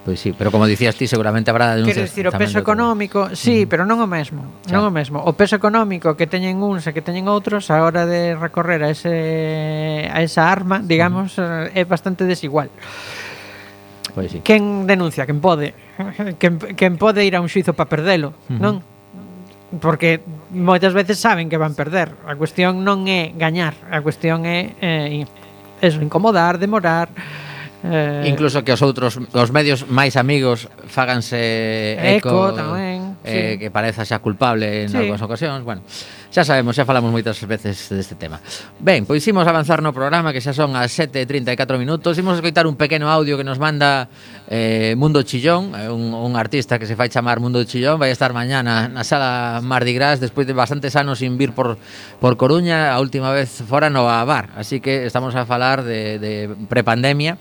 Pois 0.05 0.19
sí, 0.19 0.35
pero 0.37 0.51
como 0.51 0.67
dicías 0.67 0.95
ti, 0.95 1.07
seguramente 1.07 1.49
habrá 1.49 1.73
denuncias. 1.73 1.95
Quero 1.95 2.05
dicir, 2.05 2.27
o 2.27 2.31
peso 2.31 2.59
económico, 2.61 3.33
sí, 3.33 3.65
pero 3.65 3.89
non 3.89 3.97
o 3.97 4.05
mesmo, 4.05 4.61
xa. 4.61 4.77
non 4.77 4.85
o 4.85 4.91
mesmo. 4.93 5.17
O 5.17 5.33
peso 5.33 5.57
económico 5.57 6.13
que 6.13 6.29
teñen 6.29 6.61
uns 6.61 6.85
e 6.85 6.93
que 6.93 7.01
teñen 7.01 7.25
outros 7.25 7.73
a 7.73 7.81
hora 7.81 8.05
de 8.05 8.37
recorrer 8.37 8.85
a 8.85 8.93
ese 8.93 10.05
a 10.05 10.21
esa 10.21 10.45
arma, 10.45 10.77
digamos, 10.77 11.41
uh 11.41 11.73
é 11.73 11.81
bastante 11.89 12.29
desigual. 12.29 12.69
Pois 14.13 14.29
sí. 14.29 14.45
Quen 14.45 14.85
denuncia, 14.85 15.25
quen 15.25 15.41
pode, 15.41 15.73
quen, 16.39 16.61
quen 16.77 17.01
pode 17.01 17.25
ir 17.25 17.33
a 17.33 17.41
un 17.41 17.49
xuizo 17.49 17.73
para 17.73 17.89
perdelo, 17.89 18.37
non? 18.45 18.85
Porque 19.81 20.21
moitas 20.53 20.93
veces 20.93 21.17
saben 21.17 21.49
que 21.49 21.57
van 21.57 21.73
perder. 21.73 22.13
A 22.29 22.37
cuestión 22.37 22.85
non 22.85 23.09
é 23.09 23.33
gañar, 23.33 23.73
a 23.89 24.05
cuestión 24.05 24.45
é 24.45 24.69
eh, 24.85 25.25
eso, 25.81 25.97
incomodar, 25.97 26.61
demorar, 26.61 27.09
Eh, 27.85 28.25
Incluso 28.25 28.63
que 28.65 28.73
os 28.73 28.81
outros 28.81 29.21
os 29.21 29.49
medios 29.53 29.85
máis 29.85 30.17
amigos 30.17 30.65
fáganse 30.89 31.93
eco, 32.17 32.49
eco 32.49 32.57
tamén, 32.57 33.21
eh, 33.21 33.53
sí. 33.53 33.59
que 33.61 33.67
pareza 33.69 34.01
xa 34.01 34.17
culpable 34.17 34.85
en 34.85 34.89
sí. 34.89 34.97
algunhas 34.97 35.21
ocasións. 35.21 35.61
Bueno, 35.61 35.85
xa 36.33 36.41
sabemos, 36.41 36.73
xa 36.73 36.83
falamos 36.83 37.13
moitas 37.13 37.37
veces 37.45 37.93
deste 37.93 38.17
tema. 38.17 38.41
Ben, 38.81 39.05
pois 39.05 39.21
imos 39.29 39.45
avanzar 39.45 39.85
no 39.85 39.93
programa 39.93 40.33
que 40.33 40.41
xa 40.41 40.51
son 40.51 40.73
as 40.73 40.89
7:34 40.97 41.77
minutos. 41.77 42.17
Imos 42.17 42.41
escoitar 42.41 42.65
un 42.65 42.73
pequeno 42.73 43.07
audio 43.13 43.37
que 43.37 43.45
nos 43.45 43.61
manda 43.61 44.09
eh, 44.49 44.97
Mundo 44.97 45.21
Chillón, 45.21 45.77
un, 45.87 46.11
un 46.11 46.33
artista 46.35 46.81
que 46.81 46.89
se 46.89 46.97
fai 46.97 47.13
chamar 47.13 47.37
Mundo 47.37 47.61
Chillón, 47.63 48.01
vai 48.01 48.09
estar 48.09 48.33
mañana 48.33 48.89
na 48.89 49.05
sala 49.05 49.61
Mardi 49.61 49.93
Gras 49.93 50.17
despois 50.17 50.49
de 50.49 50.57
bastantes 50.57 50.97
anos 50.97 51.21
sin 51.21 51.37
vir 51.37 51.53
por 51.53 51.77
por 52.17 52.33
Coruña, 52.35 52.91
a 52.91 52.97
última 52.97 53.29
vez 53.29 53.61
fora 53.63 53.93
no 53.93 54.09
Bar, 54.09 54.49
así 54.57 54.79
que 54.81 55.05
estamos 55.05 55.35
a 55.37 55.45
falar 55.45 55.85
de 55.85 56.17
de 56.17 56.49
prepandemia 56.67 57.37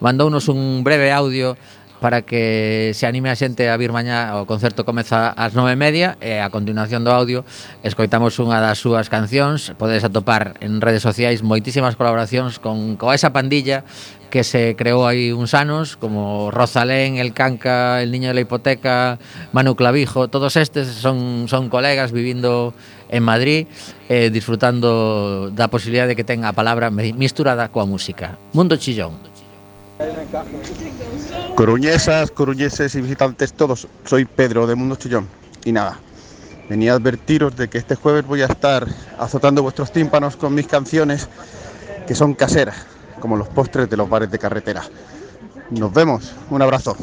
mandounos 0.00 0.48
un 0.48 0.84
breve 0.84 1.12
audio 1.12 1.56
para 2.00 2.22
que 2.22 2.92
se 2.94 3.06
anime 3.06 3.30
a 3.30 3.36
xente 3.36 3.68
a 3.68 3.76
vir 3.76 3.92
mañá. 3.92 4.36
O 4.40 4.46
concerto 4.46 4.84
comeza 4.84 5.32
ás 5.32 5.56
nove 5.56 5.72
e 5.74 5.78
media 5.80 6.20
e 6.20 6.38
a 6.40 6.52
continuación 6.52 7.04
do 7.04 7.12
audio 7.12 7.42
escoitamos 7.82 8.36
unha 8.38 8.60
das 8.60 8.78
súas 8.80 9.08
cancións. 9.08 9.72
Podedes 9.80 10.04
atopar 10.04 10.60
en 10.60 10.80
redes 10.84 11.02
sociais 11.02 11.40
moitísimas 11.40 11.96
colaboracións 11.96 12.60
con, 12.60 13.00
con 13.00 13.16
esa 13.16 13.32
pandilla 13.32 13.84
que 14.28 14.42
se 14.42 14.74
creou 14.74 15.06
hai 15.06 15.32
uns 15.32 15.54
anos 15.54 15.96
como 15.96 16.50
Rosalén, 16.50 17.16
El 17.16 17.32
Canca, 17.32 18.02
El 18.02 18.10
Niño 18.10 18.28
de 18.28 18.36
la 18.36 18.42
Hipoteca, 18.42 19.16
Manu 19.54 19.78
Clavijo. 19.78 20.28
Todos 20.28 20.58
estes 20.58 20.88
son, 20.98 21.46
son 21.48 21.70
colegas 21.70 22.10
vivindo 22.12 22.74
en 23.08 23.22
Madrid 23.22 23.70
eh, 24.10 24.28
disfrutando 24.34 25.48
da 25.54 25.70
posibilidade 25.70 26.18
que 26.18 26.26
ten 26.26 26.42
a 26.44 26.52
palabra 26.52 26.90
misturada 26.90 27.70
coa 27.70 27.86
música. 27.86 28.36
Mundo 28.52 28.76
Chillón. 28.76 29.35
Coruñesas, 31.54 32.30
coruñeses 32.30 32.94
y 32.94 33.00
visitantes 33.00 33.54
todos, 33.54 33.88
soy 34.04 34.26
Pedro 34.26 34.66
de 34.66 34.74
Mundo 34.74 34.96
Chillón. 34.96 35.26
Y 35.64 35.72
nada, 35.72 35.98
venía 36.68 36.92
a 36.92 36.96
advertiros 36.96 37.56
de 37.56 37.68
que 37.68 37.78
este 37.78 37.96
jueves 37.96 38.26
voy 38.26 38.42
a 38.42 38.46
estar 38.46 38.86
azotando 39.18 39.62
vuestros 39.62 39.90
tímpanos 39.92 40.36
con 40.36 40.54
mis 40.54 40.66
canciones 40.66 41.28
que 42.06 42.14
son 42.14 42.34
caseras, 42.34 42.76
como 43.20 43.36
los 43.36 43.48
postres 43.48 43.88
de 43.88 43.96
los 43.96 44.08
bares 44.08 44.30
de 44.30 44.38
carretera. 44.38 44.82
Nos 45.70 45.92
vemos, 45.92 46.34
un 46.50 46.60
abrazo. 46.60 46.96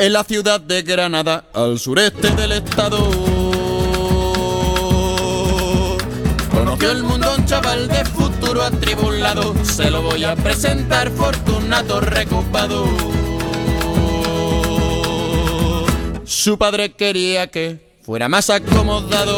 En 0.00 0.14
la 0.14 0.24
ciudad 0.24 0.58
de 0.62 0.80
Granada, 0.80 1.44
al 1.52 1.78
sureste 1.78 2.30
del 2.30 2.52
estado. 2.52 3.10
Conoció 6.50 6.90
el 6.90 7.02
mundo 7.02 7.34
un 7.36 7.44
chaval 7.44 7.86
de 7.86 8.02
futuro 8.06 8.62
atribulado, 8.62 9.54
se 9.62 9.90
lo 9.90 10.00
voy 10.00 10.24
a 10.24 10.34
presentar, 10.36 11.10
Fortunato 11.10 12.00
recopado. 12.00 12.86
Su 16.24 16.56
padre 16.56 16.92
quería 16.92 17.48
que 17.48 17.98
fuera 18.02 18.30
más 18.30 18.48
acomodado. 18.48 19.36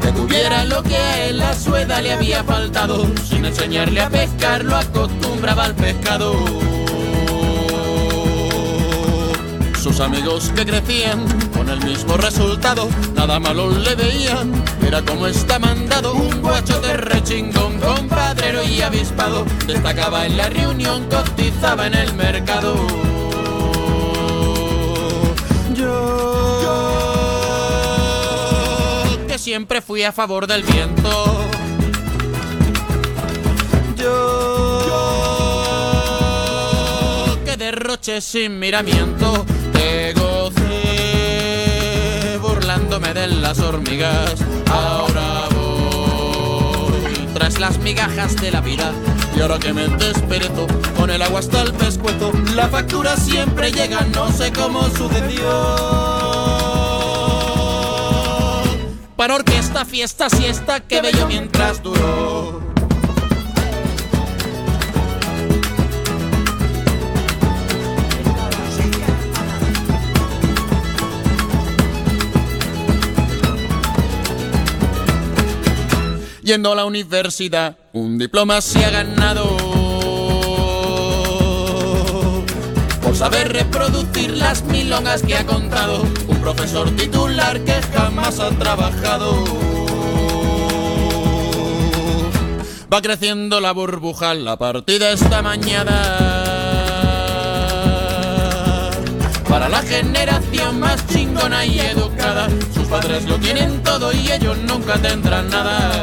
Que 0.00 0.10
tuviera 0.12 0.64
lo 0.64 0.82
que 0.82 0.96
a 0.96 1.26
él 1.26 1.42
a 1.42 1.54
su 1.54 1.72
le 1.72 2.12
había 2.12 2.42
faltado. 2.44 3.06
Sin 3.28 3.44
enseñarle 3.44 4.00
a 4.00 4.08
pescar, 4.08 4.64
lo 4.64 4.76
acostumbraba 4.76 5.64
al 5.64 5.74
pescado. 5.74 6.73
Sus 9.84 10.00
amigos 10.00 10.50
que 10.56 10.64
crecían 10.64 11.20
con 11.50 11.68
el 11.68 11.84
mismo 11.84 12.16
resultado, 12.16 12.88
nada 13.14 13.38
malo 13.38 13.68
le 13.68 13.94
veían. 13.94 14.50
Era 14.80 15.02
como 15.02 15.26
está 15.26 15.58
mandado, 15.58 16.14
un 16.14 16.40
guacho 16.40 16.80
de 16.80 16.94
rechingón, 16.96 17.78
compadrero 17.80 18.64
y 18.64 18.80
avispado. 18.80 19.44
Destacaba 19.66 20.24
en 20.24 20.38
la 20.38 20.48
reunión, 20.48 21.06
cotizaba 21.10 21.86
en 21.86 21.92
el 21.96 22.14
mercado. 22.14 22.74
Yo, 25.74 26.24
que 29.28 29.38
siempre 29.38 29.82
fui 29.82 30.02
a 30.02 30.12
favor 30.12 30.46
del 30.46 30.62
viento. 30.62 31.44
Yo, 33.98 34.80
que 37.44 37.58
derroche 37.58 38.22
sin 38.22 38.58
miramiento. 38.58 39.44
Te 39.84 40.14
gocé 40.14 40.62
burlándome 42.40 43.12
de 43.12 43.26
las 43.26 43.58
hormigas. 43.58 44.36
Ahora 44.70 45.46
voy 45.54 47.28
tras 47.34 47.60
las 47.60 47.76
migajas 47.80 48.34
de 48.36 48.50
la 48.50 48.62
vida. 48.62 48.92
Y 49.36 49.42
ahora 49.42 49.58
que 49.58 49.74
me 49.74 49.88
desperezo 49.88 50.66
con 50.96 51.10
el 51.10 51.20
agua 51.20 51.40
hasta 51.40 51.60
el 51.60 51.74
pescuezo, 51.74 52.32
la 52.54 52.68
factura 52.68 53.14
siempre 53.18 53.72
llega, 53.72 54.00
no 54.14 54.32
sé 54.32 54.50
cómo 54.52 54.84
sucedió. 54.84 55.50
Para 59.16 59.34
orquesta, 59.34 59.84
fiesta, 59.84 60.30
siesta, 60.30 60.80
que 60.80 61.02
bello 61.02 61.26
mientras 61.26 61.82
duró. 61.82 62.63
Yendo 76.44 76.72
a 76.72 76.74
la 76.74 76.84
universidad, 76.84 77.74
un 77.94 78.18
diploma 78.18 78.60
se 78.60 78.84
ha 78.84 78.90
ganado. 78.90 79.56
Por 83.00 83.16
saber 83.16 83.50
reproducir 83.50 84.36
las 84.36 84.62
milongas 84.64 85.22
que 85.22 85.36
ha 85.36 85.46
contado 85.46 86.02
un 86.28 86.36
profesor 86.42 86.90
titular 86.96 87.58
que 87.64 87.80
jamás 87.94 88.40
ha 88.40 88.50
trabajado. 88.50 89.42
Va 92.92 93.00
creciendo 93.00 93.62
la 93.62 93.72
burbuja, 93.72 94.34
la 94.34 94.58
partida 94.58 95.12
esta 95.12 95.40
mañana. 95.40 96.33
Para 99.54 99.68
la 99.68 99.82
generación 99.82 100.80
más 100.80 101.06
chingona 101.06 101.64
y 101.64 101.78
educada, 101.78 102.48
sus 102.74 102.88
padres 102.88 103.24
lo 103.24 103.38
tienen 103.38 103.84
todo 103.84 104.12
y 104.12 104.32
ellos 104.32 104.58
nunca 104.58 104.94
tendrán 104.94 105.48
nada. 105.48 106.02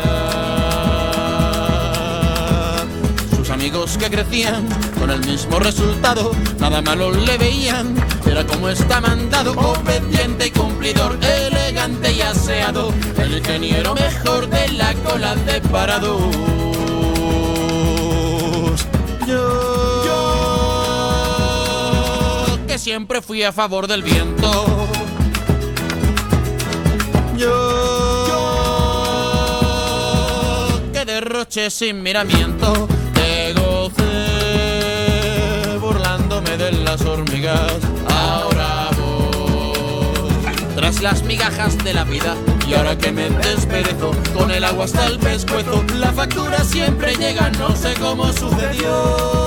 Sus 3.36 3.50
amigos 3.50 3.98
que 3.98 4.10
crecían 4.10 4.66
con 4.98 5.12
el 5.12 5.20
mismo 5.26 5.60
resultado, 5.60 6.32
nada 6.60 6.82
malo 6.82 7.12
le 7.12 7.38
veían, 7.38 7.94
era 8.26 8.46
como 8.46 8.70
está 8.70 9.02
mandado, 9.02 9.52
obediente 9.52 10.48
y 10.48 10.52
cumplidor, 10.52 11.20
elegante 11.22 12.14
y 12.14 12.22
aseado, 12.22 12.94
el 13.18 13.40
ingeniero 13.40 13.94
mejor 13.94 14.48
de 14.48 14.70
la 14.70 14.94
cola 14.94 15.36
de 15.36 15.60
parados. 15.60 16.22
Yo, 19.28 19.71
siempre 22.82 23.22
fui 23.22 23.44
a 23.44 23.52
favor 23.52 23.86
del 23.86 24.02
viento. 24.02 24.66
Yo, 27.38 28.28
yo, 28.28 28.42
que 30.92 31.06
derroché 31.06 31.70
sin 31.70 32.02
miramiento, 32.02 32.88
te 33.14 33.54
gocé 33.54 34.02
burlándome 35.80 36.58
de 36.58 36.72
las 36.72 37.02
hormigas. 37.02 37.72
Ahora 38.10 38.90
voy 38.98 40.32
tras 40.76 41.04
las 41.04 41.22
migajas 41.22 41.78
de 41.84 41.94
la 41.94 42.04
vida 42.04 42.36
y 42.68 42.74
ahora 42.74 42.98
que 42.98 43.12
me 43.12 43.30
desperezo 43.30 44.16
con 44.34 44.50
el 44.50 44.64
agua 44.64 44.86
hasta 44.86 45.06
el 45.06 45.20
pescuezo, 45.20 45.84
la 45.98 46.12
factura 46.12 46.64
siempre 46.64 47.14
llega, 47.16 47.52
no 47.52 47.76
sé 47.76 47.94
cómo 48.00 48.34
sucedió. 48.34 49.41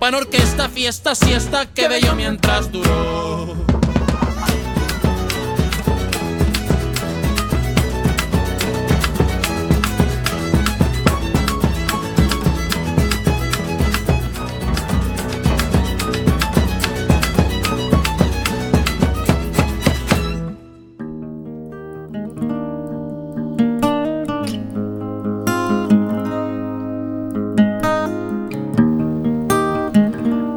Pan 0.00 0.14
orquesta, 0.14 0.70
fiesta, 0.70 1.14
siesta, 1.14 1.66
que 1.66 1.86
bello 1.86 2.14
mientras 2.14 2.72
duró. 2.72 3.69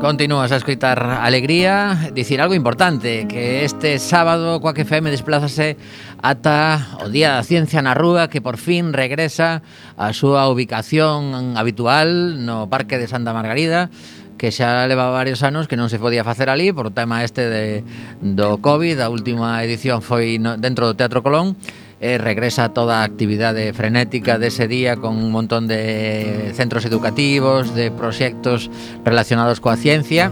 Continúas 0.03 0.51
a 0.51 0.59
escoitar 0.59 0.99
Alegría 0.99 2.11
Dicir 2.11 2.41
algo 2.41 2.53
importante 2.53 3.25
Que 3.25 3.63
este 3.63 3.97
sábado 3.99 4.59
Coac 4.59 4.77
FM 4.79 5.07
desplázase 5.09 5.77
Ata 6.19 6.99
o 6.99 7.07
Día 7.07 7.39
da 7.39 7.47
Ciencia 7.47 7.79
na 7.79 7.95
Rúa 7.95 8.27
Que 8.27 8.43
por 8.43 8.59
fin 8.59 8.91
regresa 8.91 9.63
A 9.95 10.11
súa 10.11 10.51
ubicación 10.51 11.55
habitual 11.55 12.43
No 12.43 12.67
Parque 12.67 12.99
de 12.99 13.07
Santa 13.07 13.31
Margarida 13.31 13.87
que 14.35 14.51
xa 14.51 14.83
leva 14.91 15.07
varios 15.07 15.39
anos 15.39 15.71
que 15.71 15.79
non 15.79 15.87
se 15.87 16.03
podía 16.03 16.27
facer 16.27 16.51
ali 16.51 16.75
por 16.75 16.91
o 16.91 16.91
tema 16.91 17.23
este 17.23 17.47
de, 17.47 17.79
do 18.19 18.59
COVID, 18.59 18.99
a 18.99 19.07
última 19.07 19.63
edición 19.63 20.03
foi 20.03 20.35
no, 20.35 20.59
dentro 20.59 20.83
do 20.83 20.99
Teatro 20.99 21.23
Colón 21.23 21.55
eh, 22.03 22.17
regresa 22.19 22.75
toda 22.75 22.99
a 22.99 23.07
actividade 23.07 23.71
frenética 23.71 24.35
dese 24.35 24.67
día 24.67 24.99
con 24.99 25.15
un 25.15 25.31
montón 25.31 25.71
de 25.71 26.51
centros 26.51 26.83
educativos, 26.83 27.71
de 27.71 27.95
proxectos 27.95 28.67
relacionados 29.07 29.63
coa 29.63 29.79
ciencia. 29.79 30.27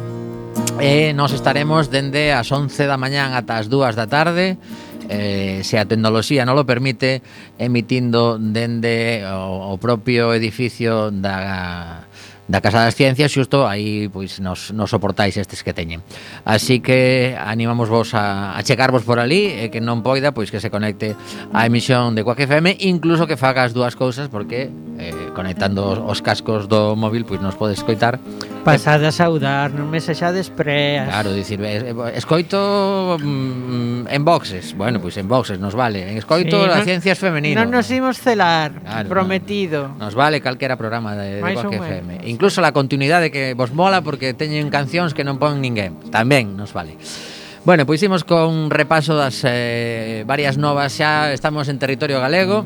E 0.84 1.08
eh, 1.08 1.16
nos 1.16 1.32
estaremos 1.32 1.88
dende 1.88 2.36
as 2.36 2.52
11 2.52 2.76
da 2.92 3.00
mañán 3.00 3.32
ata 3.32 3.56
as 3.56 3.72
2 3.72 3.96
da 3.96 4.12
tarde 4.12 4.60
eh, 5.08 5.64
se 5.64 5.80
a 5.80 5.88
tecnoloxía 5.88 6.44
non 6.44 6.60
lo 6.60 6.68
permite 6.68 7.24
emitindo 7.56 8.36
dende 8.36 9.24
o, 9.28 9.72
o 9.72 9.76
propio 9.80 10.36
edificio 10.36 11.08
da 11.08 12.11
da 12.52 12.60
Casa 12.60 12.84
das 12.84 13.00
Ciencias, 13.00 13.32
xusto 13.32 13.64
aí 13.64 14.12
pois 14.12 14.44
nos, 14.44 14.76
nos 14.76 14.92
soportáis 14.92 15.40
estes 15.40 15.64
que 15.64 15.72
teñen. 15.72 16.04
Así 16.44 16.84
que 16.84 17.32
animamos 17.40 17.88
vos 17.88 18.12
a, 18.12 18.58
a 18.58 18.60
checarvos 18.60 19.08
por 19.08 19.24
ali 19.24 19.48
e 19.48 19.72
que 19.72 19.80
non 19.80 20.04
poida 20.04 20.36
pois 20.36 20.52
que 20.52 20.60
se 20.60 20.68
conecte 20.68 21.16
á 21.56 21.64
emisión 21.64 22.12
de 22.12 22.28
Quack 22.28 22.44
FM, 22.44 22.84
incluso 22.84 23.24
que 23.24 23.40
faga 23.40 23.64
as 23.64 23.72
dúas 23.72 23.96
cousas 23.96 24.28
porque 24.28 24.68
eh, 25.00 25.32
conectando 25.32 25.88
os, 25.88 25.98
os 26.04 26.20
cascos 26.20 26.68
do 26.68 27.00
móvil 27.00 27.24
pois 27.24 27.40
nos 27.40 27.56
podes 27.56 27.80
escoitar. 27.80 28.20
Pasad 28.68 29.02
a 29.02 29.16
saudar, 29.16 29.74
non 29.74 29.88
me 29.90 30.04
sexades 30.04 30.52
preas. 30.52 31.10
Claro, 31.10 31.34
dicir, 31.34 31.58
eh, 31.64 31.96
eh, 31.96 32.20
escoito 32.20 33.18
mm, 33.18 34.12
en 34.12 34.22
boxes. 34.28 34.76
Bueno, 34.76 35.00
pois 35.00 35.16
en 35.18 35.26
boxes 35.26 35.58
nos 35.58 35.74
vale. 35.74 36.04
En 36.06 36.20
escoito 36.20 36.62
sí, 36.62 36.70
as 36.70 36.84
ciencias 36.84 37.16
femeninas. 37.16 37.64
Non 37.64 37.72
nos 37.72 37.88
imos 37.90 38.20
celar, 38.20 38.76
claro, 38.84 39.08
prometido. 39.08 39.96
Nos 39.96 40.14
vale 40.14 40.44
calquera 40.44 40.76
programa 40.76 41.16
de, 41.16 41.40
de 41.40 41.54
Quack 41.56 41.80
FM. 41.80 42.10
Menos 42.22 42.41
incluso 42.42 42.60
la 42.60 42.72
continuidade 42.72 43.30
que 43.30 43.54
vos 43.54 43.72
mola 43.72 44.02
porque 44.02 44.34
teñen 44.34 44.74
cancións 44.74 45.14
que 45.14 45.22
non 45.22 45.38
pon 45.38 45.62
ninguén. 45.62 45.94
Tamén 46.10 46.58
nos 46.58 46.74
vale. 46.74 46.98
Bueno, 47.70 47.86
pois 47.86 48.02
imos 48.02 48.26
con 48.26 48.74
repaso 48.74 49.14
das 49.14 49.46
eh, 49.46 50.26
varias 50.26 50.58
novas 50.58 50.90
xa, 50.98 51.30
estamos 51.38 51.70
en 51.70 51.78
territorio 51.78 52.18
galego 52.18 52.66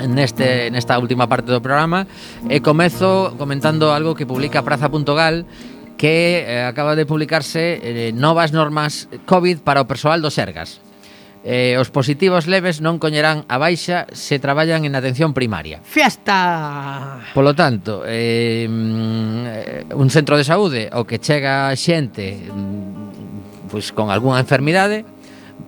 neste 0.00 0.72
nesta 0.72 0.96
última 0.96 1.28
parte 1.28 1.52
do 1.52 1.60
programa 1.60 2.08
e 2.48 2.64
comezo 2.64 3.36
comentando 3.36 3.92
algo 3.92 4.16
que 4.16 4.24
publica 4.24 4.64
praza.gal 4.64 5.44
que 6.00 6.48
eh, 6.48 6.64
acaba 6.64 6.96
de 6.96 7.04
publicarse 7.04 7.76
eh, 7.84 8.16
novas 8.16 8.56
normas 8.56 9.12
COVID 9.28 9.60
para 9.60 9.84
o 9.84 9.86
persoal 9.92 10.24
do 10.24 10.32
Sergas. 10.32 10.80
Eh, 11.46 11.78
os 11.78 11.94
positivos 11.94 12.50
leves 12.50 12.82
non 12.82 12.98
coñerán 12.98 13.46
a 13.46 13.54
baixa 13.54 14.10
se 14.10 14.42
traballan 14.42 14.82
en 14.82 14.98
atención 14.98 15.30
primaria. 15.30 15.78
Fiesta! 15.86 17.22
Polo 17.38 17.54
tanto, 17.54 18.02
eh, 18.02 18.66
un 18.66 20.08
centro 20.10 20.34
de 20.34 20.42
saúde 20.42 20.90
o 20.90 21.06
que 21.06 21.22
chega 21.22 21.70
xente 21.78 22.50
pois, 23.70 23.94
con 23.94 24.10
algunha 24.10 24.42
enfermidade 24.42 25.06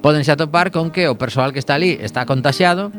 podense 0.03 0.35
atopar 0.35 0.75
con 0.75 0.91
que 0.91 1.07
o 1.07 1.15
persoal 1.15 1.55
que 1.55 1.63
está 1.63 1.79
ali 1.79 1.95
está 2.03 2.27
contaxiado 2.27 2.91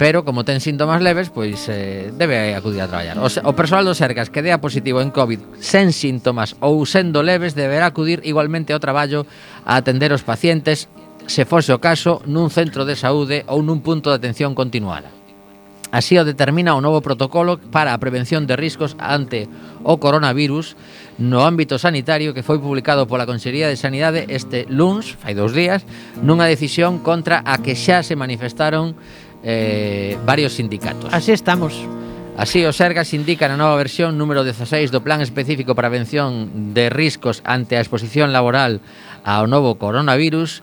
pero 0.00 0.24
como 0.24 0.44
ten 0.44 0.64
síntomas 0.64 1.04
leves, 1.04 1.28
pois 1.28 1.68
eh, 1.68 2.12
debe 2.16 2.56
acudir 2.56 2.80
a 2.80 2.88
traballar. 2.88 3.16
O, 3.20 3.28
o 3.28 3.52
persoal 3.56 3.84
do 3.84 3.92
Sergas 3.92 4.32
que 4.32 4.40
dea 4.40 4.56
positivo 4.60 5.04
en 5.04 5.12
COVID 5.12 5.60
sen 5.60 5.92
síntomas 5.92 6.56
ou 6.64 6.80
sendo 6.88 7.20
leves 7.20 7.52
deberá 7.52 7.92
acudir 7.92 8.24
igualmente 8.24 8.72
ao 8.72 8.80
traballo 8.80 9.28
a 9.68 9.76
atender 9.76 10.16
os 10.16 10.24
pacientes 10.24 10.88
se 11.26 11.44
fose 11.44 11.74
o 11.74 11.82
caso, 11.82 12.22
nun 12.26 12.48
centro 12.50 12.86
de 12.86 12.94
saúde 12.94 13.42
ou 13.50 13.62
nun 13.62 13.82
punto 13.82 14.10
de 14.10 14.18
atención 14.18 14.54
continuada. 14.54 15.10
Así 15.94 16.18
o 16.18 16.26
determina 16.26 16.74
o 16.74 16.82
novo 16.82 17.00
protocolo 17.00 17.56
para 17.58 17.94
a 17.94 18.02
prevención 18.02 18.44
de 18.44 18.58
riscos 18.58 18.98
ante 18.98 19.46
o 19.86 20.02
coronavirus 20.02 20.74
no 21.16 21.46
ámbito 21.46 21.78
sanitario 21.78 22.34
que 22.34 22.42
foi 22.42 22.58
publicado 22.58 23.06
pola 23.06 23.24
Consellería 23.24 23.70
de 23.70 23.78
Sanidade 23.78 24.26
este 24.28 24.66
luns, 24.68 25.14
fai 25.16 25.32
dous 25.32 25.54
días, 25.54 25.86
nunha 26.20 26.50
decisión 26.50 27.00
contra 27.00 27.40
a 27.46 27.62
que 27.62 27.78
xa 27.78 28.02
se 28.02 28.18
manifestaron 28.18 28.98
eh, 29.46 30.18
varios 30.26 30.58
sindicatos. 30.58 31.08
Así 31.14 31.30
estamos. 31.30 31.72
Así, 32.36 32.60
o 32.68 32.72
Sergas 32.76 33.16
indica 33.16 33.48
na 33.48 33.56
nova 33.56 33.80
versión 33.80 34.20
número 34.20 34.44
16 34.44 34.92
do 34.92 35.00
Plan 35.00 35.24
Específico 35.24 35.72
para 35.72 35.88
a 35.88 35.94
Prevención 35.94 36.74
de 36.76 36.92
Riscos 36.92 37.40
ante 37.48 37.78
a 37.78 37.80
Exposición 37.80 38.28
Laboral 38.36 38.84
ao 39.24 39.48
novo 39.48 39.80
coronavirus 39.80 40.60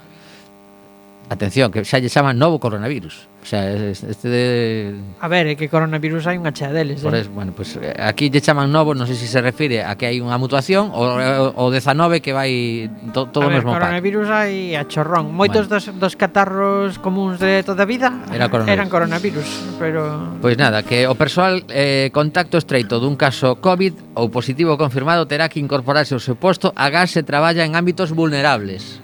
Atención, 1.33 1.73
que 1.73 1.81
xa 1.81 1.97
lle 1.97 2.13
chaman 2.13 2.37
novo 2.37 2.61
coronavirus. 2.61 3.25
O 3.41 3.45
sea, 3.45 3.73
este 3.73 4.29
de... 4.29 4.93
A 5.17 5.27
ver, 5.27 5.49
é 5.49 5.57
que 5.57 5.65
coronavirus 5.65 6.29
hai 6.29 6.37
unha 6.37 6.53
chea 6.53 6.69
deles, 6.69 7.01
Por 7.01 7.17
eh? 7.17 7.25
bueno, 7.25 7.57
pues, 7.57 7.73
aquí 7.97 8.29
lle 8.29 8.37
chaman 8.37 8.69
novo, 8.69 8.93
non 8.93 9.09
sei 9.09 9.17
se 9.17 9.25
se 9.25 9.41
refire 9.41 9.81
a 9.81 9.97
que 9.97 10.05
hai 10.05 10.21
unha 10.21 10.37
mutación 10.37 10.93
ou 10.93 11.17
o, 11.57 11.67
o 11.67 11.73
19 11.73 12.21
que 12.21 12.37
vai 12.37 12.85
to, 13.11 13.33
todo 13.33 13.49
o 13.49 13.51
mesmo 13.51 13.73
pack. 13.73 13.81
coronavirus 13.81 14.27
hai 14.29 14.77
a 14.77 14.85
chorrón. 14.85 15.33
Moitos 15.33 15.65
bueno. 15.65 15.81
dos, 15.81 15.89
dos 15.97 16.13
catarros 16.13 17.01
comuns 17.01 17.41
de 17.41 17.65
toda 17.65 17.83
a 17.83 17.89
vida 17.89 18.13
Era 18.29 18.53
coronavirus. 18.53 18.77
eran 18.77 18.87
coronavirus, 18.93 19.49
pero 19.81 20.01
Pois 20.37 20.53
pues 20.53 20.55
nada, 20.61 20.85
que 20.85 21.09
o 21.09 21.17
persoal 21.17 21.65
eh, 21.73 22.13
contacto 22.13 22.61
estreito 22.61 23.01
dun 23.01 23.17
caso 23.17 23.57
COVID 23.57 24.21
ou 24.21 24.29
positivo 24.29 24.77
confirmado 24.77 25.25
terá 25.25 25.49
que 25.49 25.57
incorporarse 25.57 26.13
ao 26.13 26.21
seu 26.21 26.37
posto 26.37 26.69
agás 26.77 27.09
se 27.09 27.25
traballa 27.25 27.65
en 27.65 27.73
ámbitos 27.73 28.13
vulnerables 28.13 29.01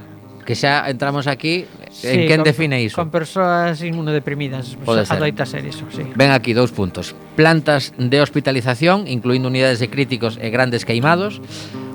que 0.50 0.58
xa 0.58 0.90
entramos 0.90 1.30
aquí 1.30 1.70
sí, 1.94 2.10
en 2.10 2.26
quen 2.26 2.42
con, 2.42 2.50
define 2.50 2.82
iso? 2.82 2.98
Con 2.98 3.14
persoas 3.14 3.86
inmunodeprimidas, 3.86 4.82
Pode 4.82 5.06
ser. 5.06 5.22
adoita 5.22 5.46
ser 5.46 5.62
iso, 5.62 5.86
sí. 5.94 6.02
Ven 6.18 6.34
aquí 6.34 6.58
dous 6.58 6.74
puntos. 6.74 7.14
Plantas 7.38 7.94
de 8.02 8.18
hospitalización, 8.18 9.06
incluindo 9.06 9.46
unidades 9.46 9.78
de 9.78 9.94
críticos 9.94 10.42
e 10.42 10.50
grandes 10.50 10.90
queimados, 10.90 11.38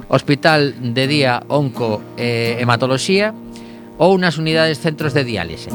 hospital 0.07 0.71
de 0.95 1.05
día 1.11 1.43
onco 1.51 1.99
e 2.15 2.55
hematoloxía 2.63 3.35
ou 3.99 4.15
nas 4.23 4.39
unidades 4.39 4.79
centros 4.79 5.19
de 5.19 5.27
diálise. 5.27 5.75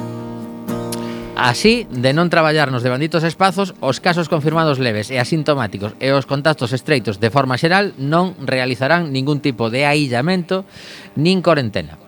Así, 1.36 1.84
de 1.91 2.15
non 2.15 2.32
traballarnos 2.32 2.80
de 2.80 2.95
banditos 2.95 3.27
espazos, 3.27 3.75
os 3.84 3.99
casos 3.99 4.32
confirmados 4.32 4.80
leves 4.80 5.11
e 5.11 5.19
asintomáticos 5.19 5.99
e 5.99 6.15
os 6.15 6.23
contactos 6.23 6.71
estreitos 6.71 7.19
de 7.19 7.27
forma 7.27 7.59
xeral 7.59 7.91
non 7.99 8.39
realizarán 8.39 9.11
ningún 9.11 9.43
tipo 9.43 9.67
de 9.67 9.84
aillamento 9.84 10.63
nin 11.19 11.43
corentena. 11.43 11.99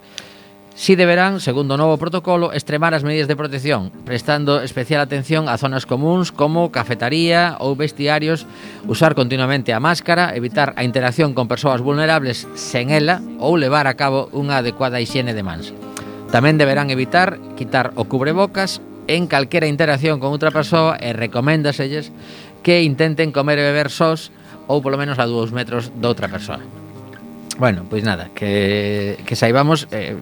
Si 0.82 0.96
deberán, 0.96 1.38
segundo 1.46 1.78
o 1.78 1.82
novo 1.82 2.02
protocolo, 2.02 2.58
extremar 2.58 2.98
as 2.98 3.06
medidas 3.06 3.30
de 3.30 3.38
protección, 3.38 3.94
prestando 4.02 4.66
especial 4.66 4.98
atención 4.98 5.46
a 5.46 5.62
zonas 5.62 5.86
comuns 5.86 6.34
como 6.34 6.74
cafetaría 6.74 7.54
ou 7.62 7.78
vestiarios, 7.78 8.50
usar 8.90 9.14
continuamente 9.14 9.78
a 9.78 9.84
máscara, 9.84 10.34
evitar 10.34 10.74
a 10.74 10.82
interacción 10.82 11.38
con 11.38 11.46
persoas 11.46 11.86
vulnerables 11.86 12.50
sen 12.58 12.90
ela 12.90 13.22
ou 13.38 13.62
levar 13.62 13.86
a 13.86 13.94
cabo 13.94 14.34
unha 14.34 14.58
adecuada 14.58 14.98
higiene 14.98 15.38
de 15.38 15.46
mans. 15.46 15.70
Tamén 16.34 16.58
deberán 16.58 16.90
evitar 16.90 17.38
quitar 17.54 17.94
o 17.94 18.10
cubrebocas 18.10 18.82
en 19.06 19.30
calquera 19.30 19.70
interacción 19.70 20.18
con 20.18 20.34
outra 20.34 20.50
persoa 20.50 20.98
e 20.98 21.14
recoméndaselles 21.14 22.10
que 22.66 22.82
intenten 22.82 23.30
comer 23.30 23.62
e 23.62 23.70
beber 23.70 23.94
sós 23.94 24.34
ou 24.66 24.82
polo 24.82 24.98
menos 24.98 25.22
a 25.22 25.30
dúas 25.30 25.54
metros 25.54 25.94
de 25.94 26.10
outra 26.10 26.26
persoa. 26.26 26.81
Bueno, 27.58 27.86
pois 27.90 28.04
nada, 28.04 28.30
que, 28.34 29.18
que 29.26 29.36
saibamos 29.36 29.88
eh, 29.92 30.16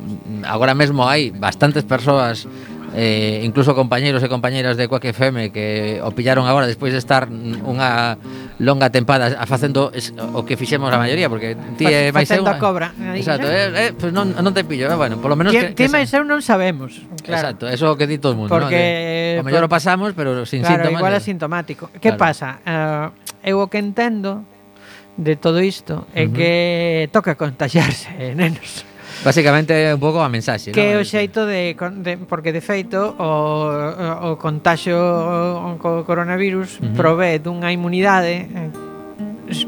Agora 0.45 0.73
mesmo 0.73 1.05
hai 1.05 1.29
bastantes 1.31 1.83
persoas 1.83 2.47
eh, 2.95 3.41
Incluso 3.43 3.75
compañeros 3.75 4.23
e 4.23 4.29
compañeras 4.29 4.77
de 4.77 4.87
Quack 4.87 5.13
FM 5.13 5.51
Que 5.51 5.99
o 6.01 6.11
pillaron 6.11 6.49
agora 6.49 6.65
despois 6.65 6.93
de 6.93 6.99
estar 6.99 7.29
unha 7.29 8.17
longa 8.59 8.89
tempada 8.89 9.37
Facendo 9.45 9.93
es, 9.93 10.13
o 10.15 10.43
que 10.45 10.57
fixemos 10.57 10.89
a 10.89 10.97
maioría 10.97 11.29
Porque 11.29 11.53
ti 11.77 11.85
é 11.85 12.09
máis 12.09 12.29
eu 12.33 12.41
Facendo 12.41 12.57
cobra 12.57 12.91
Exacto, 13.13 13.47
eh? 13.47 13.69
eh, 13.69 13.87
eh, 13.89 13.91
pues 13.93 14.11
non, 14.11 14.33
non 14.33 14.53
te 14.55 14.65
pillo, 14.65 14.89
eh, 14.89 14.97
bueno 14.97 15.21
Por 15.21 15.29
lo 15.29 15.37
menos 15.37 15.53
que, 15.53 15.77
ti 15.77 15.85
máis 15.87 16.09
eu 16.11 16.25
non 16.25 16.41
sabemos 16.41 17.05
claro. 17.21 17.53
Exacto, 17.53 17.63
eso 17.69 17.93
que 17.95 18.09
di 18.09 18.17
todo 18.17 18.33
o 18.33 18.37
mundo 18.45 18.51
Porque 18.51 19.37
¿no? 19.37 19.39
Que, 19.39 19.41
o 19.41 19.45
mellor 19.45 19.69
o 19.69 19.71
pasamos, 19.71 20.17
pero 20.17 20.43
sin 20.49 20.65
claro, 20.65 20.81
síntomas 20.81 20.99
Claro, 20.99 20.99
igual 20.99 21.13
asintomático 21.15 21.83
Que 21.99 22.15
claro. 22.15 22.19
pasa? 22.19 22.47
Uh, 22.65 23.07
eu 23.45 23.61
o 23.61 23.69
que 23.69 23.79
entendo 23.79 24.43
de 25.17 25.35
todo 25.35 25.61
isto 25.61 26.05
é 26.13 26.25
uh 26.25 26.29
-huh. 26.29 26.35
que 26.35 27.09
toca 27.11 27.35
contagiarse, 27.35 28.09
nenos. 28.39 28.85
Básicamente 29.23 29.93
un 29.93 29.99
pouco 29.99 30.23
a 30.23 30.29
mensaxe, 30.31 30.71
Que 30.71 30.95
no? 30.95 31.01
o 31.01 31.03
xeito 31.03 31.43
de, 31.43 31.75
de 31.75 32.11
porque 32.23 32.55
de 32.55 32.61
feito 32.63 33.15
o 33.19 34.31
o 34.31 34.39
contaxio 34.39 34.95
co 35.81 36.07
coronavirus 36.07 36.79
uh 36.79 36.87
-huh. 36.87 36.95
provee 36.95 37.35
dunha 37.43 37.67
inmunidade 37.73 38.47
eh, 38.47 38.71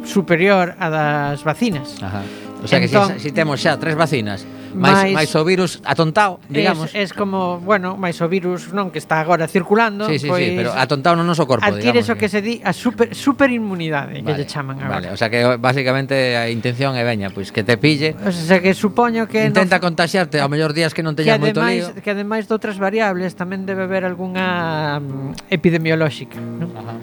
superior 0.08 0.80
a 0.80 0.88
das 0.88 1.44
vacinas. 1.44 2.00
Ajá. 2.00 2.24
O 2.64 2.68
sea 2.70 2.80
que 2.80 2.88
entón, 2.88 3.20
si, 3.20 3.28
si 3.28 3.32
temos 3.36 3.60
xa 3.60 3.76
tres 3.76 4.00
vacinas 4.00 4.48
Mais, 4.74 5.12
mais 5.14 5.32
o 5.36 5.44
virus 5.44 5.82
atontado, 5.84 6.40
digamos. 6.50 6.94
Es, 6.96 7.12
es 7.12 7.14
como, 7.14 7.60
bueno, 7.60 7.98
mais 7.98 8.20
o 8.22 8.28
virus 8.28 8.72
non 8.72 8.92
que 8.92 9.00
está 9.00 9.20
agora 9.20 9.48
circulando, 9.48 10.08
sí, 10.08 10.20
sí, 10.20 10.28
pois 10.28 10.44
sí, 10.44 10.56
pero 10.56 10.72
atontado 10.74 11.20
no 11.20 11.24
noso 11.28 11.44
corpo, 11.44 11.64
adquires 11.64 12.08
digamos. 12.08 12.10
Adquires 12.10 12.16
o 12.16 12.16
que 12.20 12.28
eh. 12.28 12.34
se 12.34 12.42
di 12.42 12.56
a 12.64 12.72
super 12.72 13.12
superinmunidade 13.12 14.22
vale, 14.22 14.26
que 14.26 14.34
lle 14.40 14.46
chaman 14.48 14.80
agora. 14.80 15.04
Vale, 15.04 15.08
o 15.12 15.18
sea 15.18 15.30
que 15.30 15.44
basicamente 15.60 16.36
a 16.38 16.48
intención 16.48 16.96
é 16.96 17.04
veña, 17.04 17.30
pois 17.32 17.52
que 17.52 17.64
te 17.64 17.76
pille. 17.76 18.16
O 18.24 18.32
sea 18.32 18.64
que 18.64 18.72
supoño 18.74 19.28
que 19.28 19.46
intenta 19.46 19.78
no, 19.78 19.86
contaxiarte 19.86 20.40
ao 20.40 20.48
mellor 20.48 20.72
días 20.72 20.96
que 20.96 21.04
non 21.04 21.14
teñas 21.14 21.38
moito 21.38 21.60
lío. 21.62 21.92
Que 22.00 22.12
ademais 22.16 22.48
de 22.48 22.54
outras 22.56 22.80
variables 22.80 23.36
tamén 23.36 23.68
debe 23.68 23.86
haber 23.86 24.08
algunha 24.08 25.00
um, 25.04 25.36
epidemiolóxica, 25.52 26.40
non? 26.40 26.72
Ajá. 26.74 26.96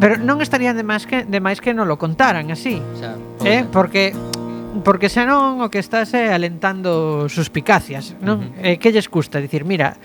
Pero 0.00 0.16
non 0.16 0.40
estaría 0.40 0.72
de 0.72 0.80
máis 0.80 1.04
que 1.04 1.28
de 1.28 1.40
máis 1.44 1.60
que 1.60 1.76
non 1.76 1.84
lo 1.84 2.00
contaran 2.00 2.48
así. 2.48 2.80
O 2.80 2.96
sea, 2.96 3.14
eh? 3.14 3.20
Pois, 3.36 3.52
eh, 3.52 3.62
porque 3.68 4.16
porque 4.84 5.10
senón 5.10 5.60
o 5.60 5.68
que 5.68 5.82
estás 5.82 6.14
é 6.14 6.30
alentando 6.30 7.26
suspicacias, 7.26 8.14
non? 8.22 8.54
Uh 8.54 8.62
eh, 8.62 8.74
-huh. 8.74 8.78
Que 8.78 8.94
lles 8.94 9.10
custa 9.10 9.42
dicir, 9.42 9.66
mira, 9.66 9.98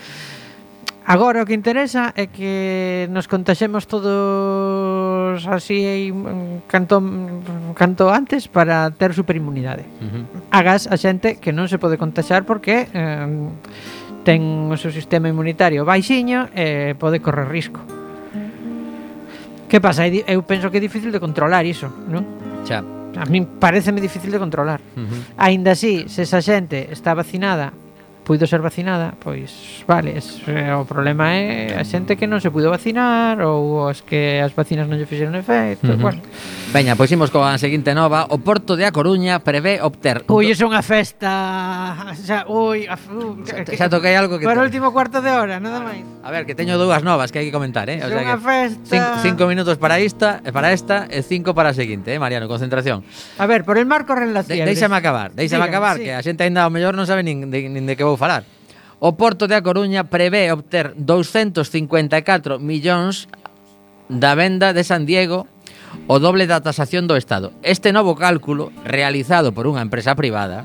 Agora 1.06 1.44
o 1.44 1.46
que 1.46 1.54
interesa 1.54 2.18
é 2.18 2.26
que 2.34 3.06
nos 3.14 3.30
contaxemos 3.30 3.86
todos 3.86 5.38
así 5.46 6.10
mm, 6.10 6.66
canto, 6.66 6.98
mm, 6.98 7.78
canto 7.78 8.10
antes 8.10 8.50
para 8.50 8.90
ter 8.90 9.14
superinmunidade. 9.14 9.86
Uh 10.02 10.26
-huh. 10.26 10.50
Agas 10.50 10.90
a 10.90 10.98
xente 10.98 11.38
que 11.38 11.54
non 11.54 11.70
se 11.70 11.78
pode 11.78 12.02
contaxar 12.02 12.42
porque 12.50 12.90
eh, 12.90 13.30
ten 14.26 14.42
o 14.74 14.78
seu 14.82 14.90
sistema 14.90 15.30
inmunitario 15.30 15.86
baixiño 15.86 16.50
e 16.58 16.90
eh, 16.90 16.92
pode 16.98 17.22
correr 17.22 17.54
risco. 17.54 17.86
Que 19.70 19.78
pasa? 19.78 20.10
Eu 20.10 20.42
penso 20.42 20.74
que 20.74 20.82
é 20.82 20.82
difícil 20.82 21.14
de 21.14 21.22
controlar 21.22 21.70
iso, 21.70 21.86
non? 22.10 22.26
Xa 22.66 22.95
a 23.18 23.26
min 23.26 23.46
pareceme 23.60 24.02
difícil 24.02 24.32
de 24.32 24.40
controlar. 24.40 24.82
Uh 24.96 25.02
-huh. 25.02 25.22
Aínda 25.38 25.72
así, 25.72 26.06
se 26.08 26.24
esa 26.24 26.42
xente 26.42 26.92
está 26.92 27.14
vacinada 27.14 27.74
puido 28.26 28.50
ser 28.50 28.60
vacinada, 28.66 29.14
pois 29.22 29.86
vale, 29.86 30.18
es, 30.18 30.42
eh, 30.50 30.74
o 30.74 30.84
problema 30.84 31.38
é 31.38 31.78
a 31.78 31.86
xente 31.86 32.18
que 32.18 32.26
non 32.26 32.42
se 32.42 32.50
puido 32.50 32.74
vacinar 32.74 33.38
ou 33.46 33.86
as 33.86 34.02
que 34.02 34.42
as 34.42 34.52
vacinas 34.58 34.90
non 34.90 34.98
lle 34.98 35.06
fixeron 35.06 35.38
efecto, 35.38 35.94
uh 35.94 35.96
-huh. 35.96 36.02
bueno. 36.02 36.22
Veña, 36.74 36.98
pois 36.98 37.08
imos 37.14 37.30
coa 37.30 37.56
seguinte 37.62 37.94
nova, 37.94 38.26
o 38.34 38.42
Porto 38.42 38.74
de 38.74 38.84
A 38.84 38.92
Coruña 38.92 39.40
prevé 39.40 39.80
obter 39.80 40.26
Ui, 40.28 40.50
é 40.50 40.56
unha 40.66 40.82
festa. 40.82 41.32
xa, 42.18 42.50
ui, 42.50 42.90
af, 42.90 43.06
uh, 43.14 43.38
xa, 43.46 43.64
xa 43.64 43.86
toquei 43.88 44.18
algo 44.18 44.42
que 44.42 44.50
Para 44.50 44.60
o 44.60 44.66
último 44.66 44.90
cuarto 44.90 45.22
de 45.22 45.30
hora, 45.30 45.62
nada 45.62 45.80
máis. 45.86 46.02
A 46.26 46.34
ver, 46.34 46.50
que 46.50 46.58
teño 46.58 46.82
dúas 46.82 47.06
novas 47.06 47.30
que 47.30 47.40
hai 47.40 47.46
que 47.48 47.54
comentar, 47.54 47.86
eh? 47.88 48.02
O 48.02 48.10
sea 48.10 48.26
que 48.26 48.38
festa. 48.42 48.90
Cinco, 48.90 49.12
cinco 49.22 49.44
minutos 49.46 49.78
para 49.78 50.02
esta, 50.02 50.42
eh, 50.42 50.50
para 50.50 50.74
esta 50.74 51.06
e 51.08 51.22
cinco 51.22 51.54
para 51.54 51.70
a 51.70 51.76
seguinte, 51.78 52.10
eh, 52.10 52.20
Mariano, 52.20 52.50
concentración. 52.50 53.06
A 53.38 53.46
ver, 53.46 53.64
por 53.64 53.78
el 53.78 53.86
marco 53.86 54.18
relación. 54.18 54.66
De, 54.66 54.66
deixame 54.66 54.98
acabar, 54.98 55.32
deixame 55.38 55.64
Dígame, 55.64 55.70
acabar, 55.70 55.96
sí. 56.02 56.04
que 56.04 56.12
a 56.18 56.22
xente 56.26 56.42
aínda 56.44 56.66
ao 56.66 56.74
mellor 56.74 56.98
non 56.98 57.06
sabe 57.06 57.22
nin 57.22 57.54
de, 57.54 57.70
nin 57.70 57.86
de 57.86 57.94
que 57.94 58.04
vou 58.04 58.15
vou 58.16 58.20
falar. 58.20 58.48
O 59.04 59.20
Porto 59.20 59.46
de 59.46 59.60
A 59.60 59.62
Coruña 59.62 60.08
prevé 60.08 60.48
obter 60.56 60.96
254 60.96 62.64
millóns 62.64 63.28
da 64.08 64.34
venda 64.40 64.72
de 64.72 64.88
San 64.88 65.04
Diego 65.04 65.52
o 66.08 66.20
doble 66.24 66.48
da 66.48 66.64
tasación 66.64 67.06
do 67.06 67.20
Estado. 67.20 67.52
Este 67.62 67.92
novo 67.92 68.16
cálculo, 68.16 68.72
realizado 68.88 69.52
por 69.52 69.68
unha 69.68 69.84
empresa 69.84 70.16
privada, 70.16 70.64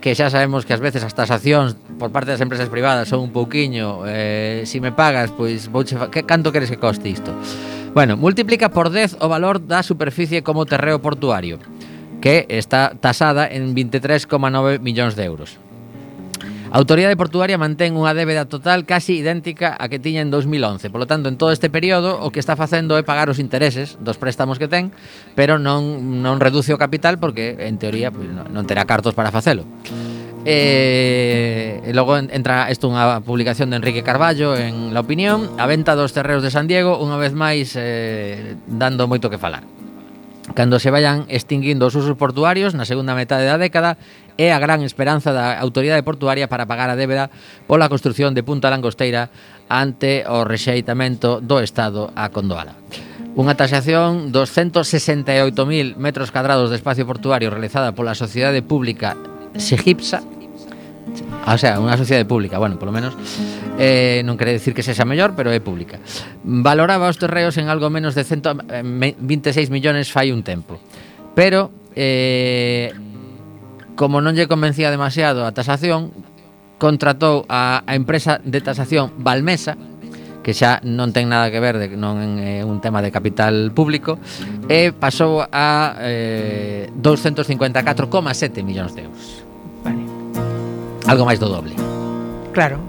que 0.00 0.16
xa 0.16 0.32
sabemos 0.32 0.64
que 0.64 0.74
ás 0.74 0.82
veces 0.82 1.04
as 1.04 1.14
tasacións 1.14 1.78
por 2.00 2.10
parte 2.10 2.34
das 2.34 2.42
empresas 2.42 2.72
privadas 2.72 3.06
son 3.06 3.22
un 3.22 3.30
pouquiño 3.30 4.02
eh, 4.08 4.66
si 4.66 4.82
me 4.82 4.90
pagas, 4.90 5.30
pois 5.30 5.70
vouche, 5.70 5.94
fa... 5.94 6.10
que, 6.10 6.26
canto 6.26 6.50
queres 6.50 6.72
que 6.72 6.80
coste 6.80 7.12
isto? 7.12 7.30
Bueno, 7.94 8.16
multiplica 8.16 8.72
por 8.72 8.90
10 8.90 9.20
o 9.20 9.28
valor 9.28 9.62
da 9.62 9.84
superficie 9.84 10.42
como 10.42 10.66
terreo 10.66 10.98
portuario 10.98 11.60
que 12.24 12.46
está 12.48 12.96
tasada 12.98 13.46
en 13.46 13.74
23,9 13.74 14.80
millóns 14.80 15.14
de 15.14 15.24
euros. 15.26 15.58
A 16.72 16.80
autoridade 16.80 17.20
portuaria 17.20 17.60
mantén 17.60 17.92
unha 18.00 18.16
débeda 18.16 18.48
total 18.48 18.88
casi 18.88 19.20
idéntica 19.20 19.76
a 19.76 19.92
que 19.92 20.00
tiña 20.00 20.24
en 20.24 20.32
2011. 20.32 20.88
Polo 20.88 21.04
tanto, 21.04 21.28
en 21.28 21.36
todo 21.36 21.52
este 21.52 21.68
período, 21.68 22.16
o 22.24 22.32
que 22.32 22.40
está 22.40 22.56
facendo 22.56 22.96
é 22.96 23.04
pagar 23.04 23.28
os 23.28 23.36
intereses 23.36 24.00
dos 24.00 24.16
préstamos 24.16 24.56
que 24.56 24.72
ten, 24.72 24.88
pero 25.36 25.60
non, 25.60 26.24
non 26.24 26.40
reduce 26.40 26.72
o 26.72 26.80
capital 26.80 27.20
porque, 27.20 27.60
en 27.68 27.76
teoría, 27.76 28.08
pues, 28.08 28.24
non 28.24 28.64
terá 28.64 28.88
cartos 28.88 29.12
para 29.12 29.28
facelo. 29.28 29.68
Eh, 30.48 31.84
E 31.84 31.92
logo 31.92 32.16
entra 32.16 32.66
isto 32.72 32.88
unha 32.88 33.20
publicación 33.22 33.70
de 33.70 33.78
Enrique 33.78 34.02
Carballo 34.02 34.58
en 34.58 34.90
La 34.90 35.06
Opinión 35.06 35.54
A 35.54 35.70
venta 35.70 35.94
dos 35.94 36.10
terreos 36.10 36.42
de 36.42 36.50
San 36.50 36.66
Diego 36.66 36.98
unha 36.98 37.14
vez 37.14 37.30
máis 37.30 37.78
eh, 37.78 38.58
dando 38.66 39.06
moito 39.06 39.30
que 39.30 39.38
falar 39.38 39.62
Cando 40.54 40.82
se 40.82 40.90
vayan 40.90 41.24
extinguindo 41.28 41.86
os 41.86 41.94
usos 41.94 42.18
portuarios 42.18 42.74
na 42.74 42.82
segunda 42.82 43.14
metade 43.14 43.46
da 43.46 43.56
década 43.56 43.94
é 44.36 44.52
a 44.52 44.62
gran 44.62 44.80
esperanza 44.84 45.32
da 45.32 45.58
autoridade 45.60 46.06
portuaria 46.06 46.48
para 46.48 46.68
pagar 46.68 46.88
a 46.88 46.98
débeda 46.98 47.32
pola 47.66 47.88
construción 47.88 48.32
de 48.32 48.46
Punta 48.46 48.72
Langosteira 48.72 49.32
ante 49.68 50.24
o 50.28 50.44
rexeitamento 50.44 51.40
do 51.40 51.60
Estado 51.60 52.12
a 52.14 52.28
Condoala. 52.28 52.76
Unha 53.32 53.56
taxación 53.56 54.28
dos 54.28 54.52
168.000 54.52 55.96
metros 55.96 56.28
cadrados 56.28 56.68
de 56.68 56.76
espacio 56.76 57.08
portuario 57.08 57.48
realizada 57.48 57.96
pola 57.96 58.12
sociedade 58.12 58.60
pública 58.60 59.16
Segipsa. 59.56 60.20
O 61.42 61.58
sea, 61.58 61.80
unha 61.80 61.96
sociedade 61.98 62.28
pública, 62.28 62.60
bueno, 62.60 62.78
polo 62.78 62.94
menos 62.94 63.16
eh, 63.80 64.22
non 64.22 64.36
quere 64.36 64.54
decir 64.54 64.76
que 64.76 64.84
sexa 64.84 65.08
mellor, 65.08 65.34
pero 65.34 65.50
é 65.50 65.58
pública. 65.58 65.98
Valoraba 66.44 67.10
os 67.10 67.18
terreos 67.18 67.56
en 67.58 67.72
algo 67.72 67.88
menos 67.88 68.14
de 68.14 68.22
126 68.22 68.78
eh, 68.78 69.72
millóns 69.72 70.12
fai 70.12 70.30
un 70.30 70.44
tempo. 70.44 70.76
Pero 71.34 71.72
eh, 71.96 72.92
Como 73.96 74.24
non 74.24 74.32
lle 74.32 74.48
convencía 74.48 74.88
demasiado 74.88 75.44
a 75.44 75.52
tasación, 75.52 76.10
contratou 76.80 77.46
a, 77.46 77.86
a 77.86 77.92
empresa 77.94 78.42
de 78.42 78.58
tasación 78.58 79.14
Valmesa, 79.20 79.78
que 80.42 80.50
xa 80.52 80.82
non 80.82 81.14
ten 81.14 81.30
nada 81.30 81.48
que 81.54 81.62
ver, 81.62 81.78
de, 81.78 81.94
non 81.94 82.18
é 82.42 82.60
eh, 82.60 82.66
un 82.66 82.82
tema 82.82 82.98
de 82.98 83.14
capital 83.14 83.70
público, 83.70 84.18
e 84.66 84.90
pasou 84.90 85.46
a 85.46 85.94
eh, 86.02 86.90
254,7 86.98 88.66
millóns 88.66 88.92
de 88.98 89.06
euros. 89.06 89.46
Vale. 89.86 90.02
Algo 91.06 91.22
máis 91.22 91.38
do 91.38 91.46
doble. 91.46 91.78
Claro. 92.50 92.82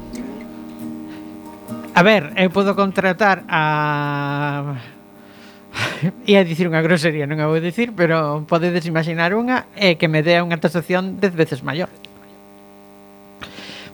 A 1.93 2.01
ver, 2.01 2.33
eu 2.41 2.49
podo 2.49 2.73
contratar 2.73 3.45
a 3.45 4.81
Ia 6.29 6.43
dicir 6.45 6.69
unha 6.69 6.83
grosería, 6.83 7.25
non 7.25 7.41
a 7.41 7.49
vou 7.49 7.59
dicir, 7.59 7.93
pero 7.95 8.45
podedes 8.45 8.85
imaginar 8.85 9.33
unha 9.33 9.65
e 9.73 9.97
que 9.97 10.11
me 10.11 10.21
dea 10.21 10.45
unha 10.45 10.59
tasación 10.59 11.17
dez 11.17 11.33
veces 11.33 11.65
maior. 11.65 11.89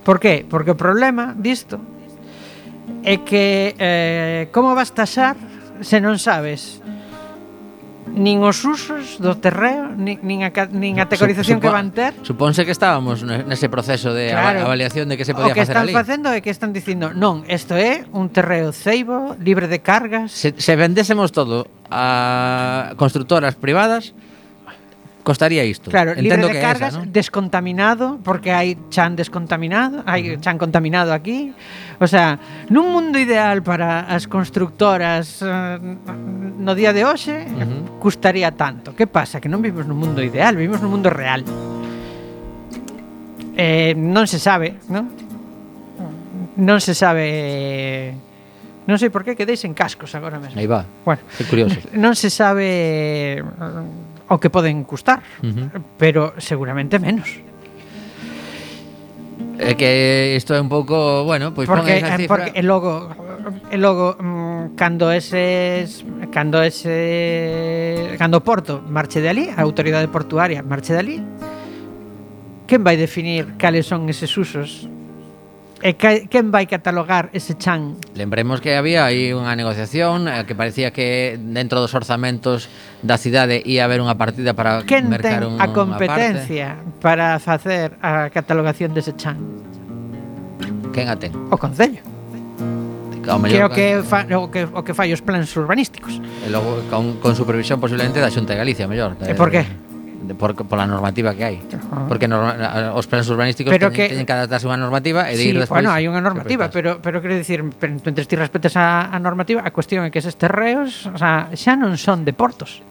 Por 0.03 0.19
qué? 0.19 0.43
Porque 0.47 0.73
o 0.73 0.79
problema 0.79 1.35
disto 1.37 1.79
é 3.03 3.21
que 3.23 3.75
eh, 3.77 4.49
como 4.51 4.73
vas 4.75 4.91
taxar 4.91 5.37
se 5.79 6.01
non 6.03 6.19
sabes 6.19 6.83
nin 8.13 8.41
os 8.41 8.61
usos 8.65 9.17
do 9.21 9.37
terreo, 9.37 9.93
nin, 9.93 10.19
nin, 10.25 10.41
a, 10.43 10.51
nin 10.69 10.97
a 10.97 11.05
categorización 11.05 11.57
Supo, 11.59 11.67
que 11.67 11.71
van 11.71 11.89
ter. 11.93 12.11
Supónse 12.25 12.65
que 12.65 12.73
estábamos 12.73 13.21
nese 13.23 13.69
proceso 13.69 14.13
de 14.13 14.33
claro, 14.33 14.65
avaliación 14.65 15.09
de 15.09 15.15
que 15.17 15.25
se 15.25 15.33
podía 15.33 15.53
facer 15.53 15.57
ali. 15.57 15.57
O 15.57 15.57
que 15.57 15.65
están 15.65 15.85
ali. 15.85 15.93
facendo 15.93 16.27
é 16.33 16.39
que 16.41 16.51
están 16.51 16.71
dicindo, 16.73 17.13
non, 17.13 17.45
isto 17.45 17.77
é 17.77 18.05
un 18.13 18.29
terreo 18.29 18.73
ceibo, 18.73 19.37
libre 19.39 19.69
de 19.69 19.79
cargas. 19.79 20.33
Se, 20.33 20.53
se 20.57 20.73
vendésemos 20.75 21.31
todo 21.31 21.69
a 21.89 22.93
constructoras 22.97 23.55
privadas, 23.55 24.13
costaría 25.23 25.63
isto. 25.63 25.91
Claro, 25.91 26.11
Entendo 26.11 26.47
libre 26.47 26.47
de 26.47 26.53
que 26.53 26.61
cargas, 26.61 26.93
esa, 26.93 27.05
¿no? 27.05 27.11
descontaminado, 27.11 28.19
porque 28.23 28.51
hai 28.51 28.77
chan 28.89 29.15
descontaminado, 29.15 30.03
hai 30.05 30.21
uh 30.21 30.37
-huh. 30.37 30.41
chan 30.41 30.57
contaminado 30.57 31.13
aquí. 31.13 31.53
O 31.99 32.07
sea, 32.07 32.39
nun 32.71 32.91
mundo 32.95 33.19
ideal 33.19 33.61
para 33.61 34.07
as 34.07 34.27
constructoras 34.27 35.43
eh, 35.43 35.77
no 36.59 36.71
día 36.73 36.93
de 36.95 37.03
hoxe, 37.03 37.45
uh 37.45 37.59
-huh. 37.59 37.99
custaría 37.99 38.51
tanto. 38.55 38.95
Que 38.95 39.07
pasa? 39.07 39.39
Que 39.43 39.51
non 39.51 39.61
vivimos 39.61 39.85
nun 39.85 39.99
mundo 39.99 40.23
ideal, 40.23 40.55
vivimos 40.55 40.79
nun 40.79 40.91
mundo 40.95 41.11
real. 41.11 41.43
Eh, 43.59 43.91
non 43.97 44.23
se 44.23 44.39
sabe, 44.39 44.79
non? 44.87 45.11
Non 46.59 46.79
se 46.79 46.95
sabe... 46.95 48.15
Non 48.89 48.97
sei 48.97 49.13
por 49.13 49.21
que 49.21 49.37
quedeis 49.37 49.61
en 49.67 49.77
cascos 49.77 50.15
agora 50.17 50.41
mesmo. 50.41 50.57
Aí 50.57 50.65
va. 50.65 50.81
Bueno, 51.05 51.21
é 51.37 51.43
curioso. 51.45 51.77
Non 51.93 52.17
se 52.17 52.31
sabe 52.33 53.37
o 54.29 54.37
que 54.37 54.49
poden 54.49 54.85
custar, 54.85 55.25
uh 55.41 55.49
-huh. 55.49 55.83
pero 55.97 56.37
seguramente 56.37 57.01
menos. 57.01 57.27
É 59.59 59.75
que 59.75 60.39
isto 60.39 60.55
é 60.55 60.61
un 60.61 60.71
pouco, 60.71 61.27
bueno, 61.27 61.51
pois 61.51 61.67
porque, 61.67 61.99
esa 61.99 62.15
eh, 62.15 62.23
cifra... 62.23 62.31
porque 62.31 62.49
e 62.55 62.63
logo 62.63 63.11
e 63.67 63.75
logo 63.75 64.15
cando 64.79 65.11
eses 65.11 66.07
cando 66.31 66.63
ese 66.63 68.15
cando 68.15 68.39
Porto 68.39 68.79
marche 68.87 69.19
de 69.19 69.27
ali, 69.27 69.45
a 69.51 69.59
autoridade 69.59 70.07
portuaria 70.07 70.63
marche 70.63 70.95
de 70.95 70.99
ali, 71.03 71.17
quen 72.71 72.87
vai 72.87 72.95
definir 72.95 73.59
cales 73.59 73.83
son 73.83 74.07
eses 74.07 74.31
usos 74.39 74.87
E 75.79 75.95
que, 75.95 76.27
quen 76.27 76.51
vai 76.51 76.67
catalogar 76.67 77.31
ese 77.31 77.55
chan? 77.55 77.95
Lembremos 78.11 78.59
que 78.59 78.75
había 78.75 79.07
aí 79.07 79.31
unha 79.31 79.55
negociación 79.55 80.27
eh, 80.27 80.43
que 80.43 80.51
parecía 80.51 80.91
que 80.91 81.39
dentro 81.39 81.79
dos 81.79 81.95
orzamentos 81.95 82.67
da 82.99 83.15
cidade 83.15 83.63
ia 83.63 83.87
haber 83.87 84.03
unha 84.03 84.19
partida 84.19 84.51
para 84.51 84.83
quen 84.83 85.07
mercar 85.07 85.47
ten 85.47 85.55
un, 85.55 85.63
a 85.63 85.71
competencia 85.71 86.75
para 86.99 87.39
facer 87.39 87.95
a 88.03 88.27
catalogación 88.27 88.91
dese 88.91 89.15
chan? 89.15 89.39
Quen 90.91 91.07
a 91.07 91.15
ten? 91.15 91.31
O 91.47 91.55
Concello. 91.55 92.03
Que 93.23 93.63
o 93.63 93.69
que, 93.69 94.03
fa, 94.03 94.27
o 94.35 94.51
que 94.51 94.67
o 94.67 94.81
que 94.83 94.91
fai 94.91 95.15
os 95.15 95.23
plans 95.23 95.47
urbanísticos. 95.55 96.19
E 96.43 96.51
logo 96.51 96.83
con, 96.91 97.23
con 97.23 97.39
supervisión 97.39 97.79
posiblemente 97.79 98.19
da 98.19 98.27
Xunta 98.27 98.51
de 98.51 98.59
Galicia, 98.59 98.83
mellor. 98.83 99.15
E 99.23 99.31
por 99.31 99.47
que? 99.47 99.88
por, 100.35 100.55
pola 100.67 100.85
normativa 100.85 101.33
que 101.33 101.43
hai. 101.45 101.57
Uh 101.57 101.77
-huh. 101.77 102.07
Porque 102.09 102.27
no, 102.27 102.41
os 102.93 103.05
plans 103.07 103.29
urbanísticos 103.29 103.71
pero 103.71 103.89
teñen, 103.89 103.95
que, 103.95 104.05
teñen 104.13 104.25
que 104.25 104.33
adaptarse 104.33 104.67
a 104.67 104.69
unha 104.73 104.81
normativa 104.81 105.29
e 105.29 105.37
de 105.37 105.43
sí, 105.43 105.49
ir 105.49 105.57
despois. 105.57 105.81
Bueno, 105.81 105.93
hai 105.93 106.05
unha 106.05 106.21
normativa, 106.21 106.69
pero 106.69 106.99
pero 107.01 107.21
quero 107.23 107.33
dicir, 107.33 107.63
mentre 107.63 108.25
ti 108.25 108.35
respetes 108.35 108.77
a, 108.77 109.09
a 109.09 109.17
normativa, 109.17 109.63
a 109.65 109.71
cuestión 109.71 110.05
é 110.05 110.09
que 110.11 110.19
eses 110.19 110.35
terreos, 110.37 111.07
o 111.09 111.17
sea, 111.17 111.49
xa 111.55 111.73
non 111.79 111.95
son 111.97 112.27
de 112.27 112.33
portos. 112.35 112.83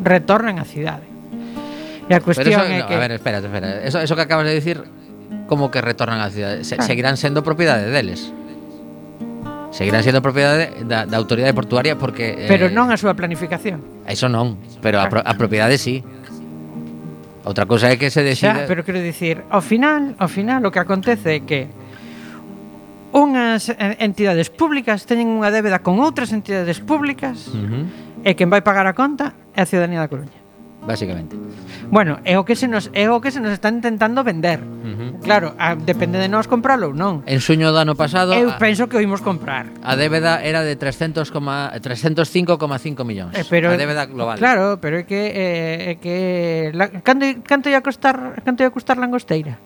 Retornan 0.00 0.56
á 0.56 0.64
cidade. 0.64 1.06
E 2.08 2.12
a 2.16 2.20
cuestión 2.24 2.56
pero 2.56 2.66
eso, 2.66 2.74
é 2.74 2.80
no, 2.82 2.88
que 2.88 2.94
A 2.96 3.02
ver, 3.04 3.12
espera, 3.14 3.38
espera. 3.38 3.84
Eso 3.86 4.00
eso 4.00 4.14
que 4.16 4.24
acabas 4.24 4.48
de 4.48 4.54
dicir 4.56 4.82
como 5.46 5.70
que 5.70 5.82
retornan 5.82 6.18
á 6.18 6.30
cidade, 6.30 6.64
se, 6.64 6.74
claro. 6.74 6.88
seguirán 6.88 7.14
sendo 7.20 7.42
propiedade 7.46 7.90
deles. 7.90 8.32
Seguirán 9.70 10.02
sendo 10.02 10.18
propiedade 10.18 10.82
da, 10.82 11.06
da 11.06 11.16
autoridade 11.16 11.54
portuaria 11.54 11.94
porque... 11.94 12.50
Pero 12.50 12.66
eh, 12.66 12.74
non 12.74 12.90
a 12.90 12.98
súa 12.98 13.14
planificación. 13.14 13.82
Eso 14.02 14.26
non, 14.26 14.58
pero 14.82 14.98
a, 14.98 15.06
pro, 15.06 15.22
a 15.22 15.32
propiedade 15.38 15.78
sí. 15.78 16.02
Outra 17.46 17.70
cousa 17.70 17.88
é 17.88 17.96
que 17.96 18.10
se 18.10 18.26
decida... 18.26 18.66
Xa, 18.66 18.68
pero 18.68 18.82
quero 18.82 18.98
dicir, 18.98 19.46
ao 19.46 19.62
final, 19.62 20.18
ao 20.18 20.26
final 20.26 20.66
o 20.66 20.74
que 20.74 20.82
acontece 20.82 21.38
é 21.38 21.40
que 21.46 21.70
unhas 23.14 23.70
entidades 23.98 24.50
públicas 24.50 25.06
teñen 25.06 25.30
unha 25.30 25.54
débeda 25.54 25.82
con 25.82 26.02
outras 26.02 26.34
entidades 26.34 26.78
públicas 26.82 27.50
uh 27.50 27.58
-huh. 27.58 27.84
e 28.26 28.30
quen 28.38 28.50
vai 28.50 28.62
pagar 28.62 28.86
a 28.86 28.94
conta 28.94 29.34
é 29.54 29.62
a 29.62 29.66
ciudadanía 29.66 30.02
da 30.02 30.10
Coruña 30.10 30.39
basicamente. 30.86 31.36
Bueno, 31.90 32.20
é 32.24 32.38
o 32.38 32.44
que 32.44 32.54
se 32.54 32.68
nos 32.68 32.90
é 32.94 33.10
o 33.10 33.20
que 33.20 33.30
se 33.30 33.40
nos 33.40 33.52
está 33.52 33.68
intentando 33.68 34.22
vender. 34.22 34.60
Uh 34.60 34.86
-huh. 34.86 35.10
Claro, 35.20 35.54
a, 35.58 35.74
depende 35.74 36.18
de 36.18 36.28
nós 36.28 36.46
compralo 36.46 36.88
ou 36.88 36.94
non. 36.94 37.26
En 37.26 37.42
suño 37.42 37.74
do 37.74 37.78
ano 37.82 37.98
pasado 37.98 38.32
Eu 38.32 38.54
a, 38.54 38.58
penso 38.58 38.88
que 38.88 38.96
o 38.96 39.02
imos 39.02 39.20
comprar. 39.20 39.66
A 39.82 39.98
débeda 39.98 40.40
era 40.40 40.62
de 40.62 40.76
300, 40.76 41.28
305,5 41.28 43.04
millóns. 43.04 43.34
Eh, 43.36 43.44
pero, 43.48 43.74
a 43.74 43.76
débeda 43.76 44.06
global. 44.06 44.38
Claro, 44.38 44.78
pero 44.80 45.02
é 45.02 45.04
que 45.04 45.20
eh, 45.34 45.92
é 45.92 45.94
que 46.00 46.16
la, 46.72 46.88
canto 47.02 47.26
canto 47.44 47.68
ia 47.68 47.82
costar 47.82 48.40
canto 48.46 48.62
ia 48.62 48.70
costar 48.70 48.96
langosteira? 48.96 49.58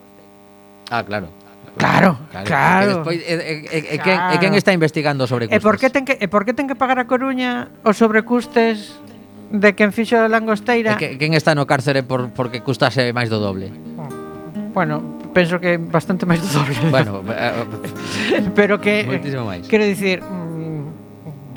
Ah, 0.91 1.05
claro. 1.05 1.29
Claro, 1.77 2.19
claro. 2.31 2.47
claro. 2.47 2.91
E, 2.91 2.95
despois, 2.95 3.19
e, 3.19 3.35
e, 3.35 3.79
e, 3.95 3.99
claro. 3.99 4.05
quen, 4.07 4.19
e 4.31 4.37
quen 4.39 4.53
está 4.55 4.71
investigando 4.71 5.27
sobre 5.27 5.51
custes? 5.51 5.59
E 5.59 5.67
por 5.67 5.75
que 5.77 5.91
ten 5.91 6.07
que 6.07 6.15
e 6.15 6.27
por 6.31 6.47
que 6.47 6.55
ten 6.55 6.71
que 6.71 6.79
pagar 6.79 7.03
a 7.03 7.07
Coruña 7.11 7.75
os 7.83 7.99
sobrecustes 7.99 8.95
de 9.55 9.71
quen 9.79 9.95
fixo 9.95 10.19
a 10.19 10.27
langosteira... 10.27 10.95
E 10.95 10.99
que, 10.99 11.09
quen 11.15 11.35
está 11.39 11.55
no 11.55 11.67
cárcere 11.71 12.03
por, 12.03 12.35
porque 12.35 12.59
custase 12.59 13.15
máis 13.15 13.31
do 13.31 13.39
doble? 13.39 13.71
Bueno, 14.75 15.23
penso 15.31 15.63
que 15.63 15.79
bastante 15.79 16.27
máis 16.27 16.43
do 16.43 16.51
doble. 16.51 16.75
Bueno, 16.91 17.23
eh, 17.31 17.55
eh, 18.35 18.51
pero 18.59 18.83
que... 18.83 19.07
Moitísimo 19.07 19.47
máis. 19.47 19.71
Quero 19.71 19.87
dicir, 19.87 20.19
mm, 20.19 20.45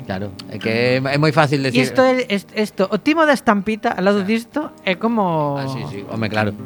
Claro, 0.08 0.32
é 0.48 0.56
que 0.56 1.04
é 1.04 1.18
moi 1.20 1.36
fácil 1.36 1.60
decir. 1.60 1.84
Isto 1.84 2.00
é 2.00 2.24
isto, 2.32 2.88
o 2.88 2.96
timo 2.96 3.28
da 3.28 3.36
estampita 3.36 3.92
ao 3.92 4.00
lado 4.00 4.24
disto 4.24 4.72
é 4.80 4.96
como 4.96 5.60
Ah, 5.60 5.68
sí, 5.68 5.84
sí, 5.92 6.00
home, 6.08 6.32
claro. 6.32 6.56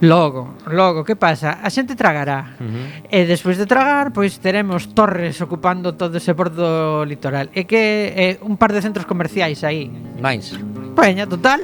Logo, 0.00 0.56
logo, 0.66 1.04
que 1.04 1.16
pasa? 1.16 1.58
A 1.62 1.68
xente 1.72 1.96
tragará. 1.96 2.56
Uh 2.60 2.64
-huh. 2.64 2.86
E 3.08 3.24
despois 3.24 3.56
de 3.56 3.64
tragar, 3.64 4.12
pois 4.12 4.36
teremos 4.38 4.92
torres 4.92 5.40
ocupando 5.40 5.96
todo 5.96 6.20
ese 6.20 6.36
bordo 6.36 7.04
litoral. 7.08 7.48
E 7.56 7.64
que 7.64 8.12
eh, 8.12 8.34
un 8.44 8.60
par 8.60 8.76
de 8.76 8.84
centros 8.84 9.08
comerciais 9.08 9.64
aí. 9.64 9.88
Mais. 10.20 10.52
Peña, 10.92 11.24
pois, 11.24 11.40
total. 11.40 11.60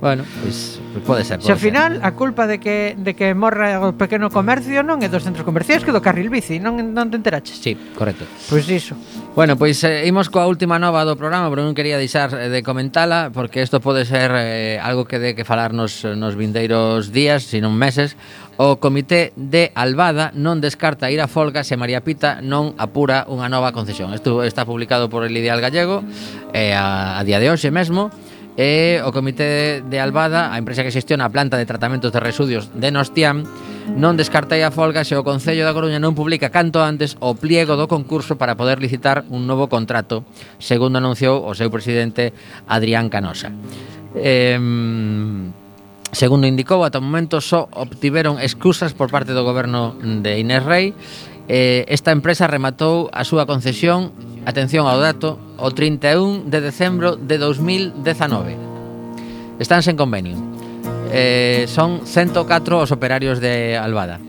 Bueno, 0.00 0.24
pois 0.40 0.80
pues, 0.92 1.04
pode 1.04 1.24
ser. 1.24 1.36
Pode 1.36 1.46
se 1.46 1.52
ao 1.52 1.60
final 1.60 2.00
a 2.00 2.16
culpa 2.16 2.48
de 2.48 2.56
que 2.56 2.96
de 2.96 3.12
que 3.12 3.36
morra 3.36 3.84
o 3.84 3.92
pequeno 3.92 4.32
comercio 4.32 4.80
non 4.80 5.04
é 5.04 5.12
dos 5.12 5.20
centros 5.20 5.44
comerciais 5.44 5.84
que 5.84 5.92
do 5.92 6.00
carril 6.00 6.32
bici, 6.32 6.56
non 6.56 6.80
non 6.80 7.12
te 7.12 7.20
enteraches. 7.20 7.60
Sí, 7.60 7.76
correcto. 7.92 8.24
Pois 8.48 8.64
pues 8.64 8.72
iso. 8.72 8.96
Bueno, 9.36 9.60
pois 9.60 9.76
eh, 9.84 10.08
imos 10.08 10.32
coa 10.32 10.48
última 10.48 10.80
nova 10.80 11.04
do 11.04 11.20
programa, 11.20 11.52
pero 11.52 11.68
non 11.68 11.76
quería 11.76 12.00
deixar 12.00 12.32
eh, 12.32 12.48
de 12.48 12.64
comentala 12.64 13.28
porque 13.28 13.60
isto 13.60 13.84
pode 13.84 14.08
ser 14.08 14.32
eh, 14.40 14.80
algo 14.80 15.04
que 15.04 15.20
de 15.20 15.36
que 15.36 15.44
falarnos 15.44 16.08
nos 16.16 16.32
vindeiros 16.32 17.12
días, 17.12 17.44
senón 17.44 17.76
meses. 17.76 18.16
O 18.60 18.76
Comité 18.80 19.32
de 19.36 19.72
Albada 19.76 20.32
non 20.32 20.64
descarta 20.64 21.12
ir 21.12 21.20
a 21.20 21.28
folga 21.28 21.60
se 21.60 21.76
María 21.76 22.00
Pita 22.00 22.40
non 22.40 22.72
apura 22.80 23.28
unha 23.28 23.52
nova 23.52 23.76
concesión. 23.76 24.16
Isto 24.16 24.40
está 24.48 24.64
publicado 24.64 25.12
por 25.12 25.28
el 25.28 25.36
Ideal 25.36 25.60
Gallego 25.60 26.00
eh, 26.56 26.72
a, 26.72 27.20
a 27.20 27.24
día 27.24 27.36
de 27.36 27.52
hoxe 27.52 27.68
mesmo 27.68 28.08
e 28.60 29.00
o 29.00 29.08
Comité 29.08 29.80
de 29.80 29.96
Albada, 29.96 30.52
a 30.52 30.60
empresa 30.60 30.84
que 30.84 30.92
xestiona 30.92 31.24
a 31.24 31.32
planta 31.32 31.56
de 31.56 31.64
tratamentos 31.64 32.12
de 32.12 32.20
residuos 32.20 32.68
de 32.76 32.92
Nostiam, 32.92 33.40
non 33.96 34.20
descartai 34.20 34.60
a 34.60 34.68
folga 34.68 35.00
se 35.00 35.16
o 35.16 35.24
Concello 35.24 35.64
da 35.64 35.72
Coruña 35.72 35.96
non 35.96 36.12
publica 36.12 36.52
canto 36.52 36.84
antes 36.84 37.16
o 37.24 37.32
pliego 37.32 37.80
do 37.80 37.88
concurso 37.88 38.36
para 38.36 38.60
poder 38.60 38.76
licitar 38.76 39.24
un 39.32 39.48
novo 39.48 39.72
contrato, 39.72 40.28
segundo 40.60 41.00
anunciou 41.00 41.40
o 41.40 41.56
seu 41.56 41.72
presidente 41.72 42.36
Adrián 42.68 43.08
Canosa. 43.08 43.48
Eh, 44.12 44.60
segundo 46.12 46.44
indicou, 46.44 46.84
ata 46.84 47.00
o 47.00 47.06
momento 47.06 47.40
só 47.40 47.64
obtiveron 47.72 48.36
excusas 48.44 48.92
por 48.92 49.08
parte 49.08 49.32
do 49.32 49.40
goberno 49.40 49.96
de 49.96 50.36
Inés 50.36 50.68
Rey, 50.68 50.92
eh, 51.48 51.88
esta 51.88 52.12
empresa 52.12 52.44
rematou 52.44 53.08
a 53.08 53.24
súa 53.24 53.48
concesión 53.48 54.12
atención 54.46 54.86
ao 54.86 55.00
dato, 55.00 55.36
o 55.60 55.68
31 55.72 56.48
de 56.48 56.60
decembro 56.60 57.16
de 57.16 57.36
2019. 57.36 58.56
Están 59.60 59.84
sen 59.84 59.98
convenio. 59.98 60.40
Eh, 61.12 61.66
son 61.68 62.06
104 62.06 62.86
os 62.86 62.90
operarios 62.92 63.40
de 63.40 63.76
Albada. 63.76 64.20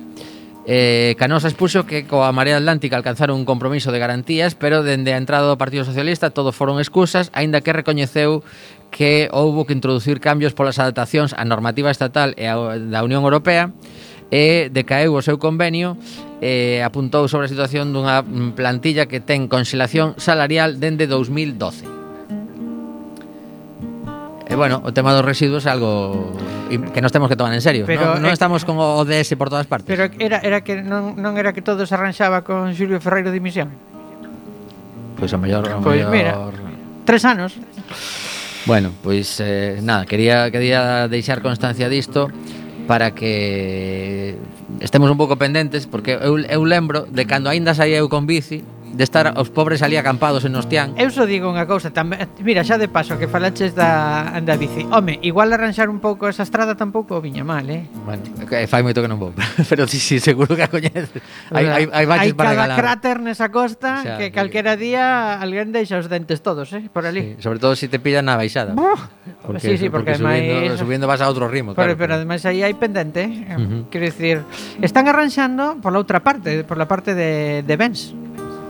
Eh, 0.65 1.15
Canosa 1.17 1.49
expuxo 1.49 1.89
que 1.89 2.05
coa 2.05 2.29
Marea 2.29 2.61
Atlántica 2.61 2.93
alcanzaron 2.93 3.41
un 3.41 3.49
compromiso 3.49 3.89
de 3.89 3.97
garantías, 3.97 4.53
pero 4.53 4.85
dende 4.85 5.13
a 5.13 5.17
entrada 5.17 5.49
do 5.49 5.57
Partido 5.57 5.89
Socialista 5.89 6.29
todo 6.29 6.53
foron 6.53 6.77
excusas, 6.77 7.33
aínda 7.33 7.65
que 7.65 7.73
recoñeceu 7.73 8.45
que 8.93 9.25
houbo 9.33 9.65
que 9.65 9.73
introducir 9.73 10.21
cambios 10.21 10.53
polas 10.53 10.77
adaptacións 10.77 11.33
á 11.33 11.41
normativa 11.49 11.89
estatal 11.89 12.37
e 12.37 12.45
á 12.45 12.55
da 12.77 13.01
Unión 13.01 13.25
Europea 13.25 13.73
e 14.29 14.69
decaeu 14.69 15.17
o 15.17 15.25
seu 15.25 15.41
convenio 15.41 15.97
eh, 16.41 16.81
apuntou 16.81 17.29
sobre 17.29 17.45
a 17.45 17.51
situación 17.53 17.93
dunha 17.93 18.25
plantilla 18.57 19.05
que 19.05 19.21
ten 19.21 19.45
conxelación 19.45 20.17
salarial 20.17 20.81
dende 20.81 21.05
2012. 21.05 21.85
E 24.51 24.55
bueno, 24.59 24.83
o 24.83 24.91
tema 24.91 25.15
dos 25.15 25.23
residuos 25.23 25.63
é 25.63 25.71
algo 25.71 26.35
que 26.67 26.99
nos 26.99 27.13
temos 27.15 27.31
que 27.31 27.37
tomar 27.39 27.53
en 27.55 27.63
serio. 27.63 27.87
Pero, 27.87 28.19
non, 28.19 28.27
non 28.27 28.31
estamos 28.35 28.67
con 28.67 28.75
o 28.75 28.99
ODS 28.99 29.39
por 29.39 29.47
todas 29.47 29.63
partes. 29.63 29.87
Pero 29.87 30.11
era, 30.19 30.43
era 30.43 30.59
que 30.59 30.83
non, 30.83 31.15
non 31.15 31.39
era 31.39 31.55
que 31.55 31.63
todo 31.63 31.87
se 31.87 31.95
arranxaba 31.95 32.43
con 32.43 32.75
Xulio 32.75 32.99
Ferreiro 32.99 33.31
de 33.31 33.39
Misión? 33.39 33.71
Pois 35.15 35.31
pues 35.31 35.31
a 35.31 35.39
mellor... 35.39 35.63
Pois 35.79 36.03
pues 36.03 36.11
mira, 36.11 36.51
tres 37.07 37.23
anos. 37.23 37.55
Bueno, 38.65 38.91
pois 38.99 39.39
eh, 39.39 39.79
nada, 39.79 40.03
quería, 40.03 40.51
quería 40.51 41.07
deixar 41.07 41.39
constancia 41.39 41.87
disto 41.87 42.27
para 42.91 43.15
que 43.15 44.35
estemos 44.79 45.09
un 45.11 45.17
pouco 45.17 45.35
pendentes 45.35 45.85
porque 45.87 46.17
eu, 46.21 46.39
eu 46.39 46.63
lembro 46.63 47.05
de 47.09 47.25
cando 47.25 47.49
aínda 47.49 47.75
saía 47.75 47.97
eu 47.97 48.07
con 48.07 48.25
bici 48.25 48.63
de 48.93 49.03
estar 49.03 49.33
os 49.37 49.49
pobres 49.49 49.81
ali 49.81 49.95
acampados 49.95 50.45
en 50.45 50.55
Ostián. 50.55 50.93
Eu 50.99 51.09
só 51.11 51.23
digo 51.23 51.47
unha 51.47 51.63
cousa, 51.65 51.91
tamén, 51.91 52.27
mira, 52.43 52.63
xa 52.67 52.75
de 52.75 52.91
paso 52.91 53.15
que 53.15 53.27
falaches 53.31 53.73
da, 53.73 54.39
da 54.43 54.55
bici. 54.59 54.83
Home, 54.91 55.19
igual 55.23 55.51
arranxar 55.55 55.87
un 55.87 56.03
pouco 56.03 56.27
esa 56.27 56.43
estrada 56.43 56.75
tampouco 56.75 57.23
viña 57.23 57.43
mal, 57.47 57.67
eh? 57.69 57.87
Bueno, 58.03 58.23
eh, 58.51 58.67
fai 58.67 58.83
moito 58.83 58.99
que 58.99 59.09
non 59.09 59.19
vou, 59.19 59.31
pero 59.71 59.87
si, 59.87 59.97
sí, 59.97 60.19
sí, 60.19 60.31
seguro 60.31 60.55
que 60.55 60.63
a 60.63 60.69
coñeces. 60.69 61.23
Hai, 61.51 61.65
hai, 61.67 61.83
hai 61.87 62.05
baches 62.05 62.31
hai 62.31 62.37
para 62.37 62.51
regalar. 62.51 62.75
Hai 62.75 62.81
cráter 62.81 63.17
nesa 63.23 63.47
costa 63.49 64.03
sea, 64.03 64.17
que 64.19 64.35
calquera 64.35 64.75
día 64.75 65.37
alguén 65.39 65.71
deixa 65.71 65.95
os 65.97 66.11
dentes 66.11 66.43
todos, 66.43 66.71
eh? 66.75 66.91
Por 66.91 67.07
ali. 67.07 67.39
Sí, 67.39 67.47
sobre 67.47 67.59
todo 67.59 67.75
se 67.75 67.87
si 67.87 67.87
te 67.87 67.99
pillan 67.99 68.27
na 68.27 68.35
baixada. 68.35 68.75
Porque, 69.41 69.59
sí, 69.59 69.77
sí, 69.77 69.89
porque, 69.89 70.13
porque 70.17 70.27
ademais... 70.27 70.79
Subindo, 70.79 71.07
vas 71.07 71.21
a 71.21 71.27
outro 71.27 71.47
ritmo, 71.47 71.73
claro. 71.73 71.95
Pero, 71.95 71.97
pero 71.97 72.11
ademais 72.19 72.43
aí 72.45 72.61
hai 72.61 72.75
pendente, 72.75 73.25
eh? 73.25 73.55
uh 73.55 73.59
-huh. 73.59 73.81
quero 73.89 74.05
dicir, 74.05 74.43
están 74.81 75.07
arranxando 75.07 75.77
por 75.81 75.91
la 75.93 75.99
outra 75.99 76.21
parte, 76.21 76.63
por 76.63 76.77
la 76.77 76.87
parte 76.87 77.15
de, 77.15 77.63
de 77.63 77.75
Bens. 77.77 78.13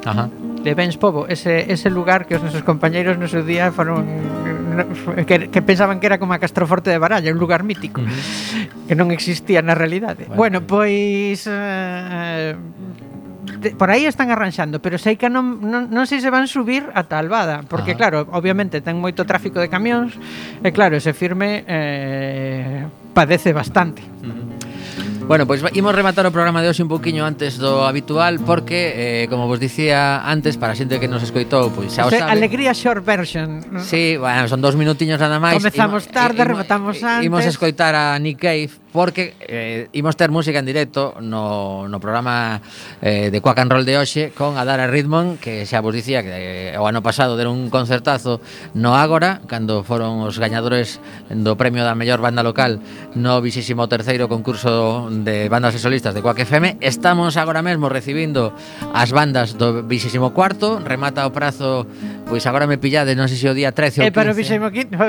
Ajá. 0.06 0.30
De 0.64 0.74
Bens 0.76 0.98
Povo, 0.98 1.28
ese, 1.28 1.72
ese 1.72 1.90
lugar 1.90 2.26
que 2.26 2.36
os 2.38 2.44
nosos 2.44 2.62
compañeiros 2.62 3.18
no 3.18 3.26
seu 3.26 3.42
día 3.42 3.74
foron 3.74 4.06
eh, 4.06 5.26
que, 5.26 5.50
que 5.50 5.62
pensaban 5.62 6.00
que 6.00 6.08
era 6.08 6.22
como 6.22 6.34
a 6.34 6.40
Castroforte 6.40 6.90
de 6.90 6.98
Baralla, 6.98 7.32
un 7.34 7.42
lugar 7.42 7.64
mítico 7.66 8.02
que 8.88 8.94
non 8.94 9.10
existía 9.10 9.62
na 9.66 9.74
realidade. 9.74 10.30
Bueno, 10.30 10.62
bueno 10.62 10.70
pois 10.70 11.46
eh, 11.50 12.54
de, 13.62 13.72
por 13.74 13.90
aí 13.90 14.06
están 14.06 14.30
arranxando, 14.30 14.82
pero 14.82 14.98
sei 14.98 15.18
que 15.18 15.30
non, 15.30 15.62
non, 15.62 15.90
non 15.90 16.06
sei 16.06 16.22
se 16.22 16.30
van 16.30 16.46
subir 16.46 16.88
ata 16.94 17.18
Albada, 17.18 17.66
porque 17.66 17.98
Ajá. 17.98 18.00
claro, 18.08 18.18
obviamente 18.34 18.82
ten 18.82 18.98
moito 18.98 19.26
tráfico 19.26 19.58
de 19.58 19.70
camións, 19.70 20.18
e 20.62 20.70
claro, 20.70 20.98
ese 20.98 21.14
firme 21.14 21.66
eh, 21.66 22.86
padece 23.14 23.54
bastante. 23.54 24.02
Uh 24.22 24.30
-huh. 24.30 24.61
Bueno, 25.32 25.48
pois 25.48 25.62
pues, 25.62 25.72
imos 25.80 25.96
rematar 25.96 26.28
o 26.28 26.32
programa 26.36 26.60
de 26.60 26.68
hoxe 26.68 26.84
un 26.84 26.92
pouquiño 26.92 27.24
antes 27.24 27.56
do 27.56 27.88
habitual 27.88 28.44
porque, 28.44 29.24
eh, 29.24 29.32
como 29.32 29.48
vos 29.48 29.64
dicía 29.64 30.28
antes, 30.28 30.60
para 30.60 30.76
a 30.76 30.76
xente 30.76 31.00
que 31.00 31.08
nos 31.08 31.24
escoitou, 31.24 31.72
pois 31.72 31.88
pues, 31.88 31.96
xa 31.96 32.04
o 32.04 32.12
sabe. 32.12 32.28
Alegría 32.28 32.76
short 32.76 33.00
version. 33.00 33.64
Sí, 33.80 34.20
bueno, 34.20 34.52
son 34.52 34.60
dos 34.60 34.76
minutiños 34.76 35.24
nada 35.24 35.40
máis. 35.40 35.56
Comezamos 35.56 36.04
tarde, 36.12 36.44
imo, 36.44 36.52
rematamos 36.52 37.00
antes. 37.00 37.24
Imos 37.24 37.48
escoitar 37.48 37.96
a 37.96 38.20
Nick 38.20 38.44
Cave 38.44 38.76
porque 38.92 39.34
eh, 39.40 39.88
imos 39.94 40.16
ter 40.16 40.32
música 40.32 40.60
en 40.60 40.66
directo 40.66 41.16
no, 41.20 41.88
no 41.88 41.98
programa 42.00 42.62
eh, 43.02 43.32
de 43.32 43.42
Quack 43.42 43.60
and 43.60 43.72
Roll 43.72 43.86
de 43.86 43.98
hoxe 43.98 44.32
con 44.36 44.58
Adara 44.58 44.88
Ritmon, 44.88 45.40
que 45.40 45.64
xa 45.66 45.80
vos 45.80 45.96
dicía 45.96 46.22
que 46.24 46.76
eh, 46.76 46.80
o 46.80 46.86
ano 46.86 47.00
pasado 47.00 47.40
deron 47.40 47.56
un 47.56 47.70
concertazo 47.72 48.44
no 48.76 48.96
Ágora, 48.96 49.40
cando 49.48 49.84
foron 49.88 50.22
os 50.28 50.38
gañadores 50.38 51.00
do 51.32 51.56
premio 51.56 51.88
da 51.88 51.96
mellor 51.96 52.20
banda 52.20 52.44
local 52.44 52.84
no 53.16 53.40
23º 53.40 54.28
concurso 54.28 55.08
de 55.10 55.48
bandas 55.48 55.76
e 55.76 55.80
solistas 55.80 56.12
de 56.12 56.22
Quack 56.22 56.44
FM. 56.44 56.84
Estamos 56.84 57.40
agora 57.40 57.64
mesmo 57.64 57.88
recibindo 57.88 58.52
as 58.92 59.16
bandas 59.16 59.56
do 59.56 59.88
24º, 59.88 60.84
remata 60.84 61.24
o 61.24 61.32
prazo 61.32 61.88
Pois 62.32 62.48
agora 62.48 62.64
me 62.64 62.80
pillade, 62.80 63.12
non 63.12 63.28
sei 63.28 63.36
se 63.36 63.48
o 63.52 63.52
día 63.52 63.76
13 63.76 64.08
ou 64.08 64.08
15. 64.08 64.08
E 64.08 64.16
para 64.16 64.32
o 64.32 64.36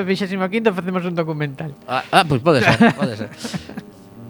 25 0.02 0.74
facemos 0.74 1.06
un 1.06 1.14
documental. 1.14 1.70
Ah, 1.86 2.02
ah 2.10 2.26
pois 2.26 2.42
pode 2.42 2.66
ser, 2.66 2.74
pode 2.98 3.14
ser. 3.14 3.30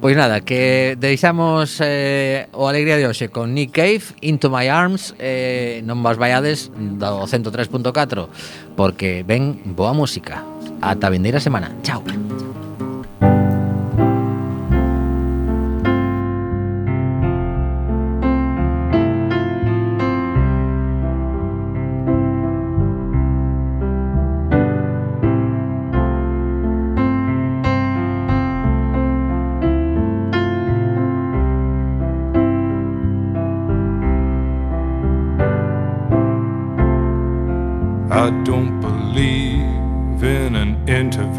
Pois 0.02 0.16
nada, 0.16 0.40
que 0.40 0.98
deixamos 0.98 1.78
eh, 1.78 2.50
o 2.50 2.66
Alegría 2.66 2.98
de 2.98 3.06
hoxe 3.06 3.30
con 3.30 3.54
Nick 3.54 3.70
Cave, 3.70 4.02
Into 4.18 4.50
My 4.50 4.66
Arms, 4.66 5.14
eh, 5.22 5.78
non 5.86 6.02
vos 6.02 6.18
vaiades 6.18 6.74
do 6.74 7.22
103.4, 7.22 8.26
porque 8.74 9.22
ven 9.22 9.62
boa 9.62 9.94
música. 9.94 10.42
Ata 10.82 11.06
vendeira 11.06 11.38
semana. 11.38 11.70
Chao. 11.86 12.02
Chao. 12.02 12.51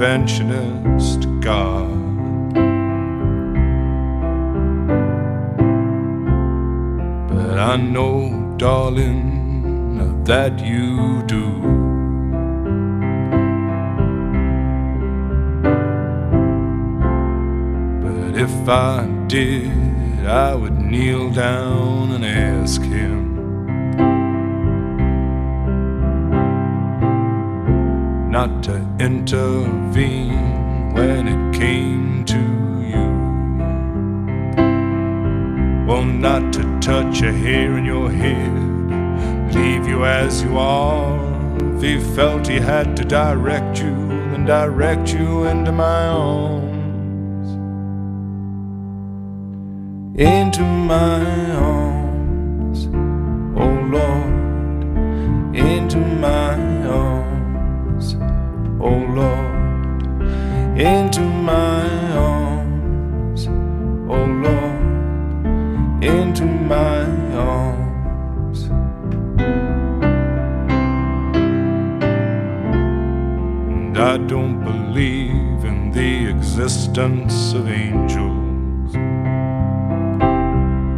conventional. 0.04 0.83
Intervene 29.04 30.94
when 30.94 31.28
it 31.28 31.60
came 31.60 32.24
to 32.24 32.40
you. 32.92 33.06
Well, 35.86 36.06
not 36.06 36.54
to 36.54 36.62
touch 36.80 37.22
a 37.22 37.34
hair 37.34 37.78
in 37.78 37.84
your 37.84 38.10
head, 38.10 39.54
leave 39.54 39.86
you 39.90 40.06
as 40.06 40.42
you 40.42 40.58
are. 40.58 41.20
If 41.76 41.82
he 41.82 42.00
felt 42.16 42.48
he 42.48 42.62
had 42.62 42.96
to 42.96 43.04
direct 43.04 43.80
you, 43.80 43.94
then 44.32 44.46
direct 44.46 45.14
you 45.14 45.44
into 45.44 45.74
my 45.74 46.08
arms. 46.08 47.50
Into 50.18 50.64
my 50.64 51.52
arms, 51.52 52.88
oh 53.58 53.76
Lord, 53.98 55.56
into 55.58 55.98
my 55.98 56.73
oh 58.84 59.00
Lord, 59.20 60.22
into 60.78 61.22
my 61.22 61.88
arms, 62.16 63.48
oh 64.10 64.26
Lord, 64.46 66.04
into 66.04 66.46
my 66.46 67.06
arms. 67.34 68.70
And 73.72 73.98
I 73.98 74.18
don't 74.18 74.62
believe 74.64 75.64
in 75.64 75.92
the 75.92 76.28
existence 76.30 77.54
of 77.54 77.70
angels. 77.70 78.33